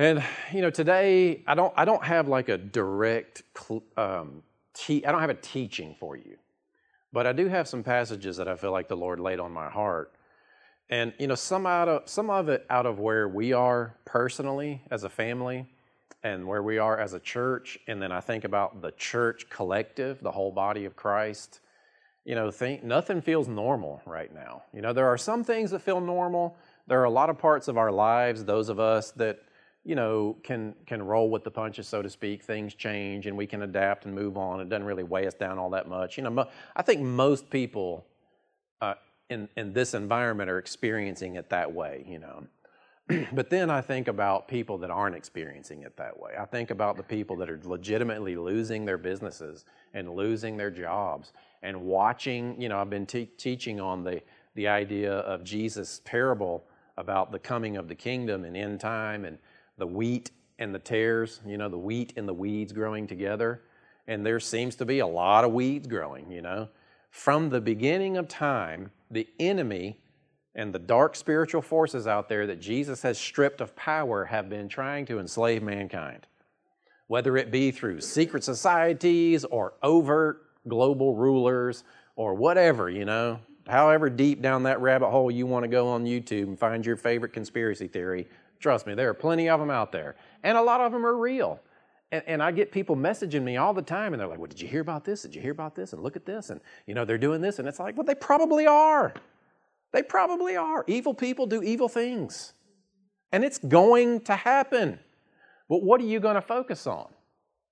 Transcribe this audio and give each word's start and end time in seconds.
And 0.00 0.22
you 0.52 0.62
know, 0.62 0.70
today 0.70 1.42
I 1.44 1.56
don't 1.56 1.74
I 1.76 1.84
don't 1.84 2.04
have 2.04 2.28
like 2.28 2.48
a 2.48 2.56
direct 2.56 3.42
um, 3.96 4.44
te- 4.72 5.04
I 5.04 5.10
don't 5.10 5.20
have 5.20 5.28
a 5.28 5.34
teaching 5.34 5.96
for 5.98 6.16
you, 6.16 6.36
but 7.12 7.26
I 7.26 7.32
do 7.32 7.48
have 7.48 7.66
some 7.66 7.82
passages 7.82 8.36
that 8.36 8.46
I 8.46 8.54
feel 8.54 8.70
like 8.70 8.86
the 8.86 8.96
Lord 8.96 9.18
laid 9.18 9.40
on 9.40 9.52
my 9.52 9.68
heart, 9.68 10.14
and 10.88 11.12
you 11.18 11.26
know, 11.26 11.34
some 11.34 11.66
out 11.66 11.88
of 11.88 12.08
some 12.08 12.30
of 12.30 12.48
it 12.48 12.64
out 12.70 12.86
of 12.86 13.00
where 13.00 13.28
we 13.28 13.52
are 13.52 13.96
personally 14.04 14.82
as 14.88 15.02
a 15.02 15.08
family, 15.08 15.66
and 16.22 16.46
where 16.46 16.62
we 16.62 16.78
are 16.78 16.96
as 16.96 17.12
a 17.12 17.20
church, 17.20 17.76
and 17.88 18.00
then 18.00 18.12
I 18.12 18.20
think 18.20 18.44
about 18.44 18.80
the 18.80 18.92
church 18.92 19.50
collective, 19.50 20.22
the 20.22 20.30
whole 20.30 20.52
body 20.52 20.84
of 20.84 20.94
Christ. 20.94 21.58
You 22.24 22.36
know, 22.36 22.52
think 22.52 22.84
nothing 22.84 23.20
feels 23.20 23.48
normal 23.48 24.00
right 24.06 24.32
now. 24.32 24.62
You 24.72 24.82
know, 24.82 24.92
there 24.92 25.08
are 25.08 25.18
some 25.18 25.42
things 25.42 25.72
that 25.72 25.80
feel 25.80 26.00
normal. 26.00 26.56
There 26.86 27.00
are 27.00 27.04
a 27.04 27.10
lot 27.10 27.30
of 27.30 27.38
parts 27.38 27.66
of 27.66 27.76
our 27.78 27.90
lives, 27.90 28.44
those 28.44 28.68
of 28.68 28.78
us 28.78 29.10
that 29.12 29.40
you 29.84 29.94
know, 29.94 30.36
can 30.42 30.74
can 30.86 31.02
roll 31.02 31.30
with 31.30 31.44
the 31.44 31.50
punches, 31.50 31.88
so 31.88 32.02
to 32.02 32.10
speak. 32.10 32.42
Things 32.42 32.74
change, 32.74 33.26
and 33.26 33.36
we 33.36 33.46
can 33.46 33.62
adapt 33.62 34.04
and 34.04 34.14
move 34.14 34.36
on. 34.36 34.60
It 34.60 34.68
doesn't 34.68 34.86
really 34.86 35.02
weigh 35.02 35.26
us 35.26 35.34
down 35.34 35.58
all 35.58 35.70
that 35.70 35.88
much. 35.88 36.16
You 36.16 36.24
know, 36.24 36.30
mo- 36.30 36.48
I 36.76 36.82
think 36.82 37.00
most 37.00 37.48
people 37.50 38.06
uh, 38.80 38.94
in 39.30 39.48
in 39.56 39.72
this 39.72 39.94
environment 39.94 40.50
are 40.50 40.58
experiencing 40.58 41.36
it 41.36 41.48
that 41.50 41.72
way. 41.72 42.04
You 42.06 42.18
know, 42.18 42.46
but 43.32 43.50
then 43.50 43.70
I 43.70 43.80
think 43.80 44.08
about 44.08 44.48
people 44.48 44.78
that 44.78 44.90
aren't 44.90 45.16
experiencing 45.16 45.82
it 45.82 45.96
that 45.96 46.18
way. 46.18 46.32
I 46.38 46.44
think 46.44 46.70
about 46.70 46.96
the 46.96 47.02
people 47.02 47.36
that 47.36 47.48
are 47.48 47.60
legitimately 47.64 48.36
losing 48.36 48.84
their 48.84 48.98
businesses 48.98 49.64
and 49.94 50.10
losing 50.14 50.56
their 50.56 50.70
jobs 50.70 51.32
and 51.62 51.80
watching. 51.82 52.60
You 52.60 52.68
know, 52.68 52.78
I've 52.78 52.90
been 52.90 53.06
te- 53.06 53.30
teaching 53.38 53.80
on 53.80 54.04
the 54.04 54.20
the 54.54 54.68
idea 54.68 55.12
of 55.12 55.44
Jesus' 55.44 56.00
parable 56.04 56.64
about 56.96 57.30
the 57.30 57.38
coming 57.38 57.76
of 57.76 57.88
the 57.88 57.94
kingdom 57.94 58.44
and 58.44 58.56
end 58.56 58.80
time 58.80 59.24
and 59.24 59.38
the 59.78 59.86
wheat 59.86 60.30
and 60.58 60.74
the 60.74 60.78
tares, 60.78 61.40
you 61.46 61.56
know, 61.56 61.68
the 61.68 61.78
wheat 61.78 62.12
and 62.16 62.28
the 62.28 62.34
weeds 62.34 62.72
growing 62.72 63.06
together. 63.06 63.62
And 64.06 64.24
there 64.24 64.40
seems 64.40 64.74
to 64.76 64.84
be 64.84 64.98
a 64.98 65.06
lot 65.06 65.44
of 65.44 65.52
weeds 65.52 65.86
growing, 65.86 66.30
you 66.30 66.42
know. 66.42 66.68
From 67.10 67.50
the 67.50 67.60
beginning 67.60 68.16
of 68.16 68.28
time, 68.28 68.90
the 69.10 69.28
enemy 69.38 69.98
and 70.54 70.74
the 70.74 70.78
dark 70.78 71.14
spiritual 71.14 71.62
forces 71.62 72.06
out 72.06 72.28
there 72.28 72.46
that 72.46 72.60
Jesus 72.60 73.02
has 73.02 73.18
stripped 73.18 73.60
of 73.60 73.76
power 73.76 74.24
have 74.24 74.48
been 74.48 74.68
trying 74.68 75.06
to 75.06 75.20
enslave 75.20 75.62
mankind. 75.62 76.26
Whether 77.06 77.36
it 77.36 77.50
be 77.50 77.70
through 77.70 78.00
secret 78.00 78.44
societies 78.44 79.44
or 79.44 79.74
overt 79.82 80.42
global 80.66 81.14
rulers 81.14 81.84
or 82.16 82.34
whatever, 82.34 82.90
you 82.90 83.04
know, 83.04 83.38
however 83.68 84.10
deep 84.10 84.42
down 84.42 84.64
that 84.64 84.80
rabbit 84.80 85.08
hole 85.10 85.30
you 85.30 85.46
want 85.46 85.62
to 85.62 85.68
go 85.68 85.88
on 85.88 86.04
YouTube 86.04 86.44
and 86.44 86.58
find 86.58 86.84
your 86.84 86.96
favorite 86.96 87.32
conspiracy 87.32 87.86
theory, 87.86 88.26
Trust 88.60 88.86
me, 88.86 88.94
there 88.94 89.08
are 89.08 89.14
plenty 89.14 89.48
of 89.48 89.60
them 89.60 89.70
out 89.70 89.92
there. 89.92 90.16
And 90.42 90.58
a 90.58 90.62
lot 90.62 90.80
of 90.80 90.92
them 90.92 91.06
are 91.06 91.16
real. 91.16 91.60
And, 92.10 92.22
and, 92.26 92.42
I 92.42 92.52
get 92.52 92.72
people 92.72 92.96
messaging 92.96 93.42
me 93.42 93.58
all 93.58 93.74
the 93.74 93.82
time, 93.82 94.14
and 94.14 94.20
they're 94.20 94.28
like, 94.28 94.38
Well, 94.38 94.46
did 94.46 94.60
you 94.60 94.66
hear 94.66 94.80
about 94.80 95.04
this? 95.04 95.22
Did 95.22 95.34
you 95.34 95.42
hear 95.42 95.52
about 95.52 95.74
this? 95.74 95.92
And 95.92 96.02
look 96.02 96.16
at 96.16 96.24
this. 96.24 96.48
And, 96.48 96.60
you 96.86 96.94
know, 96.94 97.04
they're 97.04 97.18
doing 97.18 97.42
this. 97.42 97.58
And 97.58 97.68
it's 97.68 97.78
like, 97.78 97.96
Well, 97.96 98.06
they 98.06 98.14
probably 98.14 98.66
are. 98.66 99.12
They 99.92 100.02
probably 100.02 100.56
are. 100.56 100.84
Evil 100.86 101.12
people 101.12 101.46
do 101.46 101.62
evil 101.62 101.88
things. 101.88 102.54
And 103.30 103.44
it's 103.44 103.58
going 103.58 104.22
to 104.22 104.34
happen. 104.34 104.98
But 105.68 105.82
what 105.82 106.00
are 106.00 106.04
you 106.04 106.18
going 106.18 106.36
to 106.36 106.42
focus 106.42 106.86
on? 106.86 107.08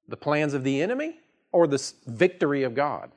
The 0.09 0.17
plans 0.17 0.53
of 0.53 0.65
the 0.65 0.83
enemy 0.83 1.19
or 1.51 1.67
the 1.67 1.83
victory 2.07 2.63
of 2.63 2.75
God? 2.75 3.11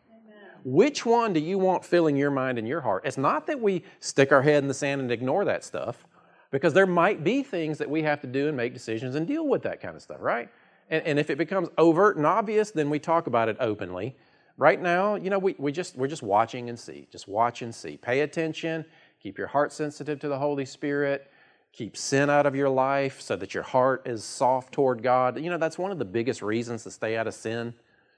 Which 0.64 1.06
one 1.06 1.34
do 1.34 1.40
you 1.40 1.58
want 1.58 1.86
filling 1.86 2.18
your 2.18 2.32
mind 2.32 2.58
and 2.58 2.68
your 2.68 2.82
heart? 2.82 3.04
It's 3.06 3.18
not 3.18 3.48
that 3.48 3.60
we 3.60 3.84
stick 4.00 4.32
our 4.32 4.42
head 4.42 4.64
in 4.64 4.68
the 4.68 4.74
sand 4.74 5.02
and 5.02 5.12
ignore 5.12 5.46
that 5.46 5.64
stuff 5.64 6.06
because 6.52 6.74
there 6.74 6.88
might 6.88 7.24
be 7.24 7.44
things 7.44 7.78
that 7.78 7.90
we 7.90 8.02
have 8.04 8.22
to 8.22 8.28
do 8.28 8.48
and 8.48 8.58
make 8.58 8.74
decisions 8.74 9.16
and 9.16 9.28
deal 9.28 9.48
with 9.48 9.62
that 9.64 9.82
kind 9.82 9.96
of 9.96 10.02
stuff, 10.02 10.18
right? 10.20 10.50
And, 10.90 11.06
and 11.06 11.20
if 11.20 11.30
it 11.30 11.38
becomes 11.38 11.70
overt 11.78 12.18
and 12.18 12.26
obvious, 12.26 12.72
then 12.72 12.90
we 12.90 13.00
talk 13.00 13.28
about 13.28 13.50
it 13.50 13.58
openly. 13.60 14.16
Right 14.58 14.82
now, 14.82 15.16
you 15.16 15.30
know, 15.30 15.40
we, 15.40 15.56
we 15.58 15.72
just, 15.72 15.96
we're 15.96 16.08
just 16.08 16.24
watching 16.24 16.70
and 16.70 16.78
see, 16.78 17.08
just 17.12 17.28
watch 17.28 17.62
and 17.62 17.74
see. 17.74 17.98
Pay 17.98 18.22
attention, 18.22 18.84
keep 19.22 19.38
your 19.38 19.48
heart 19.48 19.72
sensitive 19.72 20.20
to 20.20 20.28
the 20.28 20.38
Holy 20.38 20.66
Spirit, 20.66 21.32
keep 21.72 21.96
sin 21.96 22.30
out 22.30 22.46
of 22.46 22.56
your 22.56 22.70
life 22.70 23.22
so 23.22 23.36
that 23.36 23.54
your 23.54 23.64
heart 23.64 24.02
is 24.06 24.24
soft 24.24 24.74
toward 24.74 25.02
God. 25.02 25.40
You 25.40 25.50
know, 25.50 25.58
that's 25.58 25.78
one 25.78 25.92
of 25.92 26.00
the 26.00 26.06
biggest 26.06 26.42
reasons 26.42 26.84
to 26.84 26.92
stay 26.92 27.16
out 27.16 27.28
of 27.28 27.34
sin. 27.34 27.74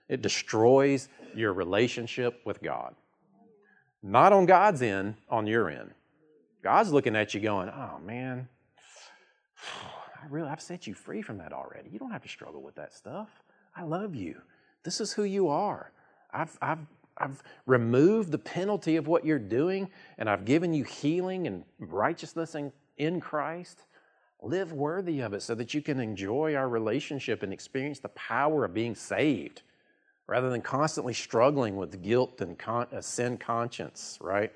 It 0.09 0.21
destroys 0.21 1.09
your 1.35 1.53
relationship 1.53 2.41
with 2.45 2.61
God. 2.61 2.95
Not 4.03 4.33
on 4.33 4.45
God's 4.45 4.81
end, 4.81 5.15
on 5.29 5.45
your 5.45 5.69
end. 5.69 5.91
God's 6.63 6.91
looking 6.91 7.15
at 7.15 7.33
you 7.33 7.39
going, 7.39 7.69
oh 7.69 7.99
man, 8.05 8.47
I 10.21 10.27
really, 10.29 10.49
I've 10.49 10.61
set 10.61 10.85
you 10.85 10.93
free 10.93 11.21
from 11.21 11.37
that 11.39 11.53
already. 11.53 11.89
You 11.89 11.99
don't 11.99 12.11
have 12.11 12.23
to 12.23 12.29
struggle 12.29 12.61
with 12.61 12.75
that 12.75 12.93
stuff. 12.93 13.29
I 13.75 13.83
love 13.83 14.13
you. 14.13 14.41
This 14.83 15.01
is 15.01 15.13
who 15.13 15.23
you 15.23 15.47
are. 15.47 15.91
I've, 16.33 16.57
I've, 16.61 16.85
I've 17.17 17.41
removed 17.65 18.31
the 18.31 18.37
penalty 18.37 18.95
of 18.95 19.07
what 19.07 19.25
you're 19.25 19.39
doing, 19.39 19.89
and 20.17 20.29
I've 20.29 20.45
given 20.45 20.73
you 20.73 20.83
healing 20.83 21.47
and 21.47 21.63
righteousness 21.79 22.55
in, 22.55 22.71
in 22.97 23.19
Christ. 23.19 23.83
Live 24.43 24.71
worthy 24.71 25.19
of 25.21 25.33
it 25.33 25.41
so 25.41 25.53
that 25.55 25.73
you 25.73 25.81
can 25.81 25.99
enjoy 25.99 26.55
our 26.55 26.67
relationship 26.67 27.43
and 27.43 27.53
experience 27.53 27.99
the 27.99 28.09
power 28.09 28.65
of 28.65 28.73
being 28.73 28.95
saved 28.95 29.61
rather 30.27 30.49
than 30.49 30.61
constantly 30.61 31.13
struggling 31.13 31.75
with 31.75 32.01
guilt 32.01 32.41
and 32.41 32.57
con- 32.57 32.87
a 32.91 33.01
sin 33.01 33.37
conscience, 33.37 34.17
right? 34.21 34.51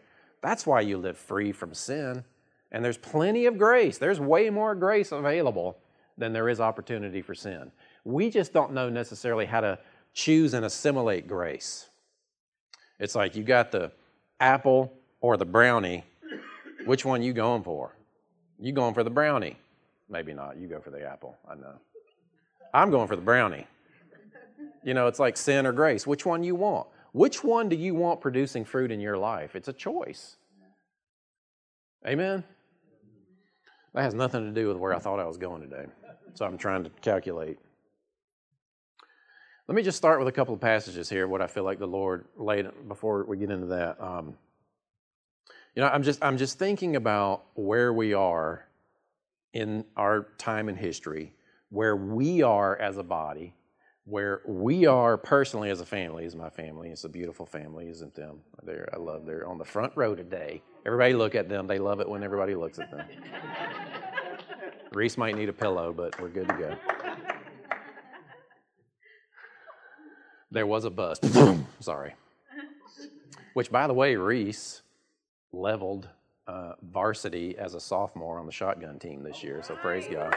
That's 0.46 0.68
why 0.68 0.82
you 0.82 1.00
live 1.00 1.18
free 1.18 1.52
from 1.52 1.74
sin. 1.74 2.24
And 2.72 2.86
there's 2.86 3.00
plenty 3.00 3.48
of 3.48 3.58
grace. 3.58 3.98
There's 3.98 4.20
way 4.20 4.52
more 4.52 4.76
grace 4.76 5.12
available 5.12 5.80
than 6.20 6.34
there 6.34 6.50
is 6.50 6.60
opportunity 6.60 7.24
for 7.24 7.34
sin. 7.34 7.72
We 8.04 8.30
just 8.30 8.54
don't 8.54 8.72
know 8.72 8.88
necessarily 8.88 9.48
how 9.48 9.62
to 9.62 9.80
choose 10.14 10.54
and 10.54 10.64
assimilate 10.64 11.28
grace. 11.28 11.90
It's 13.00 13.16
like 13.16 13.36
you 13.36 13.42
got 13.42 13.72
the 13.72 13.92
apple 14.40 14.94
or 15.20 15.36
the 15.36 15.46
brownie. 15.46 16.04
Which 16.86 17.06
one 17.06 17.24
you 17.24 17.34
going 17.34 17.64
for? 17.64 17.96
You 18.60 18.72
going 18.72 18.94
for 18.94 19.04
the 19.04 19.10
brownie? 19.10 19.58
Maybe 20.10 20.36
not. 20.36 20.58
You 20.58 20.68
go 20.68 20.80
for 20.80 20.92
the 20.92 21.02
apple. 21.02 21.36
I 21.50 21.56
know. 21.56 21.74
I'm 22.72 22.92
going 22.92 23.08
for 23.08 23.16
the 23.16 23.24
brownie. 23.24 23.66
You 24.84 24.94
know, 24.94 25.08
it's 25.08 25.20
like 25.20 25.38
sin 25.38 25.66
or 25.66 25.72
grace. 25.72 26.06
Which 26.06 26.24
one 26.24 26.44
you 26.44 26.54
want? 26.54 26.86
Which 27.16 27.46
one 27.46 27.70
do 27.70 27.78
you 27.78 27.96
want 27.96 28.20
producing 28.20 28.66
fruit 28.66 28.92
in 28.92 29.00
your 29.00 29.18
life? 29.18 29.56
It's 29.56 29.70
a 29.70 29.74
choice. 29.74 30.36
Amen? 32.06 32.44
That 33.94 34.02
has 34.02 34.14
nothing 34.14 34.44
to 34.44 34.52
do 34.52 34.68
with 34.68 34.76
where 34.76 34.94
I 34.94 35.00
thought 35.00 35.22
I 35.22 35.24
was 35.24 35.38
going 35.38 35.62
today. 35.62 35.86
So 36.34 36.46
I'm 36.46 36.58
trying 36.58 36.84
to 36.84 36.90
calculate. 37.00 37.58
Let 39.70 39.76
me 39.76 39.82
just 39.82 39.96
start 39.96 40.20
with 40.20 40.28
a 40.28 40.32
couple 40.34 40.54
of 40.54 40.60
passages 40.60 41.08
here, 41.08 41.26
what 41.26 41.42
I 41.42 41.48
feel 41.48 41.64
like 41.64 41.80
the 41.80 41.88
Lord 41.88 42.26
laid 42.36 42.68
before 42.90 43.24
we 43.24 43.38
get 43.38 43.50
into 43.50 43.68
that. 43.68 43.96
Um, 44.04 44.36
you 45.74 45.82
know, 45.82 45.88
I'm 45.88 46.04
just 46.04 46.22
I'm 46.22 46.36
just 46.38 46.60
thinking 46.60 46.98
about 46.98 47.46
where 47.54 47.94
we 47.94 48.14
are 48.14 48.68
in 49.54 49.86
our 49.96 50.28
time 50.38 50.68
in 50.68 50.76
history, 50.76 51.34
where 51.70 51.96
we 51.96 52.42
are 52.42 52.76
as 52.76 52.98
a 52.98 53.04
body, 53.04 53.56
where 54.06 54.42
we 54.46 54.86
are 54.86 55.18
personally 55.18 55.72
as 55.72 55.82
a 55.82 55.86
family, 55.86 56.26
as 56.26 56.36
my 56.36 56.50
family, 56.50 56.90
it's 56.92 57.04
a 57.04 57.10
beautiful 57.10 57.46
family, 57.46 57.90
isn't 57.90 58.14
them? 58.14 58.40
They're, 58.64 58.88
I 58.94 58.98
love 58.98 59.26
they're 59.26 59.48
on 59.48 59.58
the 59.58 59.66
front 59.66 59.94
row 59.96 60.14
today. 60.14 60.62
Everybody 60.86 61.14
look 61.14 61.34
at 61.34 61.50
them. 61.50 61.66
They 61.66 61.80
love 61.80 62.00
it 62.00 62.08
when 62.08 62.24
everybody 62.24 62.54
looks 62.54 62.78
at 62.78 62.92
them. 62.92 63.06
Reese 64.94 65.18
might 65.18 65.36
need 65.36 65.50
a 65.50 65.54
pillow, 65.54 65.92
but 65.92 66.20
we're 66.22 66.30
good 66.30 66.48
to 66.48 66.54
go. 66.54 66.76
There 70.52 70.68
was 70.68 70.86
a 70.86 70.92
bust. 70.92 71.26
Sorry. 71.80 72.14
Which, 73.56 73.72
by 73.72 73.88
the 73.88 73.94
way, 73.94 74.16
Reese 74.16 74.84
leveled 75.52 76.08
uh, 76.48 76.74
varsity 76.84 77.58
as 77.58 77.74
a 77.74 77.80
sophomore 77.80 78.40
on 78.40 78.46
the 78.46 78.52
shotgun 78.52 79.00
team 79.00 79.24
this 79.24 79.44
year, 79.44 79.62
so 79.64 79.76
praise 79.76 80.06
God. 80.10 80.36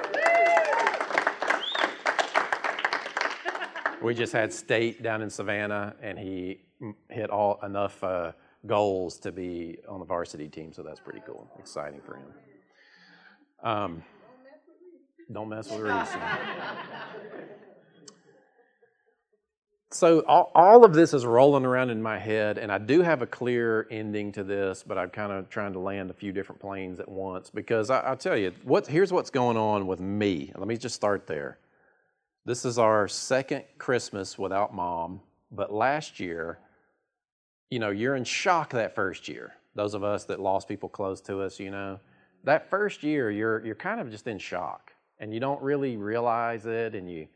We 4.03 4.15
just 4.15 4.33
had 4.33 4.53
state 4.53 5.03
down 5.03 5.23
in 5.23 5.31
Savannah, 5.31 5.95
and 6.03 6.19
he 6.19 6.61
hit 7.09 7.31
all 7.31 7.59
enough 7.65 8.03
uh, 8.03 8.33
goals 8.67 9.19
to 9.19 9.33
be 9.33 9.79
on 9.89 10.01
the 10.01 10.07
varsity 10.07 10.49
team. 10.49 10.73
So 10.73 10.83
that's 10.83 11.01
pretty 11.01 11.23
cool, 11.27 11.51
exciting 11.59 12.01
for 12.01 12.17
him. 12.17 12.33
Um, 13.63 14.03
don't 15.31 15.49
mess 15.49 15.71
with 15.71 15.81
Reese. 15.81 16.09
so 19.91 20.21
all, 20.21 20.53
all 20.55 20.85
of 20.85 20.95
this 20.95 21.13
is 21.13 21.27
rolling 21.27 21.65
around 21.65 21.91
in 21.91 22.01
my 22.01 22.19
head, 22.19 22.57
and 22.57 22.71
I 22.71 22.79
do 22.79 23.03
have 23.03 23.21
a 23.21 23.27
clear 23.27 23.87
ending 23.91 24.33
to 24.33 24.45
this, 24.45 24.85
but 24.87 24.97
I'm 24.97 25.11
kind 25.11 25.33
of 25.33 25.51
trying 25.51 25.73
to 25.73 25.81
land 25.81 26.11
a 26.11 26.15
few 26.15 26.33
different 26.33 26.61
planes 26.61 27.01
at 27.01 27.09
once 27.09 27.51
because 27.51 27.91
I, 27.91 28.09
will 28.09 28.17
tell 28.17 28.37
you 28.37 28.53
what. 28.63 28.87
Here's 28.87 29.13
what's 29.13 29.31
going 29.31 29.57
on 29.57 29.87
with 29.87 30.01
me. 30.01 30.53
Let 30.57 30.69
me 30.69 30.77
just 30.77 30.95
start 30.95 31.27
there. 31.27 31.59
This 32.45 32.65
is 32.65 32.79
our 32.79 33.09
second 33.09 33.65
Christmas 33.79 34.39
without 34.39 34.75
mom, 34.75 35.21
but 35.51 35.73
last 35.73 36.19
year, 36.19 36.59
you 37.71 37.79
know, 37.79 37.91
you're 37.91 38.17
in 38.17 38.25
shock 38.25 38.71
that 38.71 38.95
first 38.95 39.29
year. 39.29 39.55
Those 39.75 39.95
of 39.95 40.03
us 40.03 40.25
that 40.25 40.41
lost 40.41 40.69
people 40.69 40.89
close 40.89 41.21
to 41.23 41.43
us, 41.43 41.61
you 41.61 41.71
know, 41.71 42.01
that 42.45 42.71
first 42.71 43.03
year, 43.03 43.31
you're, 43.31 43.65
you're 43.65 43.75
kind 43.75 44.01
of 44.01 44.11
just 44.11 44.27
in 44.27 44.39
shock. 44.39 44.93
and 45.21 45.33
you 45.35 45.41
don't 45.41 45.61
really 45.63 45.97
realize 45.97 46.67
it, 46.67 46.95
and 46.95 47.11
you, 47.11 47.27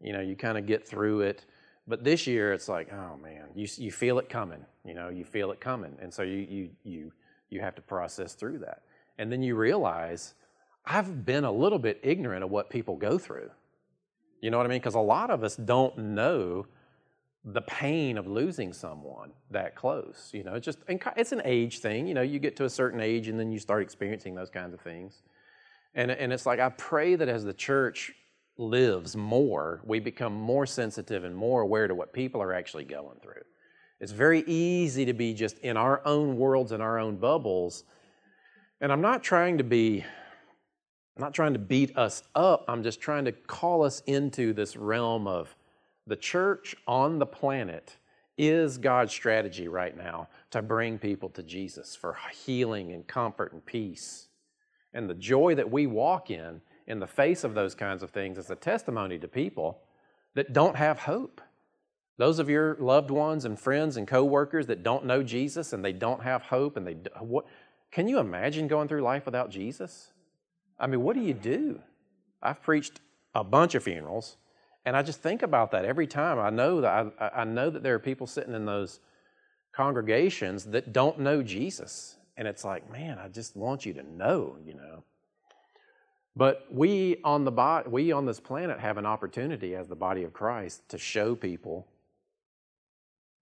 you 0.00 0.12
know, 0.12 0.20
you 0.20 0.36
kind 0.36 0.58
of 0.58 0.66
get 0.66 0.86
through 0.86 1.22
it. 1.22 1.44
But 1.86 2.04
this 2.04 2.26
year, 2.26 2.52
it's 2.52 2.68
like, 2.68 2.92
oh 2.92 3.16
man, 3.22 3.48
you 3.54 3.68
you 3.76 3.90
feel 3.90 4.18
it 4.18 4.28
coming. 4.28 4.64
You 4.84 4.94
know, 4.94 5.08
you 5.10 5.24
feel 5.24 5.50
it 5.52 5.60
coming, 5.60 5.96
and 6.00 6.12
so 6.12 6.22
you 6.22 6.46
you 6.48 6.70
you 6.82 7.12
you 7.50 7.60
have 7.60 7.74
to 7.74 7.82
process 7.82 8.34
through 8.34 8.58
that, 8.60 8.82
and 9.18 9.30
then 9.30 9.42
you 9.42 9.54
realize 9.54 10.34
I've 10.86 11.24
been 11.24 11.44
a 11.44 11.52
little 11.52 11.78
bit 11.78 12.00
ignorant 12.02 12.44
of 12.44 12.50
what 12.50 12.70
people 12.70 12.96
go 12.96 13.18
through. 13.18 13.50
You 14.44 14.50
know 14.50 14.58
what 14.58 14.66
I 14.66 14.68
mean? 14.68 14.80
Because 14.80 14.94
a 14.94 15.00
lot 15.00 15.30
of 15.30 15.42
us 15.42 15.56
don't 15.56 15.96
know 15.96 16.66
the 17.46 17.62
pain 17.62 18.18
of 18.18 18.26
losing 18.26 18.74
someone 18.74 19.30
that 19.50 19.74
close. 19.74 20.28
You 20.34 20.44
know, 20.44 20.52
it's 20.52 20.66
just 20.66 20.80
it's 20.86 21.32
an 21.32 21.40
age 21.46 21.78
thing. 21.78 22.06
You 22.06 22.12
know, 22.12 22.20
you 22.20 22.38
get 22.38 22.54
to 22.56 22.66
a 22.66 22.68
certain 22.68 23.00
age 23.00 23.28
and 23.28 23.40
then 23.40 23.50
you 23.50 23.58
start 23.58 23.82
experiencing 23.82 24.34
those 24.34 24.50
kinds 24.50 24.74
of 24.74 24.82
things. 24.82 25.22
And 25.94 26.10
and 26.10 26.30
it's 26.30 26.44
like 26.44 26.60
I 26.60 26.68
pray 26.68 27.14
that 27.16 27.26
as 27.26 27.42
the 27.42 27.54
church 27.54 28.12
lives 28.58 29.16
more, 29.16 29.80
we 29.82 29.98
become 29.98 30.34
more 30.34 30.66
sensitive 30.66 31.24
and 31.24 31.34
more 31.34 31.62
aware 31.62 31.88
to 31.88 31.94
what 31.94 32.12
people 32.12 32.42
are 32.42 32.52
actually 32.52 32.84
going 32.84 33.20
through. 33.22 33.44
It's 33.98 34.12
very 34.12 34.44
easy 34.46 35.06
to 35.06 35.14
be 35.14 35.32
just 35.32 35.56
in 35.60 35.78
our 35.78 36.02
own 36.04 36.36
worlds 36.36 36.70
and 36.70 36.82
our 36.82 36.98
own 36.98 37.16
bubbles. 37.16 37.84
And 38.82 38.92
I'm 38.92 39.00
not 39.00 39.22
trying 39.22 39.56
to 39.56 39.64
be 39.64 40.04
I'm 41.16 41.20
not 41.20 41.34
trying 41.34 41.52
to 41.52 41.58
beat 41.60 41.96
us 41.96 42.22
up. 42.34 42.64
I'm 42.66 42.82
just 42.82 43.00
trying 43.00 43.24
to 43.26 43.32
call 43.32 43.84
us 43.84 44.02
into 44.06 44.52
this 44.52 44.76
realm 44.76 45.26
of 45.26 45.54
the 46.06 46.16
church 46.16 46.74
on 46.86 47.18
the 47.18 47.26
planet 47.26 47.96
is 48.36 48.78
God's 48.78 49.12
strategy 49.12 49.68
right 49.68 49.96
now 49.96 50.28
to 50.50 50.60
bring 50.60 50.98
people 50.98 51.28
to 51.30 51.42
Jesus 51.42 51.94
for 51.94 52.16
healing 52.44 52.92
and 52.92 53.06
comfort 53.06 53.52
and 53.52 53.64
peace. 53.64 54.26
And 54.92 55.08
the 55.08 55.14
joy 55.14 55.54
that 55.54 55.70
we 55.70 55.86
walk 55.86 56.30
in 56.30 56.60
in 56.86 56.98
the 56.98 57.06
face 57.06 57.44
of 57.44 57.54
those 57.54 57.74
kinds 57.74 58.02
of 58.02 58.10
things 58.10 58.36
is 58.36 58.50
a 58.50 58.56
testimony 58.56 59.18
to 59.20 59.28
people 59.28 59.78
that 60.34 60.52
don't 60.52 60.76
have 60.76 60.98
hope. 60.98 61.40
Those 62.16 62.38
of 62.40 62.50
your 62.50 62.76
loved 62.80 63.10
ones 63.10 63.44
and 63.44 63.58
friends 63.58 63.96
and 63.96 64.06
coworkers 64.06 64.66
that 64.66 64.82
don't 64.82 65.04
know 65.04 65.22
Jesus 65.22 65.72
and 65.72 65.84
they 65.84 65.92
don't 65.92 66.22
have 66.22 66.42
hope 66.42 66.76
and 66.76 66.86
they 66.86 66.96
what 67.20 67.46
can 67.90 68.08
you 68.08 68.18
imagine 68.18 68.66
going 68.66 68.88
through 68.88 69.02
life 69.02 69.24
without 69.24 69.50
Jesus? 69.50 70.10
I 70.78 70.86
mean, 70.86 71.02
what 71.02 71.14
do 71.14 71.22
you 71.22 71.34
do? 71.34 71.80
I've 72.42 72.62
preached 72.62 73.00
a 73.34 73.44
bunch 73.44 73.74
of 73.74 73.82
funerals 73.82 74.36
and 74.84 74.96
I 74.96 75.02
just 75.02 75.20
think 75.20 75.42
about 75.42 75.70
that 75.70 75.84
every 75.84 76.06
time. 76.06 76.38
I 76.38 76.50
know 76.50 76.80
that 76.82 77.12
I, 77.18 77.30
I 77.40 77.44
know 77.44 77.70
that 77.70 77.82
there 77.82 77.94
are 77.94 78.00
people 78.00 78.26
sitting 78.26 78.54
in 78.54 78.66
those 78.66 79.00
congregations 79.72 80.64
that 80.66 80.92
don't 80.92 81.20
know 81.20 81.42
Jesus. 81.42 82.16
And 82.36 82.46
it's 82.46 82.64
like, 82.64 82.90
man, 82.90 83.18
I 83.18 83.28
just 83.28 83.56
want 83.56 83.86
you 83.86 83.94
to 83.94 84.02
know, 84.02 84.56
you 84.64 84.74
know. 84.74 85.04
But 86.36 86.66
we 86.70 87.18
on 87.24 87.44
the 87.44 87.52
body, 87.52 87.88
we 87.88 88.12
on 88.12 88.26
this 88.26 88.40
planet 88.40 88.80
have 88.80 88.98
an 88.98 89.06
opportunity 89.06 89.74
as 89.74 89.88
the 89.88 89.96
body 89.96 90.24
of 90.24 90.32
Christ 90.32 90.88
to 90.88 90.98
show 90.98 91.34
people, 91.34 91.86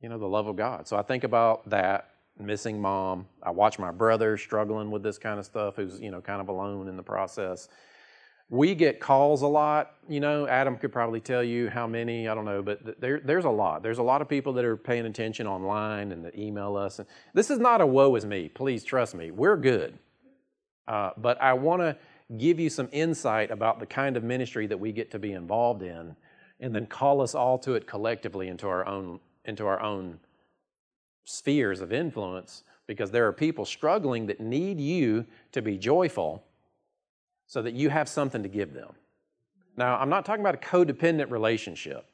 you 0.00 0.08
know, 0.08 0.18
the 0.18 0.28
love 0.28 0.46
of 0.46 0.56
God. 0.56 0.86
So 0.86 0.96
I 0.96 1.02
think 1.02 1.24
about 1.24 1.68
that 1.70 2.10
missing 2.46 2.80
mom. 2.80 3.26
I 3.42 3.50
watch 3.50 3.78
my 3.78 3.90
brother 3.90 4.36
struggling 4.36 4.90
with 4.90 5.02
this 5.02 5.18
kind 5.18 5.38
of 5.38 5.46
stuff, 5.46 5.76
who's 5.76 6.00
you 6.00 6.10
know 6.10 6.20
kind 6.20 6.40
of 6.40 6.48
alone 6.48 6.88
in 6.88 6.96
the 6.96 7.02
process 7.02 7.68
we 8.52 8.74
get 8.74 9.00
calls 9.00 9.40
a 9.40 9.46
lot. 9.46 9.94
You 10.10 10.20
know, 10.20 10.46
Adam 10.46 10.76
could 10.76 10.92
probably 10.92 11.20
tell 11.20 11.42
you 11.42 11.70
how 11.70 11.86
many. 11.86 12.28
I 12.28 12.34
don't 12.34 12.44
know, 12.44 12.62
but 12.62 13.00
there, 13.00 13.18
there's 13.18 13.46
a 13.46 13.50
lot. 13.50 13.82
There's 13.82 13.96
a 13.96 14.02
lot 14.02 14.20
of 14.20 14.28
people 14.28 14.52
that 14.52 14.64
are 14.66 14.76
paying 14.76 15.06
attention 15.06 15.46
online 15.46 16.12
and 16.12 16.22
that 16.26 16.36
email 16.36 16.76
us. 16.76 16.98
And 16.98 17.08
this 17.32 17.50
is 17.50 17.58
not 17.58 17.80
a 17.80 17.86
woe 17.86 18.14
is 18.14 18.26
me. 18.26 18.50
Please 18.50 18.84
trust 18.84 19.14
me. 19.14 19.30
We're 19.30 19.56
good. 19.56 19.98
Uh, 20.86 21.12
but 21.16 21.40
I 21.40 21.54
want 21.54 21.80
to 21.80 21.96
give 22.36 22.60
you 22.60 22.68
some 22.68 22.90
insight 22.92 23.50
about 23.50 23.80
the 23.80 23.86
kind 23.86 24.18
of 24.18 24.22
ministry 24.22 24.66
that 24.66 24.78
we 24.78 24.92
get 24.92 25.10
to 25.12 25.18
be 25.18 25.32
involved 25.32 25.82
in, 25.82 26.14
and 26.60 26.74
then 26.74 26.84
call 26.84 27.22
us 27.22 27.34
all 27.34 27.58
to 27.60 27.72
it 27.72 27.86
collectively 27.86 28.48
into 28.48 28.68
our 28.68 28.86
own 28.86 29.18
into 29.46 29.66
our 29.66 29.80
own 29.80 30.20
spheres 31.24 31.80
of 31.80 31.92
influence. 31.92 32.64
Because 32.86 33.10
there 33.10 33.26
are 33.26 33.32
people 33.32 33.64
struggling 33.64 34.26
that 34.26 34.40
need 34.40 34.80
you 34.80 35.24
to 35.52 35.62
be 35.62 35.78
joyful 35.78 36.42
so 37.46 37.62
that 37.62 37.74
you 37.74 37.90
have 37.90 38.08
something 38.08 38.42
to 38.42 38.48
give 38.48 38.74
them. 38.74 38.92
Now, 39.76 39.96
I'm 39.96 40.08
not 40.08 40.24
talking 40.24 40.42
about 40.42 40.56
a 40.56 40.58
codependent 40.58 41.30
relationship 41.30 42.06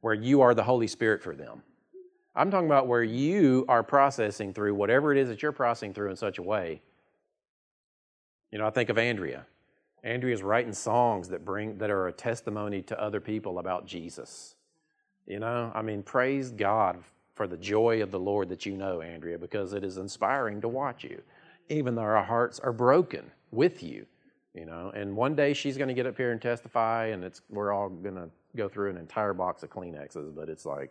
where 0.00 0.14
you 0.14 0.40
are 0.40 0.54
the 0.54 0.62
Holy 0.62 0.86
Spirit 0.86 1.22
for 1.22 1.34
them. 1.34 1.62
I'm 2.34 2.50
talking 2.50 2.66
about 2.66 2.86
where 2.86 3.02
you 3.02 3.64
are 3.68 3.82
processing 3.82 4.54
through 4.54 4.74
whatever 4.74 5.12
it 5.12 5.18
is 5.18 5.28
that 5.28 5.42
you're 5.42 5.52
processing 5.52 5.92
through 5.92 6.10
in 6.10 6.16
such 6.16 6.38
a 6.38 6.42
way. 6.42 6.80
You 8.50 8.58
know, 8.58 8.66
I 8.66 8.70
think 8.70 8.88
of 8.88 8.98
Andrea. 8.98 9.46
Andrea's 10.04 10.42
writing 10.42 10.72
songs 10.72 11.28
that 11.28 11.44
bring 11.44 11.78
that 11.78 11.90
are 11.90 12.08
a 12.08 12.12
testimony 12.12 12.82
to 12.82 13.00
other 13.00 13.20
people 13.20 13.58
about 13.58 13.86
Jesus. 13.86 14.54
You 15.26 15.40
know, 15.40 15.70
I 15.74 15.82
mean, 15.82 16.02
praise 16.02 16.50
God 16.50 17.02
for 17.38 17.46
the 17.46 17.56
joy 17.56 18.02
of 18.02 18.10
the 18.10 18.20
Lord 18.20 18.50
that 18.50 18.66
you 18.66 18.76
know, 18.76 19.00
Andrea, 19.00 19.38
because 19.38 19.72
it 19.72 19.82
is 19.82 19.96
inspiring 19.96 20.60
to 20.60 20.68
watch 20.68 21.04
you, 21.04 21.22
even 21.70 21.94
though 21.94 22.02
our 22.02 22.22
hearts 22.22 22.60
are 22.60 22.74
broken 22.74 23.30
with 23.50 23.82
you 23.82 24.04
you 24.58 24.64
know. 24.64 24.90
And 24.94 25.16
one 25.16 25.34
day 25.34 25.52
she's 25.54 25.76
going 25.76 25.88
to 25.88 25.94
get 25.94 26.06
up 26.06 26.16
here 26.16 26.32
and 26.32 26.42
testify, 26.42 27.06
and 27.06 27.22
it's 27.24 27.42
we're 27.48 27.72
all 27.72 27.88
going 27.88 28.16
to 28.16 28.28
go 28.56 28.68
through 28.68 28.90
an 28.90 28.96
entire 28.96 29.32
box 29.32 29.62
of 29.62 29.70
Kleenexes. 29.70 30.34
But 30.34 30.48
it's 30.48 30.66
like, 30.66 30.90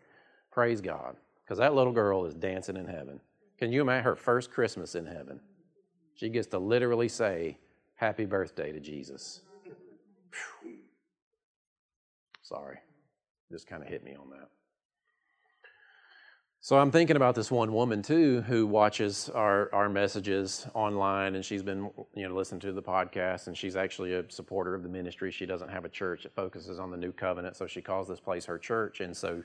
praise 0.52 0.82
God, 0.82 1.18
because 1.44 1.58
that 1.58 1.76
little 1.76 1.94
girl 1.94 2.26
is 2.26 2.34
dancing 2.34 2.78
in 2.78 2.88
heaven. 2.88 3.20
Can 3.58 3.72
you 3.72 3.82
imagine 3.82 4.06
her 4.06 4.16
first 4.16 4.52
Christmas 4.52 4.96
in 4.96 5.06
heaven? 5.06 5.40
She 6.16 6.30
gets 6.30 6.48
to 6.48 6.60
literally 6.60 7.10
say, 7.10 7.58
"Happy 7.96 8.26
birthday 8.26 8.72
to 8.72 8.80
Jesus." 8.80 9.42
Whew. 10.64 10.78
Sorry, 12.42 12.78
just 13.52 13.68
kind 13.68 13.84
of 13.84 13.90
hit 13.90 14.04
me 14.04 14.16
on 14.16 14.30
that. 14.30 14.50
So 16.68 16.78
I'm 16.78 16.92
thinking 16.92 17.16
about 17.16 17.34
this 17.34 17.50
one 17.50 17.72
woman 17.72 18.02
too 18.02 18.42
who 18.42 18.68
watches 18.68 19.30
our, 19.30 19.74
our 19.74 19.88
messages 19.88 20.68
online 20.74 21.36
and 21.36 21.46
she's 21.46 21.64
been 21.64 21.90
you 22.14 22.28
know 22.28 22.36
listening 22.36 22.60
to 22.60 22.74
the 22.74 22.82
podcast 22.82 23.48
and 23.48 23.58
she's 23.58 23.78
actually 23.78 24.16
a 24.16 24.30
supporter 24.30 24.76
of 24.76 24.84
the 24.84 24.90
ministry. 24.90 25.32
She 25.32 25.46
doesn't 25.46 25.70
have 25.70 25.86
a 25.86 25.90
church 25.90 26.24
that 26.24 26.36
focuses 26.36 26.78
on 26.78 26.92
the 26.92 26.98
new 26.98 27.14
covenant, 27.14 27.56
so 27.56 27.68
she 27.68 27.82
calls 27.82 28.10
this 28.10 28.20
place 28.20 28.44
her 28.48 28.58
church. 28.58 29.00
And 29.00 29.16
so 29.16 29.44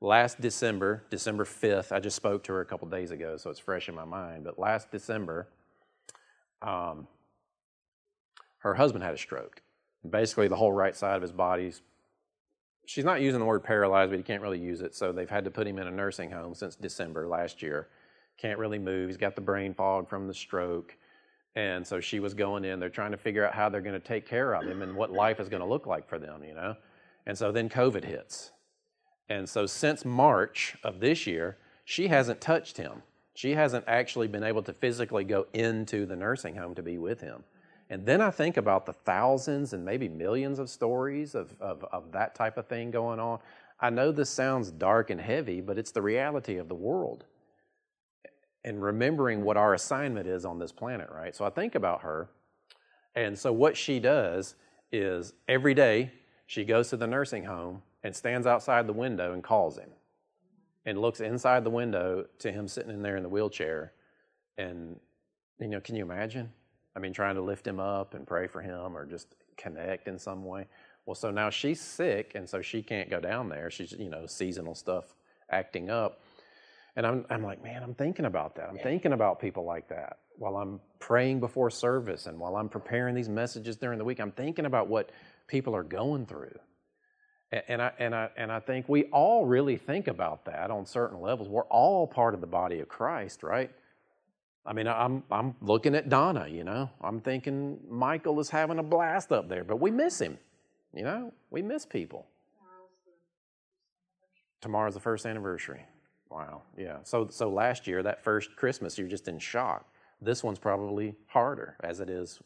last 0.00 0.40
December, 0.40 1.02
December 1.10 1.44
5th, 1.44 1.90
I 1.90 1.98
just 1.98 2.14
spoke 2.14 2.44
to 2.44 2.52
her 2.52 2.60
a 2.60 2.64
couple 2.64 2.86
days 2.86 3.10
ago, 3.10 3.36
so 3.38 3.50
it's 3.50 3.58
fresh 3.58 3.88
in 3.88 3.96
my 3.96 4.04
mind. 4.04 4.44
But 4.44 4.56
last 4.56 4.92
December, 4.92 5.48
um, 6.64 7.08
her 8.58 8.74
husband 8.74 9.02
had 9.02 9.14
a 9.14 9.18
stroke. 9.18 9.62
Basically, 10.08 10.46
the 10.46 10.54
whole 10.54 10.72
right 10.72 10.94
side 10.94 11.16
of 11.16 11.22
his 11.22 11.32
body's 11.32 11.82
she's 12.86 13.04
not 13.04 13.20
using 13.20 13.40
the 13.40 13.46
word 13.46 13.62
paralyzed, 13.62 14.10
but 14.10 14.16
he 14.16 14.22
can't 14.22 14.42
really 14.42 14.58
use 14.58 14.80
it. 14.80 14.94
So 14.94 15.12
they've 15.12 15.28
had 15.28 15.44
to 15.44 15.50
put 15.50 15.66
him 15.66 15.78
in 15.78 15.86
a 15.86 15.90
nursing 15.90 16.30
home 16.30 16.54
since 16.54 16.76
December 16.76 17.26
last 17.28 17.62
year. 17.62 17.88
Can't 18.38 18.58
really 18.58 18.78
move. 18.78 19.08
He's 19.08 19.16
got 19.16 19.34
the 19.34 19.42
brain 19.42 19.74
fog 19.74 20.08
from 20.08 20.26
the 20.26 20.34
stroke. 20.34 20.96
And 21.54 21.86
so 21.86 22.00
she 22.00 22.18
was 22.18 22.34
going 22.34 22.64
in. 22.64 22.80
They're 22.80 22.88
trying 22.88 23.10
to 23.10 23.18
figure 23.18 23.46
out 23.46 23.54
how 23.54 23.68
they're 23.68 23.82
going 23.82 24.00
to 24.00 24.06
take 24.06 24.26
care 24.26 24.54
of 24.54 24.66
him 24.66 24.82
and 24.82 24.96
what 24.96 25.12
life 25.12 25.38
is 25.38 25.48
going 25.48 25.60
to 25.60 25.68
look 25.68 25.86
like 25.86 26.08
for 26.08 26.18
them, 26.18 26.42
you 26.42 26.54
know? 26.54 26.76
And 27.26 27.36
so 27.36 27.52
then 27.52 27.68
COVID 27.68 28.04
hits. 28.04 28.52
And 29.28 29.48
so 29.48 29.66
since 29.66 30.04
March 30.04 30.76
of 30.82 31.00
this 31.00 31.26
year, 31.26 31.58
she 31.84 32.08
hasn't 32.08 32.40
touched 32.40 32.78
him. 32.78 33.02
She 33.34 33.52
hasn't 33.52 33.84
actually 33.86 34.28
been 34.28 34.42
able 34.42 34.62
to 34.62 34.72
physically 34.72 35.24
go 35.24 35.46
into 35.52 36.06
the 36.06 36.16
nursing 36.16 36.56
home 36.56 36.74
to 36.74 36.82
be 36.82 36.98
with 36.98 37.20
him. 37.20 37.44
And 37.90 38.06
then 38.06 38.20
I 38.20 38.30
think 38.30 38.56
about 38.56 38.86
the 38.86 38.92
thousands 38.92 39.72
and 39.72 39.84
maybe 39.84 40.08
millions 40.08 40.58
of 40.58 40.70
stories 40.70 41.34
of, 41.34 41.54
of, 41.60 41.84
of, 41.92 42.12
that 42.12 42.34
type 42.34 42.56
of 42.56 42.66
thing 42.66 42.90
going 42.90 43.20
on. 43.20 43.38
I 43.80 43.90
know 43.90 44.12
this 44.12 44.30
sounds 44.30 44.70
dark 44.70 45.10
and 45.10 45.20
heavy, 45.20 45.60
but 45.60 45.76
it's 45.76 45.90
the 45.90 46.00
reality 46.00 46.56
of 46.56 46.68
the 46.68 46.74
world. 46.74 47.24
And 48.64 48.82
remembering 48.82 49.42
what 49.44 49.56
our 49.56 49.74
assignment 49.74 50.26
is 50.26 50.44
on 50.44 50.58
this 50.58 50.72
planet, 50.72 51.10
right? 51.10 51.34
So 51.34 51.44
I 51.44 51.50
think 51.50 51.74
about 51.74 52.02
her. 52.02 52.30
And 53.14 53.38
so 53.38 53.52
what 53.52 53.76
she 53.76 53.98
does 53.98 54.54
is 54.90 55.34
every 55.48 55.74
day 55.74 56.12
she 56.46 56.64
goes 56.64 56.88
to 56.90 56.96
the 56.96 57.06
nursing 57.06 57.44
home 57.44 57.82
and 58.02 58.14
stands 58.14 58.46
outside 58.46 58.86
the 58.86 58.92
window 58.92 59.32
and 59.32 59.42
calls 59.42 59.76
him 59.76 59.90
and 60.84 61.00
looks 61.00 61.20
inside 61.20 61.64
the 61.64 61.70
window 61.70 62.26
to 62.38 62.50
him 62.50 62.68
sitting 62.68 62.90
in 62.90 63.02
there 63.02 63.16
in 63.16 63.22
the 63.22 63.28
wheelchair. 63.28 63.92
And, 64.58 64.98
you 65.60 65.68
know, 65.68 65.80
can 65.80 65.94
you 65.94 66.04
imagine? 66.04 66.52
I 66.94 66.98
mean, 66.98 67.12
trying 67.12 67.36
to 67.36 67.42
lift 67.42 67.66
him 67.66 67.80
up 67.80 68.14
and 68.14 68.26
pray 68.26 68.46
for 68.46 68.60
him 68.60 68.96
or 68.96 69.06
just 69.06 69.28
connect 69.56 70.08
in 70.08 70.18
some 70.18 70.44
way. 70.44 70.66
Well, 71.06 71.14
so 71.14 71.30
now 71.30 71.50
she's 71.50 71.80
sick, 71.80 72.32
and 72.34 72.48
so 72.48 72.62
she 72.62 72.82
can't 72.82 73.10
go 73.10 73.18
down 73.18 73.48
there. 73.48 73.70
She's, 73.70 73.92
you 73.92 74.08
know, 74.08 74.26
seasonal 74.26 74.74
stuff 74.74 75.14
acting 75.50 75.90
up. 75.90 76.20
And 76.94 77.06
I'm, 77.06 77.24
I'm 77.30 77.42
like, 77.42 77.62
man, 77.62 77.82
I'm 77.82 77.94
thinking 77.94 78.26
about 78.26 78.56
that. 78.56 78.68
I'm 78.68 78.78
thinking 78.78 79.12
about 79.12 79.40
people 79.40 79.64
like 79.64 79.88
that 79.88 80.18
while 80.36 80.56
I'm 80.56 80.80
praying 80.98 81.40
before 81.40 81.70
service 81.70 82.26
and 82.26 82.38
while 82.38 82.56
I'm 82.56 82.68
preparing 82.68 83.14
these 83.14 83.28
messages 83.28 83.76
during 83.76 83.98
the 83.98 84.04
week. 84.04 84.20
I'm 84.20 84.32
thinking 84.32 84.66
about 84.66 84.88
what 84.88 85.10
people 85.46 85.74
are 85.74 85.82
going 85.82 86.26
through. 86.26 86.58
And 87.68 87.82
I, 87.82 87.92
and, 87.98 88.14
I, 88.14 88.30
and 88.36 88.50
I 88.50 88.60
think 88.60 88.88
we 88.88 89.04
all 89.04 89.44
really 89.44 89.76
think 89.76 90.06
about 90.08 90.46
that 90.46 90.70
on 90.70 90.86
certain 90.86 91.20
levels. 91.20 91.48
We're 91.48 91.64
all 91.64 92.06
part 92.06 92.34
of 92.34 92.40
the 92.40 92.46
body 92.46 92.80
of 92.80 92.88
Christ, 92.88 93.42
right? 93.42 93.70
I 94.64 94.72
mean, 94.72 94.86
I'm 94.86 95.24
I'm 95.30 95.54
looking 95.60 95.94
at 95.94 96.08
Donna, 96.08 96.46
you 96.46 96.64
know. 96.64 96.88
I'm 97.00 97.20
thinking 97.20 97.80
Michael 97.88 98.38
is 98.40 98.48
having 98.48 98.78
a 98.78 98.82
blast 98.82 99.32
up 99.32 99.48
there, 99.48 99.64
but 99.64 99.80
we 99.80 99.90
miss 99.90 100.20
him. 100.20 100.38
You 100.94 101.04
know, 101.04 101.32
we 101.50 101.62
miss 101.62 101.84
people. 101.84 102.26
Tomorrow's 104.60 104.94
the 104.94 105.00
first 105.00 105.26
anniversary. 105.26 105.84
Wow. 106.30 106.62
Yeah. 106.78 106.98
So 107.02 107.26
so 107.28 107.50
last 107.50 107.86
year, 107.88 108.02
that 108.04 108.22
first 108.22 108.54
Christmas, 108.54 108.96
you're 108.96 109.08
just 109.08 109.26
in 109.26 109.38
shock. 109.38 109.86
This 110.20 110.44
one's 110.44 110.60
probably 110.60 111.16
harder, 111.26 111.76
as 111.82 111.98
it 111.98 112.08
is. 112.08 112.38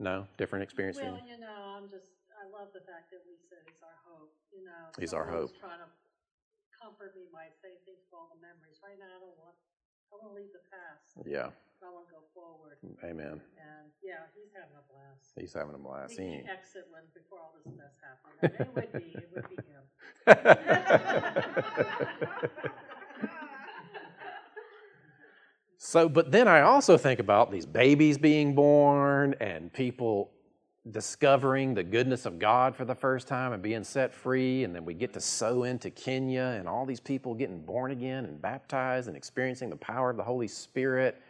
No, 0.00 0.26
different 0.38 0.62
experience. 0.62 0.96
Well, 0.96 1.20
you 1.28 1.38
know, 1.38 1.76
I'm 1.76 1.86
just, 1.92 2.08
I 2.32 2.48
love 2.48 2.72
the 2.72 2.80
fact 2.80 3.12
that 3.12 3.20
we 3.28 3.36
said 3.46 3.60
it's 3.68 3.84
our 3.84 3.94
hope, 4.08 4.32
you 4.50 4.64
know. 4.64 4.90
He's 4.98 5.12
our 5.12 5.28
hope. 5.28 5.52
Trying 5.60 5.84
to 5.84 5.90
comfort 6.74 7.14
me 7.14 7.28
by 7.30 7.52
saying 7.62 7.78
things 7.84 8.02
for 8.10 8.18
all 8.24 8.32
the 8.32 8.40
memories. 8.40 8.80
Right 8.82 8.98
now, 8.98 9.06
I 9.06 9.20
don't 9.20 9.36
want, 9.38 9.54
I 10.14 10.22
want 10.22 10.30
to 10.30 10.40
leave 10.40 10.52
the 10.54 10.62
past. 10.70 11.26
Yeah. 11.26 11.50
I 11.82 11.90
want 11.90 12.06
to 12.06 12.14
go 12.14 12.22
forward. 12.32 12.78
Amen. 13.02 13.42
And 13.58 13.90
yeah, 14.02 14.30
he's 14.34 14.52
having 14.54 14.78
a 14.78 14.84
blast. 14.86 15.34
He's 15.36 15.52
having 15.52 15.74
a 15.74 15.78
blast. 15.78 16.14
He 16.14 16.22
he'd 16.22 16.46
exit 16.48 16.86
when, 16.90 17.02
before 17.12 17.40
all 17.40 17.54
this 17.58 17.66
mess 17.74 17.98
happened. 17.98 18.54
And 18.54 18.60
It 18.60 18.74
would 18.74 18.92
be, 18.92 19.10
it 19.18 19.28
would 19.34 19.48
be 19.50 19.58
him. 19.66 19.84
So, 25.94 26.08
but 26.08 26.32
then 26.32 26.48
I 26.48 26.62
also 26.62 26.96
think 26.96 27.20
about 27.20 27.52
these 27.52 27.66
babies 27.66 28.16
being 28.16 28.54
born 28.54 29.34
and 29.38 29.70
people 29.70 30.30
discovering 30.90 31.74
the 31.74 31.82
goodness 31.82 32.26
of 32.26 32.38
God 32.38 32.76
for 32.76 32.84
the 32.84 32.94
first 32.94 33.26
time 33.26 33.52
and 33.52 33.62
being 33.62 33.84
set 33.84 34.14
free. 34.14 34.64
And 34.64 34.74
then 34.74 34.84
we 34.84 34.94
get 34.94 35.14
to 35.14 35.20
sow 35.20 35.64
into 35.64 35.90
Kenya 35.90 36.56
and 36.58 36.68
all 36.68 36.84
these 36.84 37.00
people 37.00 37.34
getting 37.34 37.60
born 37.60 37.90
again 37.90 38.26
and 38.26 38.40
baptized 38.40 39.08
and 39.08 39.16
experiencing 39.16 39.70
the 39.70 39.76
power 39.76 40.10
of 40.10 40.16
the 40.16 40.22
Holy 40.22 40.48
Spirit 40.48 41.20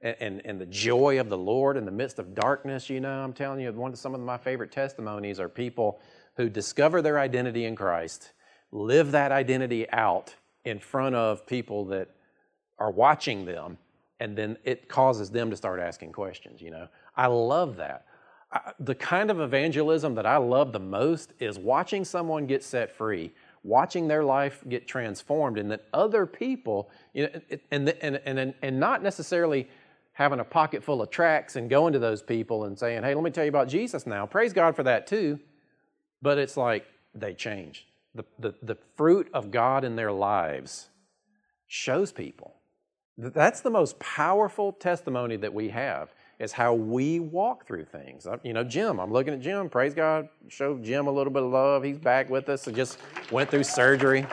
and, 0.00 0.16
and, 0.20 0.42
and 0.46 0.60
the 0.60 0.66
joy 0.66 1.20
of 1.20 1.28
the 1.28 1.36
Lord 1.36 1.76
in 1.76 1.84
the 1.84 1.90
midst 1.90 2.18
of 2.18 2.34
darkness. 2.34 2.88
You 2.88 3.00
know, 3.00 3.22
I'm 3.22 3.34
telling 3.34 3.60
you, 3.60 3.70
one 3.72 3.92
of 3.92 3.98
some 3.98 4.14
of 4.14 4.20
my 4.20 4.38
favorite 4.38 4.72
testimonies 4.72 5.38
are 5.38 5.48
people 5.48 6.00
who 6.36 6.48
discover 6.48 7.02
their 7.02 7.18
identity 7.18 7.66
in 7.66 7.76
Christ, 7.76 8.32
live 8.70 9.12
that 9.12 9.30
identity 9.30 9.90
out 9.90 10.34
in 10.64 10.78
front 10.78 11.14
of 11.14 11.46
people 11.46 11.84
that 11.86 12.08
are 12.78 12.90
watching 12.90 13.44
them 13.44 13.78
and 14.20 14.36
then 14.38 14.56
it 14.64 14.88
causes 14.88 15.30
them 15.30 15.50
to 15.50 15.56
start 15.56 15.80
asking 15.80 16.12
questions 16.12 16.60
you 16.60 16.70
know 16.70 16.88
i 17.16 17.26
love 17.26 17.76
that 17.76 18.06
The 18.80 18.94
kind 18.94 19.30
of 19.30 19.40
evangelism 19.40 20.14
that 20.16 20.26
i 20.26 20.36
love 20.36 20.72
the 20.72 20.80
most 20.80 21.32
is 21.38 21.58
watching 21.58 22.04
someone 22.04 22.46
get 22.46 22.62
set 22.62 22.90
free 22.90 23.32
watching 23.64 24.08
their 24.08 24.24
life 24.24 24.62
get 24.68 24.86
transformed 24.88 25.58
and 25.58 25.70
that 25.70 25.84
other 25.92 26.26
people 26.26 26.90
you 27.14 27.24
know 27.24 27.40
and, 27.70 27.88
and, 28.00 28.20
and, 28.26 28.54
and 28.60 28.80
not 28.80 29.02
necessarily 29.02 29.68
having 30.12 30.40
a 30.40 30.44
pocket 30.44 30.82
full 30.84 31.00
of 31.00 31.10
tracts 31.10 31.56
and 31.56 31.70
going 31.70 31.92
to 31.92 31.98
those 31.98 32.22
people 32.22 32.64
and 32.64 32.78
saying 32.78 33.02
hey 33.02 33.14
let 33.14 33.24
me 33.24 33.30
tell 33.30 33.44
you 33.44 33.48
about 33.50 33.68
jesus 33.68 34.06
now. 34.06 34.26
Praise 34.26 34.52
god 34.52 34.76
for 34.76 34.82
that 34.82 35.06
too. 35.06 35.38
But 36.20 36.38
it's 36.38 36.56
like 36.56 36.86
they 37.14 37.34
change. 37.34 37.86
The, 38.14 38.24
the, 38.38 38.54
the 38.62 38.76
fruit 38.96 39.28
of 39.32 39.50
god 39.50 39.84
in 39.84 39.96
their 39.96 40.12
lives 40.12 40.88
shows 41.66 42.12
people. 42.12 42.54
That's 43.16 43.60
the 43.60 43.70
most 43.70 43.98
powerful 43.98 44.72
testimony 44.72 45.36
that 45.36 45.52
we 45.52 45.70
have 45.70 46.12
is 46.42 46.50
how 46.50 46.74
we 46.74 47.20
walk 47.20 47.66
through 47.66 47.84
things. 47.84 48.26
You 48.42 48.52
know, 48.52 48.64
Jim, 48.64 48.98
I'm 48.98 49.12
looking 49.12 49.32
at 49.32 49.40
Jim. 49.40 49.70
Praise 49.70 49.94
God. 49.94 50.28
Show 50.48 50.76
Jim 50.78 51.06
a 51.06 51.10
little 51.10 51.32
bit 51.32 51.44
of 51.44 51.50
love. 51.50 51.84
He's 51.84 51.98
back 51.98 52.28
with 52.28 52.48
us 52.48 52.66
and 52.66 52.74
just 52.74 52.98
went 53.30 53.48
through 53.48 53.62
surgery. 53.62 54.26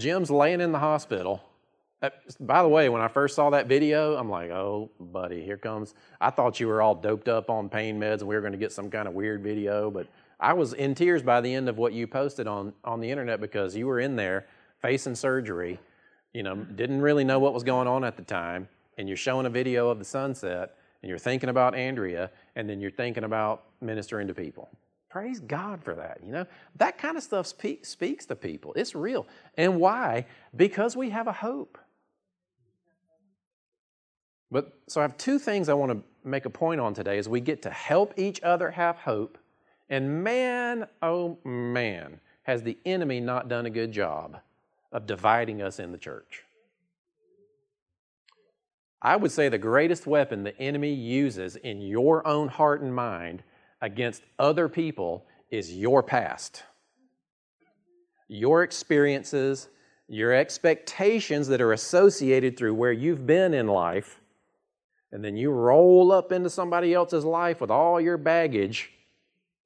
Jim's 0.00 0.32
laying 0.32 0.60
in 0.60 0.72
the 0.72 0.80
hospital. 0.80 1.44
Uh, 2.02 2.10
By 2.40 2.60
the 2.62 2.68
way, 2.68 2.88
when 2.88 3.00
I 3.00 3.06
first 3.06 3.36
saw 3.36 3.50
that 3.50 3.68
video, 3.68 4.16
I'm 4.16 4.28
like, 4.28 4.50
oh, 4.50 4.90
buddy, 4.98 5.44
here 5.44 5.56
comes. 5.56 5.94
I 6.20 6.30
thought 6.30 6.58
you 6.58 6.66
were 6.66 6.82
all 6.82 6.96
doped 6.96 7.28
up 7.28 7.48
on 7.48 7.68
pain 7.68 8.00
meds 8.00 8.18
and 8.18 8.26
we 8.26 8.34
were 8.34 8.40
going 8.40 8.52
to 8.52 8.58
get 8.58 8.72
some 8.72 8.90
kind 8.90 9.06
of 9.06 9.14
weird 9.14 9.44
video, 9.44 9.92
but 9.92 10.08
I 10.40 10.54
was 10.54 10.72
in 10.72 10.96
tears 10.96 11.22
by 11.22 11.40
the 11.40 11.54
end 11.54 11.68
of 11.68 11.78
what 11.78 11.92
you 11.92 12.08
posted 12.08 12.48
on, 12.48 12.72
on 12.82 12.98
the 12.98 13.08
internet 13.08 13.40
because 13.40 13.76
you 13.76 13.86
were 13.86 14.00
in 14.00 14.16
there 14.16 14.46
facing 14.80 15.14
surgery 15.14 15.78
you 16.32 16.42
know, 16.42 16.56
didn't 16.56 17.00
really 17.00 17.24
know 17.24 17.38
what 17.38 17.52
was 17.52 17.62
going 17.62 17.86
on 17.86 18.04
at 18.04 18.16
the 18.16 18.22
time, 18.22 18.68
and 18.98 19.08
you're 19.08 19.16
showing 19.16 19.46
a 19.46 19.50
video 19.50 19.88
of 19.88 19.98
the 19.98 20.04
sunset, 20.04 20.76
and 21.02 21.08
you're 21.08 21.18
thinking 21.18 21.48
about 21.48 21.74
Andrea, 21.74 22.30
and 22.54 22.68
then 22.68 22.80
you're 22.80 22.90
thinking 22.90 23.24
about 23.24 23.64
ministering 23.80 24.28
to 24.28 24.34
people. 24.34 24.68
Praise 25.10 25.40
God 25.40 25.82
for 25.82 25.94
that. 25.94 26.20
You 26.24 26.32
know, 26.32 26.46
that 26.76 26.96
kind 26.96 27.16
of 27.16 27.22
stuff 27.22 27.46
speak, 27.46 27.84
speaks 27.84 28.24
to 28.26 28.36
people. 28.36 28.72
It's 28.74 28.94
real. 28.94 29.26
And 29.58 29.78
why? 29.78 30.26
Because 30.56 30.96
we 30.96 31.10
have 31.10 31.26
a 31.26 31.32
hope. 31.32 31.76
But 34.50 34.72
so 34.86 35.00
I 35.00 35.04
have 35.04 35.16
two 35.16 35.38
things 35.38 35.68
I 35.68 35.74
want 35.74 35.92
to 35.92 36.02
make 36.24 36.44
a 36.44 36.50
point 36.50 36.80
on 36.80 36.94
today 36.94 37.18
as 37.18 37.28
we 37.28 37.40
get 37.40 37.62
to 37.62 37.70
help 37.70 38.14
each 38.18 38.42
other 38.42 38.70
have 38.70 38.96
hope. 38.96 39.38
And 39.90 40.22
man, 40.24 40.86
oh 41.02 41.38
man, 41.44 42.20
has 42.44 42.62
the 42.62 42.78
enemy 42.86 43.20
not 43.20 43.48
done 43.48 43.66
a 43.66 43.70
good 43.70 43.92
job 43.92 44.38
of 44.92 45.06
dividing 45.06 45.62
us 45.62 45.78
in 45.78 45.92
the 45.92 45.98
church. 45.98 46.44
I 49.04 49.16
would 49.16 49.32
say 49.32 49.48
the 49.48 49.58
greatest 49.58 50.06
weapon 50.06 50.44
the 50.44 50.56
enemy 50.60 50.92
uses 50.92 51.56
in 51.56 51.80
your 51.80 52.24
own 52.26 52.46
heart 52.46 52.82
and 52.82 52.94
mind 52.94 53.42
against 53.80 54.22
other 54.38 54.68
people 54.68 55.26
is 55.50 55.74
your 55.74 56.04
past. 56.04 56.62
Your 58.28 58.62
experiences, 58.62 59.68
your 60.08 60.32
expectations 60.32 61.48
that 61.48 61.60
are 61.60 61.72
associated 61.72 62.56
through 62.56 62.74
where 62.74 62.92
you've 62.92 63.26
been 63.26 63.54
in 63.54 63.66
life, 63.66 64.20
and 65.10 65.22
then 65.22 65.36
you 65.36 65.50
roll 65.50 66.12
up 66.12 66.30
into 66.30 66.48
somebody 66.48 66.94
else's 66.94 67.24
life 67.24 67.60
with 67.60 67.72
all 67.72 68.00
your 68.00 68.16
baggage, 68.16 68.92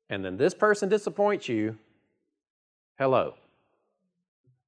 and 0.09 0.25
then 0.25 0.39
this 0.39 0.55
person 0.55 0.89
disappoints 0.89 1.47
you. 1.47 1.77
Hello. 2.99 3.35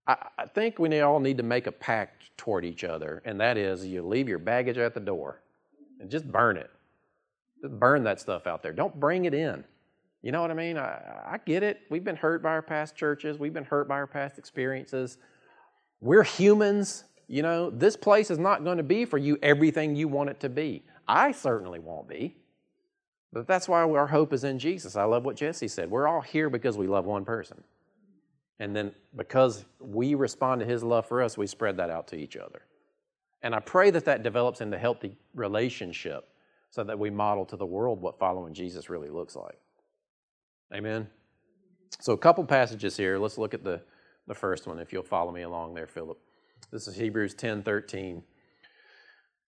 I, 0.09 0.17
I 0.39 0.47
think 0.47 0.79
we 0.79 1.01
all 1.01 1.21
need 1.21 1.37
to 1.37 1.43
make 1.43 1.67
a 1.67 1.73
pact 1.73 2.37
toward 2.37 2.65
each 2.65 2.83
other, 2.83 3.23
and 3.25 3.41
that 3.41 3.57
is 3.57 3.87
you 3.87 4.03
leave 4.03 4.29
your 4.29 4.39
baggage 4.39 4.79
at 4.79 4.95
the 4.95 5.01
door 5.01 5.43
and 6.01 6.11
just 6.11 6.31
burn 6.31 6.57
it. 6.57 6.71
Just 7.61 7.79
burn 7.79 8.05
that 8.05 8.21
stuff 8.21 8.47
out 8.47 8.63
there. 8.63 8.73
Don't 8.73 8.99
bring 8.99 9.27
it 9.27 9.35
in. 9.35 9.63
You 10.23 10.33
know 10.33 10.41
what 10.41 10.51
I 10.51 10.55
mean? 10.55 10.79
I, 10.79 11.01
I 11.27 11.39
get 11.45 11.63
it. 11.63 11.83
We've 11.91 12.03
been 12.03 12.17
hurt 12.17 12.43
by 12.43 12.51
our 12.51 12.63
past 12.63 12.97
churches, 12.97 13.39
we've 13.39 13.55
been 13.55 13.65
hurt 13.65 13.87
by 13.87 13.97
our 13.97 14.07
past 14.07 14.39
experiences. 14.39 15.19
We're 16.01 16.25
humans. 16.25 17.05
You 17.31 17.43
know, 17.43 17.69
this 17.69 17.95
place 17.95 18.31
is 18.31 18.39
not 18.39 18.65
going 18.65 18.79
to 18.79 18.83
be 18.83 19.05
for 19.05 19.19
you 19.19 19.37
everything 19.43 19.95
you 19.95 20.09
want 20.09 20.31
it 20.31 20.41
to 20.41 20.49
be. 20.49 20.83
I 21.07 21.33
certainly 21.33 21.79
won't 21.79 22.09
be. 22.09 22.37
But 23.33 23.47
that's 23.47 23.69
why 23.69 23.83
our 23.83 24.07
hope 24.07 24.33
is 24.33 24.45
in 24.45 24.59
Jesus. 24.59 24.97
I 24.97 25.05
love 25.05 25.27
what 25.27 25.37
Jesse 25.37 25.69
said. 25.69 25.91
We're 25.91 26.09
all 26.09 26.23
here 26.23 26.49
because 26.49 26.79
we 26.79 26.87
love 26.87 27.05
one 27.05 27.27
person. 27.27 27.63
And 28.61 28.75
then 28.75 28.93
because 29.17 29.65
we 29.81 30.15
respond 30.15 30.61
to 30.61 30.67
his 30.67 30.83
love 30.83 31.07
for 31.07 31.23
us, 31.23 31.39
we 31.39 31.47
spread 31.47 31.77
that 31.77 31.91
out 31.91 32.09
to 32.09 32.17
each 32.17 32.37
other. 32.37 32.63
And 33.43 33.55
I 33.55 33.61
pray 33.61 33.91
that 33.91 34.05
that 34.07 34.23
develops 34.23 34.61
into 34.61 34.79
healthy 34.79 35.17
relationship 35.35 36.25
so 36.71 36.83
that 36.85 36.99
we 36.99 37.09
model 37.09 37.45
to 37.47 37.57
the 37.57 37.67
world 37.67 38.01
what 38.01 38.19
following 38.19 38.53
Jesus 38.53 38.91
really 38.91 39.11
looks 39.11 39.37
like. 39.37 39.59
Amen. 40.75 41.09
So 42.01 42.13
a 42.13 42.19
couple 42.19 42.45
passages 42.45 42.97
here. 42.97 43.19
Let's 43.19 43.39
look 43.39 43.55
at 43.55 43.65
the, 43.65 43.81
the 44.27 44.35
first 44.35 44.67
one 44.67 44.79
if 44.79 44.93
you'll 44.93 45.03
follow 45.03 45.33
me 45.33 45.43
along 45.43 45.75
there, 45.75 45.87
Philip. 45.87 46.19
This 46.71 46.89
is 46.89 46.97
Hebrews 46.97 47.35
10 47.35 47.63
13. 47.63 48.23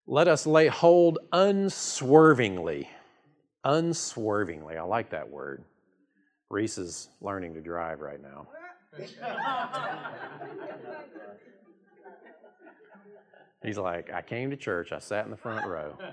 Let 0.06 0.28
us 0.28 0.46
lay 0.46 0.68
hold 0.68 1.18
unswervingly. 1.32 2.88
Unswervingly. 3.64 4.76
I 4.76 4.82
like 4.82 5.10
that 5.10 5.28
word. 5.28 5.64
Reese 6.48 6.78
is 6.78 7.08
learning 7.20 7.54
to 7.54 7.60
drive 7.60 8.00
right 8.00 8.20
now. 8.20 8.48
He's 13.62 13.78
like, 13.78 14.12
I 14.12 14.22
came 14.22 14.50
to 14.50 14.56
church, 14.56 14.90
I 14.92 14.98
sat 14.98 15.24
in 15.24 15.30
the 15.30 15.36
front 15.36 15.66
row. 15.66 15.96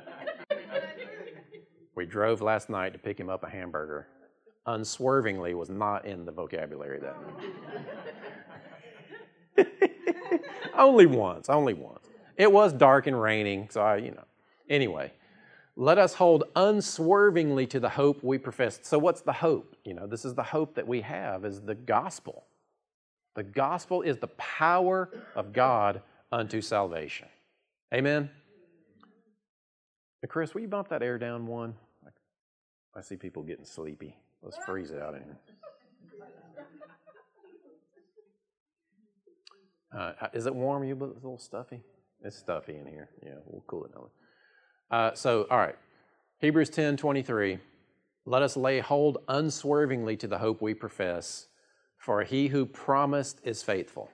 We 1.97 2.05
drove 2.05 2.41
last 2.43 2.69
night 2.69 2.93
to 2.93 2.99
pick 2.99 3.19
him 3.19 3.27
up 3.27 3.43
a 3.43 3.49
hamburger. 3.49 4.07
Unswervingly 4.67 5.55
was 5.55 5.71
not 5.71 6.05
in 6.05 6.25
the 6.25 6.31
vocabulary 6.31 6.99
that 6.99 7.15
night. 9.57 9.67
only 10.77 11.07
once, 11.07 11.49
only 11.49 11.73
once. 11.73 12.05
It 12.35 12.51
was 12.51 12.71
dark 12.71 13.07
and 13.07 13.19
raining, 13.19 13.69
so 13.71 13.81
I, 13.81 13.97
you 13.97 14.11
know. 14.11 14.25
Anyway, 14.69 15.11
let 15.75 15.97
us 15.97 16.13
hold 16.13 16.43
unswervingly 16.55 17.65
to 17.65 17.79
the 17.79 17.89
hope 17.89 18.23
we 18.23 18.37
profess. 18.37 18.79
So 18.83 18.99
what's 18.99 19.21
the 19.21 19.33
hope? 19.33 19.75
You 19.83 19.95
know, 19.95 20.05
this 20.05 20.23
is 20.23 20.35
the 20.35 20.43
hope 20.43 20.75
that 20.75 20.87
we 20.87 21.01
have 21.01 21.45
is 21.45 21.61
the 21.61 21.73
gospel. 21.73 22.45
The 23.37 23.43
gospel 23.43 24.01
is 24.01 24.17
the 24.17 24.29
power 24.29 25.11
of 25.35 25.53
God 25.53 26.01
unto 26.31 26.59
salvation. 26.59 27.27
Amen. 27.93 28.31
Hey, 30.21 30.27
Chris, 30.27 30.55
will 30.55 30.61
you 30.61 30.67
bump 30.67 30.89
that 30.89 31.03
air 31.03 31.19
down 31.19 31.45
one? 31.45 31.75
I 32.95 33.01
see 33.01 33.15
people 33.15 33.43
getting 33.43 33.63
sleepy. 33.63 34.17
Let's 34.41 34.57
freeze 34.65 34.89
it 34.89 34.99
out 34.99 35.13
in 35.13 35.21
here. 35.21 35.37
Uh, 39.95 40.13
is 40.33 40.47
it 40.47 40.55
warm? 40.55 40.83
You 40.83 40.95
a 40.95 41.05
little 41.05 41.37
stuffy? 41.37 41.83
It's 42.23 42.35
stuffy 42.35 42.75
in 42.75 42.87
here. 42.87 43.09
Yeah, 43.23 43.35
we'll 43.45 43.63
cool 43.67 43.85
it 43.85 43.93
down. 43.93 44.07
Uh, 44.89 45.13
so, 45.13 45.45
all 45.51 45.59
right. 45.59 45.75
Hebrews 46.39 46.71
10 46.71 46.97
23. 46.97 47.59
Let 48.25 48.41
us 48.41 48.57
lay 48.57 48.79
hold 48.79 49.19
unswervingly 49.27 50.17
to 50.17 50.27
the 50.27 50.39
hope 50.39 50.59
we 50.59 50.73
profess, 50.73 51.47
for 51.97 52.23
he 52.23 52.47
who 52.47 52.65
promised 52.65 53.39
is 53.43 53.63
faithful. 53.63 54.09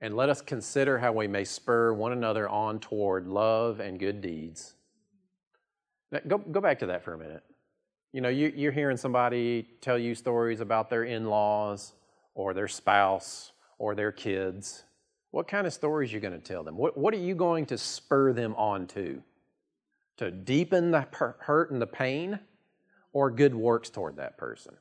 And 0.00 0.16
let 0.16 0.30
us 0.30 0.40
consider 0.40 0.98
how 0.98 1.12
we 1.12 1.26
may 1.26 1.44
spur 1.44 1.92
one 1.92 2.12
another 2.12 2.48
on 2.48 2.80
toward 2.80 3.26
love 3.26 3.80
and 3.80 3.98
good 3.98 4.22
deeds. 4.22 4.74
Now, 6.10 6.20
go, 6.26 6.38
go 6.38 6.60
back 6.60 6.78
to 6.78 6.86
that 6.86 7.04
for 7.04 7.12
a 7.12 7.18
minute. 7.18 7.44
You 8.12 8.20
know, 8.20 8.28
you, 8.28 8.52
you're 8.56 8.72
hearing 8.72 8.96
somebody 8.96 9.68
tell 9.80 9.98
you 9.98 10.14
stories 10.14 10.60
about 10.60 10.90
their 10.90 11.04
in 11.04 11.26
laws 11.26 11.92
or 12.34 12.54
their 12.54 12.66
spouse 12.66 13.52
or 13.78 13.94
their 13.94 14.10
kids. 14.10 14.84
What 15.30 15.46
kind 15.46 15.66
of 15.66 15.72
stories 15.72 16.10
are 16.10 16.14
you 16.14 16.20
going 16.20 16.32
to 16.32 16.40
tell 16.40 16.64
them? 16.64 16.76
What, 16.76 16.96
what 16.96 17.14
are 17.14 17.18
you 17.18 17.34
going 17.34 17.66
to 17.66 17.78
spur 17.78 18.32
them 18.32 18.54
on 18.56 18.86
to? 18.88 19.22
To 20.16 20.30
deepen 20.30 20.90
the 20.90 21.06
hurt 21.12 21.70
and 21.70 21.80
the 21.80 21.86
pain 21.86 22.40
or 23.12 23.30
good 23.30 23.54
works 23.54 23.90
toward 23.90 24.16
that 24.16 24.36
person? 24.36 24.74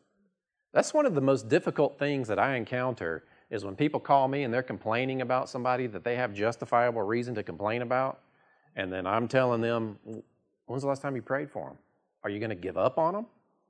That's 0.73 0.93
one 0.93 1.05
of 1.05 1.15
the 1.15 1.21
most 1.21 1.49
difficult 1.49 1.97
things 1.97 2.27
that 2.27 2.38
I 2.39 2.55
encounter 2.55 3.23
is 3.49 3.65
when 3.65 3.75
people 3.75 3.99
call 3.99 4.27
me 4.27 4.43
and 4.43 4.53
they're 4.53 4.61
complaining 4.61 5.21
about 5.21 5.49
somebody 5.49 5.88
that 5.88 6.03
they 6.03 6.15
have 6.15 6.33
justifiable 6.33 7.01
reason 7.01 7.33
to 7.35 7.43
complain 7.43 7.81
about, 7.81 8.19
and 8.75 8.93
then 8.93 9.07
I'm 9.07 9.27
telling 9.27 9.61
them, 9.61 9.97
when's 10.67 10.83
the 10.83 10.88
last 10.88 11.01
time 11.01 11.15
you 11.15 11.23
prayed 11.23 11.49
for 11.49 11.67
them? 11.69 11.77
Are 12.23 12.29
you 12.29 12.39
going 12.39 12.51
to 12.51 12.55
give 12.55 12.77
up 12.77 12.99
on 12.99 13.13
them? 13.13 13.25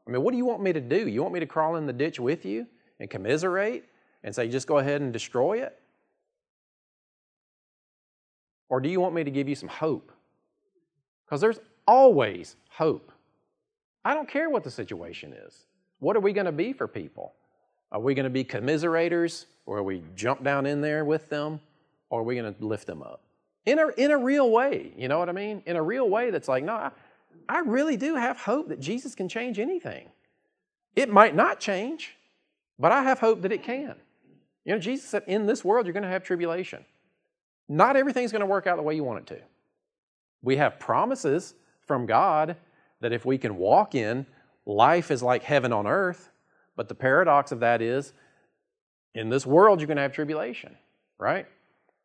I 0.06 0.12
mean, 0.12 0.22
what 0.24 0.32
do 0.32 0.38
you 0.38 0.46
want 0.46 0.62
me 0.62 0.74
to 0.74 0.82
do? 0.82 1.08
You 1.08 1.22
want 1.22 1.34
me 1.34 1.40
to 1.40 1.46
crawl 1.46 1.78
in 1.78 1.86
the 1.86 1.94
ditch 1.94 2.20
with 2.20 2.46
you 2.46 2.68
and 3.00 3.10
commiserate 3.10 3.86
and 4.24 4.36
say, 4.36 4.50
just 4.50 4.68
go 4.68 4.80
ahead 4.80 5.02
and 5.02 5.14
destroy 5.14 5.62
it? 5.62 5.80
Or 8.68 8.82
do 8.82 8.90
you 8.90 9.00
want 9.00 9.16
me 9.16 9.24
to 9.24 9.32
give 9.32 9.48
you 9.48 9.56
some 9.56 9.70
hope? 9.70 10.12
Because 11.26 11.40
there's 11.40 11.60
always 11.88 12.56
hope. 12.70 13.12
I 14.04 14.14
don't 14.14 14.28
care 14.28 14.50
what 14.50 14.64
the 14.64 14.72
situation 14.72 15.34
is. 15.34 15.66
What 16.00 16.16
are 16.16 16.22
we 16.22 16.34
going 16.34 16.46
to 16.46 16.52
be 16.52 16.74
for 16.74 16.88
people? 16.88 17.34
Are 17.92 18.00
we 18.00 18.14
going 18.14 18.26
to 18.26 18.30
be 18.30 18.44
commiserators 18.44 19.46
or 19.66 19.78
are 19.78 19.84
we 19.84 20.04
jump 20.16 20.44
down 20.44 20.66
in 20.66 20.82
there 20.82 21.06
with 21.06 21.30
them 21.30 21.60
or 22.10 22.22
are 22.22 22.24
we 22.24 22.36
going 22.36 22.54
to 22.54 22.66
lift 22.66 22.88
them 22.88 23.02
up? 23.02 23.22
In 23.66 23.80
a, 23.80 23.88
in 23.98 24.12
a 24.12 24.18
real 24.18 24.50
way, 24.50 24.92
you 24.98 25.08
know 25.08 25.20
what 25.20 25.30
I 25.30 25.34
mean? 25.34 25.62
In 25.66 25.76
a 25.76 25.84
real 25.84 26.10
way 26.10 26.32
that's 26.32 26.48
like, 26.48 26.64
no, 26.64 26.74
I, 26.74 26.92
I 27.48 27.60
really 27.60 27.98
do 27.98 28.16
have 28.16 28.38
hope 28.38 28.70
that 28.70 28.80
Jesus 28.80 29.16
can 29.16 29.28
change 29.28 29.60
anything. 29.60 30.10
It 30.96 31.10
might 31.10 31.36
not 31.36 31.60
change, 31.60 32.16
but 32.78 32.92
I 32.92 33.04
have 33.04 33.20
hope 33.20 33.42
that 33.42 33.52
it 33.52 33.64
can. 33.64 33.96
You 34.66 34.74
know, 34.74 34.80
Jesus 34.80 35.10
said, 35.10 35.24
in 35.28 35.46
this 35.46 35.64
world, 35.64 35.86
you're 35.86 35.94
going 35.94 36.04
to 36.04 36.10
have 36.10 36.24
tribulation. 36.24 36.86
Not 37.68 37.96
everything's 37.96 38.32
going 38.32 38.42
to 38.42 38.46
work 38.46 38.68
out 38.68 38.78
the 38.78 38.84
way 38.84 38.96
you 38.96 39.04
want 39.04 39.20
it 39.20 39.36
to. 39.36 39.42
We 40.42 40.58
have 40.58 40.80
promises 40.80 41.54
from 41.86 42.06
God 42.06 42.56
that 43.02 43.14
if 43.14 43.26
we 43.26 43.38
can 43.38 43.58
walk 43.58 43.96
in, 43.96 44.26
life 44.70 45.12
is 45.12 45.24
like 45.24 45.44
heaven 45.44 45.74
on 45.74 45.88
earth. 45.88 46.30
But 46.76 46.88
the 46.88 46.96
paradox 46.96 47.52
of 47.52 47.60
that 47.60 47.82
is, 47.82 48.14
in 49.14 49.30
this 49.30 49.46
world, 49.46 49.80
you're 49.80 49.88
going 49.88 49.98
to 49.98 50.04
have 50.04 50.14
tribulation, 50.14 50.78
right? 51.18 51.46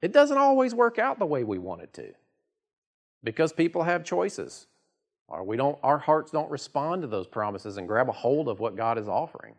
It 0.03 0.13
doesn't 0.13 0.39
always 0.39 0.75
work 0.75 0.99
out 0.99 1.19
the 1.19 1.27
way 1.27 1.45
we 1.45 1.59
want 1.59 1.83
it 1.83 1.93
to 1.95 2.13
because 3.23 3.53
people 3.53 3.83
have 3.85 4.05
choices. 4.05 4.67
Or 5.29 5.45
we 5.45 5.57
don't, 5.57 5.79
our 5.83 5.99
hearts 5.99 6.31
don't 6.31 6.51
respond 6.51 7.03
to 7.03 7.09
those 7.09 7.27
promises 7.27 7.77
and 7.77 7.89
grab 7.89 8.09
a 8.09 8.13
hold 8.13 8.49
of 8.49 8.61
what 8.61 8.77
God 8.77 8.99
is 8.99 9.09
offering. 9.09 9.55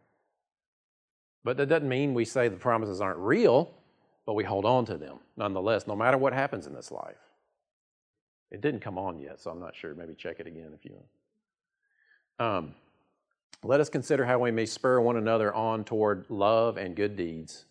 But 1.44 1.58
that 1.58 1.70
doesn't 1.70 1.90
mean 1.90 2.14
we 2.14 2.26
say 2.26 2.50
the 2.50 2.58
promises 2.58 3.02
aren't 3.02 3.18
real, 3.18 3.72
but 4.26 4.34
we 4.34 4.44
hold 4.44 4.66
on 4.66 4.86
to 4.86 4.98
them 4.98 5.20
nonetheless, 5.38 5.88
no 5.88 5.96
matter 5.96 6.18
what 6.18 6.34
happens 6.34 6.68
in 6.68 6.74
this 6.74 6.92
life. 6.92 7.16
It 8.52 8.62
didn't 8.62 8.82
come 8.82 8.98
on 8.98 9.18
yet, 9.20 9.42
so 9.42 9.50
I'm 9.50 9.60
not 9.60 9.76
sure. 9.76 9.96
Maybe 9.96 10.14
check 10.14 10.40
it 10.40 10.48
again 10.48 10.72
if 10.74 10.86
you 10.86 10.92
want. 12.38 12.48
Um, 12.56 12.76
let 13.64 13.80
us 13.80 13.90
consider 13.90 14.26
how 14.26 14.40
we 14.40 14.52
may 14.52 14.66
spur 14.66 15.00
one 15.00 15.18
another 15.18 15.54
on 15.54 15.84
toward 15.84 16.26
love 16.30 16.78
and 16.78 16.96
good 16.96 17.15
deeds, 17.15 17.65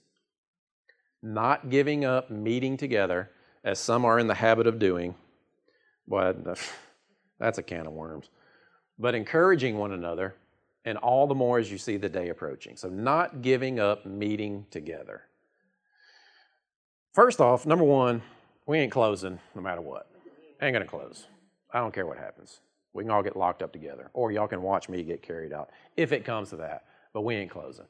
not 1.22 1.70
giving 1.70 2.04
up 2.04 2.30
meeting 2.30 2.76
together, 2.76 3.30
as 3.62 3.78
some 3.78 4.04
are 4.04 4.18
in 4.18 4.26
the 4.26 4.34
habit 4.34 4.66
of 4.66 4.78
doing. 4.78 5.14
Boy, 6.06 6.34
that's 7.38 7.58
a 7.58 7.62
can 7.62 7.86
of 7.86 7.92
worms. 7.92 8.28
But 8.98 9.14
encouraging 9.14 9.76
one 9.76 9.92
another, 9.92 10.34
and 10.84 10.98
all 10.98 11.26
the 11.26 11.34
more 11.34 11.58
as 11.58 11.70
you 11.70 11.78
see 11.78 11.96
the 11.96 12.08
day 12.08 12.28
approaching. 12.28 12.76
So, 12.76 12.88
not 12.88 13.42
giving 13.42 13.80
up 13.80 14.04
meeting 14.04 14.66
together. 14.70 15.22
First 17.14 17.40
off, 17.40 17.64
number 17.64 17.84
one, 17.84 18.22
we 18.66 18.78
ain't 18.78 18.92
closing 18.92 19.38
no 19.54 19.62
matter 19.62 19.80
what. 19.80 20.10
Ain't 20.60 20.72
gonna 20.72 20.84
close. 20.84 21.26
I 21.72 21.78
don't 21.78 21.94
care 21.94 22.06
what 22.06 22.18
happens. 22.18 22.60
We 22.94 23.02
can 23.02 23.10
all 23.10 23.22
get 23.22 23.36
locked 23.36 23.62
up 23.62 23.72
together, 23.72 24.08
or 24.14 24.30
y'all 24.30 24.46
can 24.46 24.62
watch 24.62 24.88
me 24.88 25.02
get 25.02 25.20
carried 25.20 25.52
out 25.52 25.70
if 25.96 26.12
it 26.12 26.24
comes 26.24 26.50
to 26.50 26.56
that. 26.56 26.84
But 27.12 27.22
we 27.22 27.34
ain't 27.34 27.50
closing. 27.50 27.86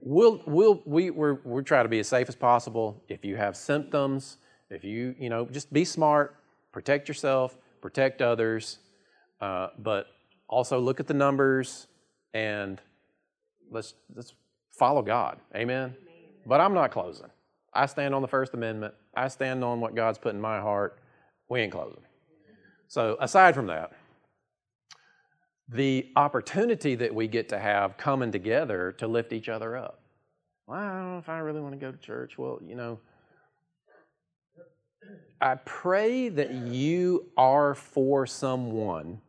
We'll, 0.00 0.42
we'll, 0.46 0.82
we, 0.84 1.10
we're, 1.10 1.38
we're 1.44 1.62
trying 1.62 1.84
to 1.84 1.88
be 1.88 2.00
as 2.00 2.08
safe 2.08 2.28
as 2.28 2.34
possible. 2.34 3.00
If 3.08 3.24
you 3.24 3.36
have 3.36 3.56
symptoms, 3.56 4.38
if 4.68 4.82
you, 4.82 5.14
you 5.18 5.30
know, 5.30 5.46
just 5.46 5.72
be 5.72 5.84
smart, 5.84 6.36
protect 6.72 7.06
yourself, 7.06 7.56
protect 7.80 8.20
others, 8.20 8.78
uh, 9.40 9.68
but 9.78 10.08
also 10.48 10.80
look 10.80 10.98
at 10.98 11.06
the 11.06 11.14
numbers 11.14 11.86
and 12.34 12.80
let's, 13.70 13.94
let's 14.14 14.34
follow 14.70 15.02
God. 15.02 15.38
Amen? 15.54 15.84
Amen? 15.84 15.94
But 16.46 16.60
I'm 16.60 16.74
not 16.74 16.90
closing. 16.90 17.28
I 17.72 17.86
stand 17.86 18.12
on 18.12 18.22
the 18.22 18.28
First 18.28 18.54
Amendment. 18.54 18.94
I 19.14 19.28
stand 19.28 19.62
on 19.62 19.80
what 19.80 19.94
God's 19.94 20.18
put 20.18 20.34
in 20.34 20.40
my 20.40 20.58
heart. 20.58 20.98
We 21.48 21.60
ain't 21.60 21.72
closing. 21.72 22.02
So, 22.88 23.16
aside 23.20 23.54
from 23.54 23.68
that, 23.68 23.92
the 25.72 26.06
opportunity 26.16 26.94
that 26.94 27.14
we 27.14 27.26
get 27.26 27.48
to 27.48 27.58
have 27.58 27.96
coming 27.96 28.30
together 28.30 28.92
to 28.98 29.06
lift 29.06 29.32
each 29.32 29.48
other 29.48 29.76
up. 29.76 30.00
Well, 30.66 30.78
I 30.78 30.88
don't 30.88 31.12
know 31.12 31.18
if 31.18 31.28
I 31.28 31.38
really 31.38 31.60
want 31.60 31.72
to 31.72 31.78
go 31.78 31.90
to 31.90 31.98
church. 31.98 32.36
Well, 32.36 32.60
you 32.64 32.74
know, 32.74 32.98
I 35.40 35.56
pray 35.56 36.28
that 36.28 36.52
you 36.52 37.26
are 37.36 37.74
for 37.74 38.26
someone 38.26 39.20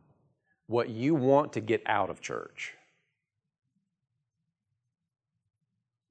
what 0.66 0.88
you 0.88 1.14
want 1.14 1.52
to 1.54 1.60
get 1.60 1.82
out 1.86 2.10
of 2.10 2.20
church. 2.20 2.74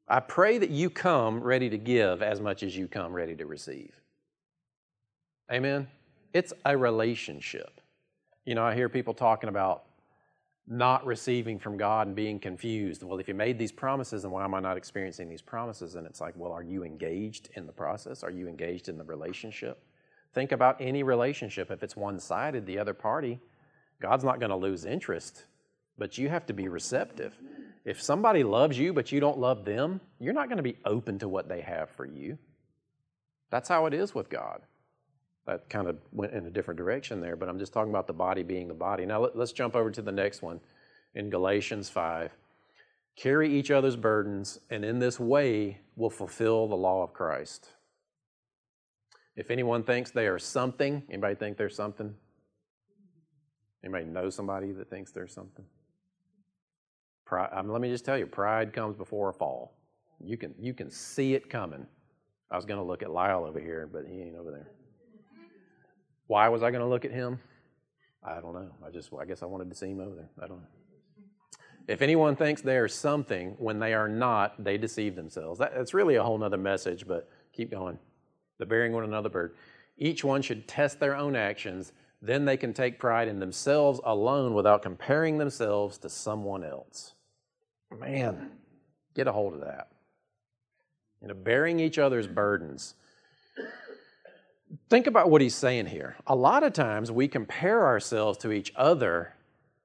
I 0.07 0.19
pray 0.19 0.57
that 0.57 0.69
you 0.69 0.89
come 0.89 1.41
ready 1.41 1.69
to 1.69 1.77
give 1.77 2.21
as 2.21 2.41
much 2.41 2.61
as 2.61 2.75
you 2.75 2.87
come 2.87 3.13
ready 3.13 3.35
to 3.35 3.45
receive. 3.45 3.93
Amen? 5.51 5.87
It's 6.33 6.53
a 6.65 6.77
relationship. 6.77 7.79
You 8.45 8.55
know, 8.55 8.65
I 8.65 8.75
hear 8.75 8.89
people 8.89 9.13
talking 9.13 9.49
about 9.49 9.85
not 10.67 11.05
receiving 11.05 11.59
from 11.59 11.77
God 11.77 12.07
and 12.07 12.15
being 12.15 12.39
confused. 12.39 13.03
Well, 13.03 13.19
if 13.19 13.27
you 13.27 13.33
made 13.33 13.57
these 13.57 13.71
promises, 13.71 14.21
then 14.21 14.31
why 14.31 14.45
am 14.45 14.53
I 14.53 14.59
not 14.59 14.77
experiencing 14.77 15.27
these 15.27 15.41
promises? 15.41 15.95
And 15.95 16.07
it's 16.07 16.21
like, 16.21 16.33
well, 16.37 16.53
are 16.53 16.63
you 16.63 16.83
engaged 16.83 17.49
in 17.55 17.65
the 17.65 17.73
process? 17.73 18.23
Are 18.23 18.31
you 18.31 18.47
engaged 18.47 18.87
in 18.87 18.97
the 18.97 19.03
relationship? 19.03 19.83
Think 20.33 20.51
about 20.51 20.77
any 20.79 21.03
relationship. 21.03 21.69
If 21.69 21.83
it's 21.83 21.95
one 21.95 22.19
sided, 22.19 22.65
the 22.65 22.79
other 22.79 22.93
party, 22.93 23.39
God's 24.01 24.23
not 24.23 24.39
going 24.39 24.49
to 24.51 24.55
lose 24.55 24.85
interest, 24.85 25.45
but 25.97 26.17
you 26.17 26.29
have 26.29 26.45
to 26.45 26.53
be 26.53 26.69
receptive. 26.69 27.37
If 27.85 28.01
somebody 28.01 28.43
loves 28.43 28.77
you, 28.79 28.93
but 28.93 29.11
you 29.11 29.19
don't 29.19 29.37
love 29.37 29.65
them, 29.65 29.99
you're 30.19 30.33
not 30.33 30.47
going 30.47 30.57
to 30.57 30.63
be 30.63 30.77
open 30.85 31.19
to 31.19 31.27
what 31.27 31.49
they 31.49 31.61
have 31.61 31.89
for 31.89 32.05
you. 32.05 32.37
That's 33.49 33.67
how 33.67 33.85
it 33.85 33.93
is 33.93 34.15
with 34.15 34.29
God 34.29 34.61
that 35.45 35.69
kind 35.69 35.87
of 35.87 35.97
went 36.11 36.33
in 36.33 36.45
a 36.45 36.49
different 36.49 36.77
direction 36.77 37.19
there, 37.19 37.35
but 37.35 37.49
I'm 37.49 37.59
just 37.59 37.73
talking 37.73 37.91
about 37.91 38.07
the 38.07 38.13
body 38.13 38.43
being 38.43 38.67
the 38.67 38.73
body. 38.73 39.05
Now 39.05 39.21
let, 39.21 39.35
us 39.35 39.51
jump 39.51 39.75
over 39.75 39.91
to 39.91 40.01
the 40.01 40.11
next 40.11 40.41
one 40.41 40.59
in 41.15 41.29
Galatians 41.29 41.89
5. 41.89 42.31
Carry 43.15 43.53
each 43.53 43.69
other's 43.69 43.95
burdens, 43.95 44.59
and 44.69 44.83
in 44.85 44.99
this 44.99 45.19
way 45.19 45.79
will 45.95 46.09
fulfill 46.09 46.67
the 46.67 46.75
law 46.75 47.03
of 47.03 47.13
Christ. 47.13 47.69
If 49.35 49.51
anyone 49.51 49.83
thinks 49.83 50.11
they 50.11 50.27
are 50.27 50.39
something, 50.39 51.03
anybody 51.09 51.35
think 51.35 51.57
they're 51.57 51.69
something? 51.69 52.13
Anybody 53.83 54.05
know 54.05 54.29
somebody 54.29 54.71
that 54.71 54.89
thinks 54.89 55.11
they're 55.11 55.27
something? 55.27 55.65
Pride, 57.25 57.49
I 57.53 57.59
um, 57.59 57.65
mean, 57.65 57.73
let 57.73 57.81
me 57.81 57.89
just 57.89 58.05
tell 58.05 58.17
you, 58.17 58.25
pride 58.25 58.73
comes 58.73 58.95
before 58.95 59.29
a 59.29 59.33
fall. 59.33 59.75
You 60.23 60.37
can, 60.37 60.55
you 60.57 60.73
can 60.73 60.89
see 60.89 61.33
it 61.33 61.49
coming. 61.49 61.85
I 62.49 62.55
was 62.55 62.65
going 62.65 62.79
to 62.79 62.85
look 62.85 63.03
at 63.03 63.11
Lyle 63.11 63.43
over 63.43 63.59
here, 63.59 63.89
but 63.91 64.05
he 64.07 64.21
ain't 64.21 64.37
over 64.37 64.51
there. 64.51 64.69
Why 66.27 66.49
was 66.49 66.63
I 66.63 66.71
going 66.71 66.81
to 66.81 66.87
look 66.87 67.05
at 67.05 67.11
him? 67.11 67.39
I 68.23 68.39
don't 68.39 68.53
know. 68.53 68.69
I 68.85 68.89
just, 68.89 69.09
I 69.19 69.25
guess 69.25 69.43
I 69.43 69.45
wanted 69.45 69.69
to 69.69 69.75
see 69.75 69.87
him 69.87 69.99
over 69.99 70.15
there. 70.15 70.29
I 70.41 70.47
don't 70.47 70.57
know. 70.57 70.67
If 71.87 72.01
anyone 72.01 72.35
thinks 72.37 72.61
they 72.61 72.77
are 72.77 72.87
something 72.87 73.55
when 73.59 73.79
they 73.79 73.93
are 73.93 74.07
not, 74.07 74.63
they 74.63 74.77
deceive 74.77 75.15
themselves. 75.15 75.59
That, 75.59 75.73
that's 75.75 75.93
really 75.93 76.15
a 76.15 76.23
whole 76.23 76.41
other 76.41 76.57
message, 76.57 77.05
but 77.05 77.29
keep 77.51 77.71
going. 77.71 77.99
The 78.57 78.65
bearing 78.65 78.93
one 78.93 79.03
another 79.03 79.29
bird. 79.29 79.55
Each 79.97 80.23
one 80.23 80.41
should 80.41 80.67
test 80.67 80.99
their 80.99 81.15
own 81.15 81.35
actions. 81.35 81.91
Then 82.21 82.45
they 82.45 82.55
can 82.55 82.73
take 82.73 82.99
pride 82.99 83.27
in 83.27 83.39
themselves 83.39 83.99
alone 84.05 84.53
without 84.53 84.81
comparing 84.81 85.37
themselves 85.37 85.97
to 85.99 86.09
someone 86.09 86.63
else. 86.63 87.15
Man, 87.99 88.51
get 89.13 89.27
a 89.27 89.31
hold 89.33 89.53
of 89.53 89.59
that. 89.59 89.89
You 91.21 91.27
know, 91.27 91.33
bearing 91.33 91.79
each 91.81 91.99
other's 91.99 92.27
burdens. 92.27 92.95
Think 94.89 95.07
about 95.07 95.29
what 95.29 95.41
he's 95.41 95.55
saying 95.55 95.87
here. 95.87 96.15
A 96.27 96.35
lot 96.35 96.63
of 96.63 96.73
times 96.73 97.11
we 97.11 97.27
compare 97.27 97.85
ourselves 97.85 98.37
to 98.39 98.51
each 98.51 98.71
other 98.75 99.33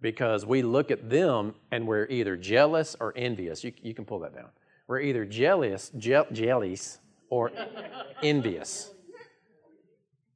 because 0.01 0.47
we 0.47 0.63
look 0.63 0.91
at 0.91 1.11
them 1.11 1.55
and 1.71 1.87
we're 1.87 2.07
either 2.07 2.37
jealous 2.37 2.97
or 3.01 3.13
envious. 3.17 3.65
You, 3.65 3.73
you 3.83 3.95
can 3.95 4.05
pull 4.05 4.21
that 4.21 4.35
down. 4.35 4.49
We're 4.87 5.01
either 5.01 5.25
jealous, 5.25 5.91
je- 5.99 6.25
jealous, 6.33 6.99
or 7.29 7.53
envious 8.23 8.93